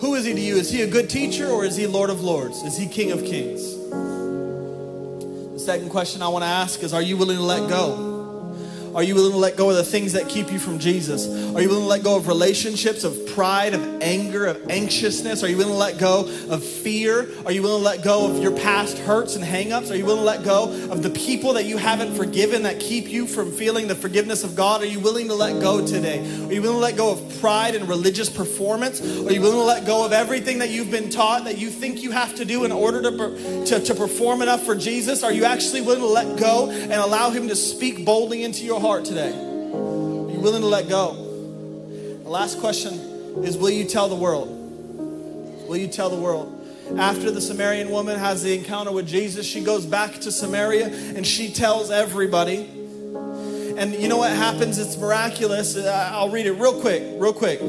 Who 0.00 0.14
is 0.14 0.24
he 0.24 0.32
to 0.32 0.40
you? 0.40 0.56
Is 0.56 0.70
he 0.70 0.82
a 0.82 0.86
good 0.86 1.10
teacher 1.10 1.46
or 1.46 1.64
is 1.64 1.76
he 1.76 1.86
Lord 1.86 2.10
of 2.10 2.22
Lords? 2.22 2.62
Is 2.62 2.76
he 2.76 2.86
King 2.86 3.12
of 3.12 3.22
Kings? 3.22 3.79
Second 5.60 5.90
question 5.90 6.22
I 6.22 6.28
want 6.28 6.42
to 6.42 6.48
ask 6.48 6.82
is 6.82 6.94
Are 6.94 7.02
you 7.02 7.16
willing 7.16 7.36
to 7.36 7.42
let 7.42 7.68
go? 7.68 8.09
Are 8.94 9.02
you 9.02 9.14
willing 9.14 9.32
to 9.32 9.38
let 9.38 9.56
go 9.56 9.70
of 9.70 9.76
the 9.76 9.84
things 9.84 10.14
that 10.14 10.28
keep 10.28 10.50
you 10.50 10.58
from 10.58 10.78
Jesus? 10.78 11.26
Are 11.28 11.60
you 11.60 11.68
willing 11.68 11.84
to 11.84 11.88
let 11.88 12.02
go 12.02 12.16
of 12.16 12.26
relationships, 12.26 13.04
of 13.04 13.16
pride, 13.28 13.72
of 13.72 14.02
anger, 14.02 14.46
of 14.46 14.68
anxiousness? 14.68 15.44
Are 15.44 15.48
you 15.48 15.56
willing 15.56 15.74
to 15.74 15.78
let 15.78 15.98
go 15.98 16.26
of 16.48 16.64
fear? 16.64 17.28
Are 17.46 17.52
you 17.52 17.62
willing 17.62 17.82
to 17.82 17.84
let 17.84 18.02
go 18.02 18.28
of 18.28 18.42
your 18.42 18.56
past 18.56 18.98
hurts 18.98 19.36
and 19.36 19.44
hangups? 19.44 19.90
Are 19.90 19.94
you 19.94 20.04
willing 20.04 20.22
to 20.22 20.26
let 20.26 20.42
go 20.42 20.72
of 20.90 21.02
the 21.02 21.10
people 21.10 21.52
that 21.52 21.66
you 21.66 21.76
haven't 21.76 22.16
forgiven 22.16 22.64
that 22.64 22.80
keep 22.80 23.08
you 23.08 23.26
from 23.26 23.52
feeling 23.52 23.86
the 23.86 23.94
forgiveness 23.94 24.42
of 24.42 24.56
God? 24.56 24.82
Are 24.82 24.86
you 24.86 24.98
willing 24.98 25.28
to 25.28 25.34
let 25.34 25.60
go 25.60 25.86
today? 25.86 26.18
Are 26.18 26.52
you 26.52 26.60
willing 26.62 26.78
to 26.78 26.82
let 26.82 26.96
go 26.96 27.12
of 27.12 27.40
pride 27.40 27.76
and 27.76 27.88
religious 27.88 28.28
performance? 28.28 29.00
Are 29.00 29.32
you 29.32 29.40
willing 29.40 29.58
to 29.58 29.64
let 29.64 29.86
go 29.86 30.04
of 30.04 30.12
everything 30.12 30.58
that 30.58 30.70
you've 30.70 30.90
been 30.90 31.10
taught 31.10 31.44
that 31.44 31.58
you 31.58 31.70
think 31.70 32.02
you 32.02 32.10
have 32.10 32.34
to 32.36 32.44
do 32.44 32.64
in 32.64 32.72
order 32.72 33.02
to, 33.02 33.64
to, 33.66 33.80
to 33.80 33.94
perform 33.94 34.42
enough 34.42 34.64
for 34.64 34.74
Jesus? 34.74 35.22
Are 35.22 35.32
you 35.32 35.44
actually 35.44 35.82
willing 35.82 36.00
to 36.00 36.06
let 36.06 36.38
go 36.38 36.70
and 36.70 36.92
allow 36.92 37.30
Him 37.30 37.46
to 37.48 37.56
speak 37.56 38.04
boldly 38.04 38.42
into 38.42 38.64
your 38.64 38.79
heart 38.80 39.04
today? 39.04 39.30
Are 39.30 40.30
you 40.30 40.40
willing 40.40 40.62
to 40.62 40.68
let 40.68 40.88
go? 40.88 41.12
The 42.22 42.28
last 42.28 42.60
question 42.60 42.94
is 43.44 43.56
Will 43.56 43.70
you 43.70 43.84
tell 43.84 44.08
the 44.08 44.16
world? 44.16 44.48
Will 45.68 45.76
you 45.76 45.88
tell 45.88 46.10
the 46.10 46.20
world? 46.20 46.56
After 46.96 47.30
the 47.30 47.40
Samaritan 47.40 47.90
woman 47.90 48.18
has 48.18 48.42
the 48.42 48.56
encounter 48.56 48.90
with 48.90 49.06
Jesus, 49.06 49.46
she 49.46 49.62
goes 49.62 49.86
back 49.86 50.14
to 50.20 50.32
Samaria 50.32 50.86
and 50.86 51.24
she 51.26 51.52
tells 51.52 51.90
everybody. 51.90 52.68
And 53.76 53.94
you 53.94 54.08
know 54.08 54.16
what 54.16 54.32
happens? 54.32 54.78
It's 54.78 54.96
miraculous. 54.96 55.76
Uh, 55.76 56.10
I'll 56.12 56.30
read 56.30 56.46
it 56.46 56.52
real 56.52 56.80
quick, 56.80 57.02
real 57.20 57.32
quick. 57.32 57.60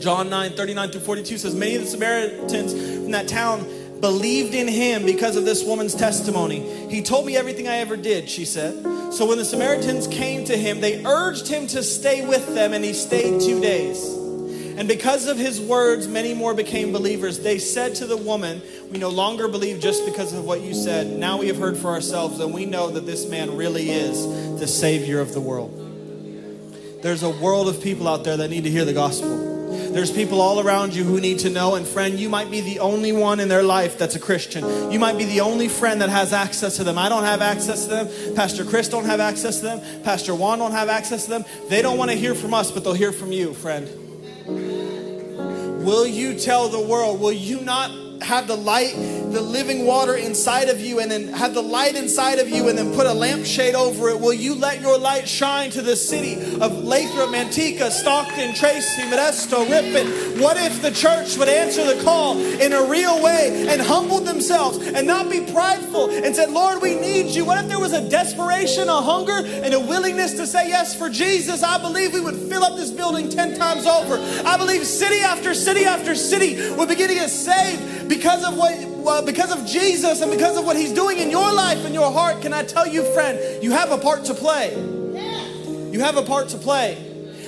John 0.00 0.30
9, 0.30 0.52
39 0.52 0.90
through 0.90 1.00
42 1.00 1.38
says, 1.38 1.54
Many 1.54 1.74
of 1.74 1.82
the 1.82 1.88
Samaritans 1.88 2.72
from 2.72 3.10
that 3.10 3.26
town 3.28 3.66
believed 4.00 4.54
in 4.54 4.68
him 4.68 5.04
because 5.04 5.36
of 5.36 5.44
this 5.44 5.64
woman's 5.64 5.94
testimony. 5.94 6.60
He 6.88 7.02
told 7.02 7.26
me 7.26 7.36
everything 7.36 7.68
I 7.68 7.76
ever 7.78 7.96
did, 7.96 8.28
she 8.28 8.44
said. 8.44 8.82
So 9.12 9.26
when 9.26 9.38
the 9.38 9.44
Samaritans 9.44 10.06
came 10.06 10.44
to 10.46 10.56
him, 10.56 10.80
they 10.80 11.04
urged 11.04 11.48
him 11.48 11.66
to 11.68 11.82
stay 11.82 12.26
with 12.26 12.54
them, 12.54 12.72
and 12.72 12.84
he 12.84 12.92
stayed 12.92 13.40
two 13.40 13.60
days. 13.60 14.04
And 14.76 14.86
because 14.86 15.26
of 15.26 15.38
his 15.38 15.58
words, 15.58 16.06
many 16.06 16.34
more 16.34 16.52
became 16.52 16.92
believers. 16.92 17.40
They 17.40 17.58
said 17.58 17.94
to 17.96 18.06
the 18.06 18.16
woman, 18.16 18.60
We 18.90 18.98
no 18.98 19.08
longer 19.08 19.48
believe 19.48 19.80
just 19.80 20.04
because 20.04 20.34
of 20.34 20.44
what 20.44 20.60
you 20.60 20.74
said. 20.74 21.06
Now 21.06 21.38
we 21.38 21.46
have 21.48 21.56
heard 21.56 21.78
for 21.78 21.88
ourselves, 21.88 22.40
and 22.40 22.52
we 22.52 22.66
know 22.66 22.90
that 22.90 23.06
this 23.06 23.26
man 23.26 23.56
really 23.56 23.90
is 23.90 24.60
the 24.60 24.66
Savior 24.66 25.20
of 25.20 25.32
the 25.32 25.40
world. 25.40 25.82
There's 27.02 27.22
a 27.22 27.30
world 27.30 27.68
of 27.68 27.82
people 27.82 28.06
out 28.06 28.24
there 28.24 28.36
that 28.36 28.50
need 28.50 28.64
to 28.64 28.70
hear 28.70 28.84
the 28.84 28.92
gospel. 28.92 29.45
There's 29.96 30.10
people 30.10 30.42
all 30.42 30.60
around 30.60 30.94
you 30.94 31.04
who 31.04 31.20
need 31.20 31.38
to 31.38 31.48
know. 31.48 31.74
And 31.74 31.86
friend, 31.86 32.20
you 32.20 32.28
might 32.28 32.50
be 32.50 32.60
the 32.60 32.80
only 32.80 33.12
one 33.12 33.40
in 33.40 33.48
their 33.48 33.62
life 33.62 33.96
that's 33.96 34.14
a 34.14 34.20
Christian. 34.20 34.92
You 34.92 34.98
might 34.98 35.16
be 35.16 35.24
the 35.24 35.40
only 35.40 35.68
friend 35.68 36.02
that 36.02 36.10
has 36.10 36.34
access 36.34 36.76
to 36.76 36.84
them. 36.84 36.98
I 36.98 37.08
don't 37.08 37.24
have 37.24 37.40
access 37.40 37.84
to 37.84 37.90
them. 37.90 38.34
Pastor 38.34 38.64
Chris 38.66 38.90
don't 38.90 39.06
have 39.06 39.20
access 39.20 39.60
to 39.60 39.64
them. 39.64 40.02
Pastor 40.02 40.34
Juan 40.34 40.58
don't 40.58 40.72
have 40.72 40.90
access 40.90 41.24
to 41.24 41.30
them. 41.30 41.44
They 41.70 41.80
don't 41.80 41.96
want 41.96 42.10
to 42.10 42.16
hear 42.16 42.34
from 42.34 42.52
us, 42.52 42.70
but 42.70 42.84
they'll 42.84 42.92
hear 42.92 43.10
from 43.10 43.32
you, 43.32 43.54
friend. 43.54 43.88
Will 45.82 46.06
you 46.06 46.38
tell 46.38 46.68
the 46.68 46.80
world? 46.80 47.18
Will 47.18 47.32
you 47.32 47.62
not 47.62 47.90
have 48.26 48.48
the 48.48 48.56
light, 48.56 48.94
the 48.96 49.40
living 49.40 49.86
water 49.86 50.16
inside 50.16 50.68
of 50.68 50.80
you, 50.80 50.98
and 50.98 51.10
then 51.10 51.28
have 51.28 51.54
the 51.54 51.62
light 51.62 51.94
inside 51.94 52.38
of 52.40 52.48
you, 52.48 52.68
and 52.68 52.76
then 52.76 52.92
put 52.94 53.06
a 53.06 53.12
lampshade 53.12 53.74
over 53.74 54.08
it? 54.10 54.20
Will 54.20 54.34
you 54.34 54.54
let 54.54 54.80
your 54.80 54.98
light 54.98 55.28
shine 55.28 55.70
to 55.70 55.80
the 55.80 55.94
city 55.94 56.34
of 56.60 56.84
Lathrop, 56.84 57.30
Manteca, 57.30 57.90
Stockton, 57.90 58.54
Tracy, 58.54 59.02
Modesto, 59.02 59.68
Ripon? 59.70 60.40
What 60.40 60.56
if 60.56 60.82
the 60.82 60.90
church 60.90 61.38
would 61.38 61.48
answer 61.48 61.84
the 61.84 62.02
call 62.02 62.38
in 62.38 62.72
a 62.72 62.82
real 62.82 63.22
way 63.22 63.66
and 63.68 63.80
humbled 63.80 64.26
themselves 64.26 64.78
and 64.78 65.06
not 65.06 65.30
be 65.30 65.40
prideful 65.52 66.10
and 66.10 66.34
said, 66.34 66.50
Lord, 66.50 66.82
we 66.82 66.96
need 66.96 67.26
you? 67.26 67.44
What 67.44 67.62
if 67.62 67.68
there 67.68 67.80
was 67.80 67.92
a 67.92 68.08
desperation, 68.08 68.88
a 68.88 69.00
hunger, 69.00 69.46
and 69.46 69.72
a 69.72 69.80
willingness 69.80 70.32
to 70.34 70.46
say 70.46 70.68
yes 70.68 70.96
for 70.96 71.08
Jesus? 71.08 71.62
I 71.62 71.78
believe 71.80 72.12
we 72.12 72.20
would 72.20 72.36
fill 72.36 72.64
up 72.64 72.76
this 72.76 72.90
building 72.90 73.28
10 73.28 73.56
times 73.56 73.86
over. 73.86 74.18
I 74.44 74.56
believe 74.56 74.84
city 74.84 75.20
after 75.20 75.54
city 75.54 75.84
after 75.84 76.16
city 76.16 76.72
would 76.74 76.88
begin 76.88 77.08
to 77.08 77.14
get 77.14 77.30
saved 77.30 77.95
because 78.08 78.44
of 78.44 78.56
what 78.56 78.76
well, 79.06 79.24
because 79.24 79.52
of 79.52 79.64
Jesus 79.66 80.20
and 80.20 80.32
because 80.32 80.56
of 80.56 80.64
what 80.64 80.76
he's 80.76 80.92
doing 80.92 81.18
in 81.18 81.30
your 81.30 81.52
life 81.52 81.84
and 81.84 81.94
your 81.94 82.10
heart, 82.10 82.42
can 82.42 82.52
I 82.52 82.64
tell 82.64 82.86
you, 82.86 83.04
friend, 83.14 83.62
you 83.62 83.70
have 83.70 83.92
a 83.92 83.98
part 83.98 84.24
to 84.24 84.34
play. 84.34 84.74
You 84.76 86.00
have 86.00 86.16
a 86.16 86.22
part 86.22 86.48
to 86.48 86.58
play. 86.58 86.98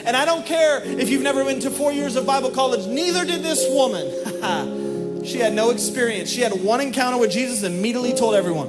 And 0.07 0.17
I 0.17 0.25
don't 0.25 0.47
care 0.47 0.81
if 0.85 1.11
you've 1.11 1.23
never 1.23 1.45
been 1.45 1.59
to 1.61 1.71
four 1.71 1.93
years 1.93 2.15
of 2.15 2.25
Bible 2.25 2.51
college, 2.51 2.87
neither 2.87 3.25
did 3.25 3.43
this 3.43 3.67
woman. 3.69 5.25
she 5.25 5.39
had 5.39 5.53
no 5.53 5.71
experience. 5.71 6.31
She 6.31 6.43
had 6.43 6.53
one 6.63 6.81
encounter 6.81 7.19
with 7.19 7.33
Jesus 7.33 7.65
and 7.65 7.75
immediately 7.75 8.15
told 8.15 8.37
everyone. 8.37 8.69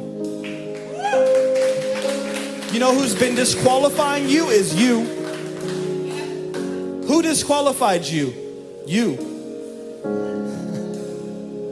You 2.74 2.80
know 2.80 2.94
who's 2.94 3.14
been 3.14 3.36
disqualifying 3.36 4.28
you 4.28 4.48
is 4.48 4.74
you. 4.74 5.04
Who 7.06 7.22
disqualified 7.22 8.04
you? 8.06 8.34
You 8.88 9.39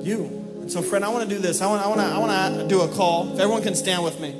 you. 0.08 0.24
And 0.62 0.72
so, 0.72 0.82
friend, 0.82 1.03
I 1.05 1.10
want 1.10 1.30
to 1.30 1.36
do 1.36 1.41
this. 1.41 1.62
I 1.62 1.68
want, 1.68 1.84
I 1.84 1.88
want 1.88 1.99
to, 1.99 2.08
I 2.08 2.18
want 2.18 2.55
to 2.62 2.68
do 2.68 2.82
a 2.82 2.88
call. 2.88 3.34
If 3.34 3.39
everyone 3.39 3.62
can 3.62 3.76
stand 3.76 4.03
with 4.03 4.20
me, 4.20 4.32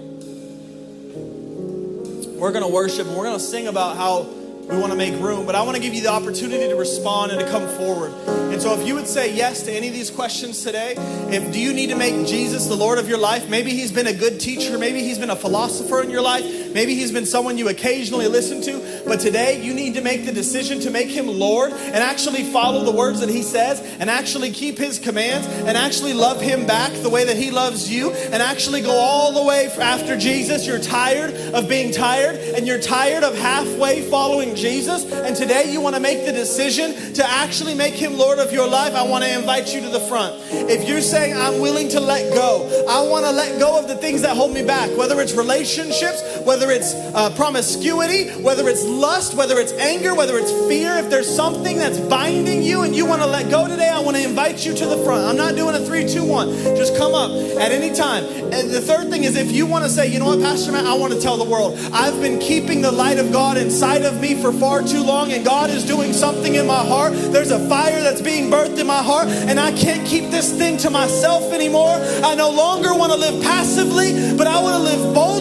we're 2.38 2.51
going 2.51 2.63
to 2.63 2.74
worship 2.74 3.07
and 3.07 3.15
we're 3.15 3.26
going 3.26 3.38
to 3.38 3.43
sing 3.43 3.68
about 3.68 3.97
how 3.97 4.24
we 4.70 4.78
want 4.78 4.91
to 4.91 4.97
make 4.97 5.13
room, 5.22 5.45
but 5.45 5.55
I 5.55 5.61
want 5.61 5.78
to 5.78 5.82
give 5.82 5.93
you 5.93 6.01
the 6.01 6.11
opportunity 6.11 6.68
to 6.68 6.76
respond 6.76 7.32
and 7.32 7.39
to 7.39 7.49
come 7.49 7.68
forward. 7.78 8.11
And 8.51 8.61
so, 8.61 8.78
if 8.78 8.86
you 8.86 8.95
would 8.95 9.07
say 9.07 9.34
yes 9.34 9.63
to 9.63 9.72
any 9.72 9.88
of 9.88 9.93
these 9.93 10.11
questions 10.11 10.61
today, 10.61 10.95
if 11.30 11.53
do 11.53 11.59
you 11.59 11.74
need 11.74 11.88
to 11.88 11.95
make 11.95 12.28
Jesus 12.28 12.68
the 12.68 12.76
Lord 12.76 12.97
of 12.97 13.07
your 13.07 13.18
life? 13.18 13.49
Maybe 13.49 13.72
he's 13.72 13.93
been 13.93 14.07
a 14.07 14.13
good 14.13 14.41
teacher, 14.41 14.78
maybe 14.78 15.01
he's 15.01 15.18
been 15.18 15.30
a 15.30 15.36
philosopher 15.36 16.01
in 16.01 16.09
your 16.09 16.22
life, 16.22 16.74
maybe 16.74 16.95
he's 16.95 17.13
been 17.13 17.26
someone 17.26 17.57
you 17.57 17.70
occasionally 17.70 18.28
listen 18.28 18.61
to, 18.63 19.03
but 19.07 19.22
today 19.22 19.63
you 19.63 19.74
need 19.74 19.93
to 19.93 20.01
make 20.01 20.26
the 20.26 20.34
decision 20.34 20.82
to 20.82 20.89
make 20.89 21.07
him 21.07 21.28
Lord 21.28 21.72
and 21.72 21.95
actually 21.95 22.43
follow 22.43 22.84
the 22.84 22.91
words 22.91 23.22
that 23.22 23.30
he 23.30 23.43
says 23.43 23.80
and 23.99 24.09
actually 24.09 24.51
keep 24.51 24.78
his 24.78 24.99
commands 24.99 25.47
and 25.47 25.78
actually 25.78 26.13
love 26.13 26.41
him 26.41 26.65
back 26.65 26.91
the 27.03 27.09
way 27.09 27.24
that 27.24 27.38
he 27.38 27.51
loves 27.51 27.89
you 27.89 28.11
and 28.11 28.43
actually 28.43 28.82
go 28.82 28.91
all 28.91 29.32
the 29.32 29.43
way 29.43 29.68
after 29.80 30.18
Jesus. 30.18 30.68
You're 30.68 30.80
tired 30.80 31.34
of 31.53 31.70
being 31.70 31.91
tired 31.91 32.36
and 32.36 32.68
you're 32.68 32.82
tired 32.82 33.24
of 33.24 33.38
halfway 33.38 34.01
following 34.09 34.56
Jesus, 34.57 35.05
and 35.11 35.35
today 35.35 35.71
you 35.71 35.79
want 35.79 35.95
to 35.95 36.01
make 36.01 36.25
the 36.25 36.31
decision 36.31 37.13
to 37.13 37.29
actually 37.29 37.75
make 37.75 37.93
him 37.93 38.17
Lord 38.17 38.39
of 38.39 38.51
your 38.51 38.67
life, 38.67 38.93
I 38.93 39.03
want 39.03 39.23
to 39.23 39.31
invite 39.31 39.73
you 39.73 39.81
to 39.81 39.89
the 39.89 39.99
front. 39.99 40.35
If 40.51 40.87
you're 40.87 41.01
saying, 41.01 41.35
I'm 41.37 41.59
willing 41.59 41.89
to 41.89 41.99
let 41.99 42.33
go, 42.33 42.85
I 42.89 43.07
want 43.07 43.25
to 43.25 43.31
let 43.31 43.59
go 43.59 43.79
of 43.79 43.87
the 43.87 43.95
things 43.95 44.21
that 44.23 44.35
hold 44.35 44.53
me 44.53 44.63
back, 44.63 44.89
whether 44.97 45.21
it's 45.21 45.33
relationships, 45.33 46.23
whether 46.43 46.71
it's 46.71 46.93
uh, 46.93 47.33
promiscuity, 47.35 48.29
whether 48.41 48.67
it's 48.67 48.83
lust, 48.83 49.35
whether 49.35 49.59
it's 49.59 49.73
anger, 49.73 50.15
whether 50.15 50.37
it's 50.37 50.51
fear, 50.67 50.97
if 50.97 51.09
there's 51.09 51.33
something 51.33 51.77
that's 51.77 51.99
binding 51.99 52.63
you 52.63 52.81
and 52.81 52.95
you 52.95 53.05
want 53.05 53.21
to 53.21 53.27
let 53.27 53.49
go 53.49 53.67
today, 53.67 53.89
I 53.89 53.99
want 53.99 54.17
to 54.17 54.23
invite 54.23 54.65
you 54.65 54.73
to 54.73 54.85
the 54.85 54.97
front. 55.03 55.23
I'm 55.25 55.37
not 55.37 55.55
doing 55.55 55.75
a 55.75 55.79
three, 55.85 56.07
two, 56.07 56.23
one. 56.23 56.49
Just 56.75 56.97
come 56.97 57.13
up 57.13 57.31
at 57.59 57.71
any 57.71 57.95
time. 57.95 58.23
And 58.51 58.69
the 58.69 58.81
third 58.81 59.09
thing 59.09 59.23
is 59.23 59.35
if 59.35 59.51
you 59.51 59.65
want 59.65 59.83
to 59.85 59.89
say, 59.89 60.07
you 60.07 60.19
know 60.19 60.25
what, 60.25 60.39
Pastor 60.39 60.71
Matt, 60.71 60.85
I 60.85 60.95
want 60.95 61.13
to 61.13 61.19
tell 61.19 61.37
the 61.37 61.49
world, 61.49 61.77
I've 61.93 62.19
been 62.21 62.39
keeping 62.39 62.81
the 62.81 62.91
light 62.91 63.19
of 63.19 63.31
God 63.31 63.57
inside 63.57 64.03
of 64.03 64.19
me 64.21 64.39
for 64.41 64.46
for 64.51 64.59
far 64.59 64.81
too 64.81 65.03
long, 65.03 65.33
and 65.33 65.43
God 65.43 65.69
is 65.69 65.83
doing 65.83 66.13
something 66.13 66.55
in 66.55 66.65
my 66.65 66.79
heart. 66.85 67.11
There's 67.13 67.51
a 67.51 67.59
fire 67.67 67.99
that's 68.01 68.21
being 68.21 68.49
birthed 68.49 68.79
in 68.79 68.87
my 68.87 69.03
heart, 69.03 69.27
and 69.27 69.59
I 69.59 69.73
can't 69.73 70.07
keep 70.07 70.31
this 70.31 70.57
thing 70.57 70.77
to 70.77 70.89
myself 70.89 71.51
anymore. 71.51 71.99
I 72.23 72.33
no 72.35 72.49
longer 72.49 72.93
want 72.93 73.11
to 73.11 73.17
live 73.17 73.43
passively, 73.43 74.35
but 74.37 74.47
I 74.47 74.61
want 74.61 74.77
to 74.77 74.83
live 74.83 75.13
boldly. 75.13 75.36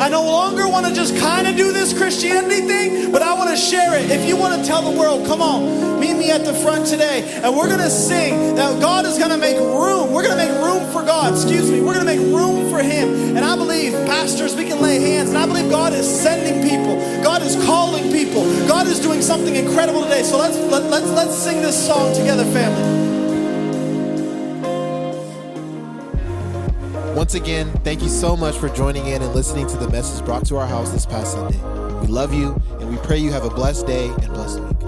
I 0.00 0.08
no 0.08 0.22
longer 0.22 0.68
want 0.68 0.86
to 0.86 0.94
just 0.94 1.16
kind 1.18 1.46
of 1.46 1.56
do 1.56 1.72
this 1.72 1.96
Christianity 1.96 2.62
thing, 2.62 3.12
but 3.12 3.22
I 3.22 3.34
want 3.34 3.50
to 3.50 3.56
share 3.56 3.94
it. 3.98 4.10
If 4.10 4.28
you 4.28 4.36
want 4.36 4.60
to 4.60 4.66
tell 4.66 4.82
the 4.82 4.98
world, 4.98 5.26
come 5.26 5.42
on, 5.42 6.00
meet 6.00 6.14
me 6.14 6.30
at 6.30 6.44
the 6.44 6.54
front 6.54 6.86
today, 6.86 7.40
and 7.42 7.56
we're 7.56 7.68
going 7.68 7.80
to 7.80 7.90
sing 7.90 8.54
that 8.56 8.80
God 8.80 9.06
is 9.06 9.18
going 9.18 9.30
to 9.30 9.36
make 9.36 9.56
room. 9.56 10.12
We're 10.12 10.22
going 10.22 10.38
to 10.38 10.44
make 10.44 10.62
room 10.62 10.90
for 10.92 11.02
God. 11.02 11.32
Excuse 11.32 11.70
me. 11.70 11.80
We're 11.80 11.94
going 11.94 12.06
to 12.06 12.16
make 12.16 12.20
room 12.20 12.70
for 12.70 12.82
Him. 12.82 13.36
And 13.36 13.44
I 13.44 13.56
believe, 13.56 13.92
pastors, 14.06 14.54
we 14.54 14.64
can 14.64 14.80
lay 14.80 15.00
hands. 15.00 15.30
And 15.30 15.38
I 15.38 15.46
believe 15.46 15.70
God 15.70 15.92
is 15.92 16.08
sending 16.08 16.68
people. 16.68 16.96
God 17.22 17.42
is 17.42 17.56
calling 17.64 18.12
people. 18.12 18.44
God 18.66 18.86
is 18.86 19.00
doing 19.00 19.22
something 19.22 19.54
incredible 19.54 20.02
today. 20.02 20.22
So 20.22 20.38
let's 20.38 20.56
let, 20.56 20.84
let's 20.84 21.10
let's 21.10 21.36
sing 21.36 21.62
this 21.62 21.86
song 21.86 22.14
together, 22.14 22.44
family. 22.44 23.09
Once 27.20 27.34
again, 27.34 27.70
thank 27.84 28.00
you 28.00 28.08
so 28.08 28.34
much 28.34 28.56
for 28.56 28.70
joining 28.70 29.04
in 29.04 29.20
and 29.20 29.34
listening 29.34 29.66
to 29.66 29.76
the 29.76 29.86
message 29.90 30.24
brought 30.24 30.46
to 30.46 30.56
our 30.56 30.66
house 30.66 30.90
this 30.90 31.04
past 31.04 31.32
Sunday. 31.32 31.58
We 32.00 32.06
love 32.06 32.32
you 32.32 32.58
and 32.80 32.88
we 32.88 32.96
pray 32.96 33.18
you 33.18 33.30
have 33.30 33.44
a 33.44 33.50
blessed 33.50 33.86
day 33.86 34.08
and 34.08 34.32
blessed 34.32 34.58
week. 34.60 34.79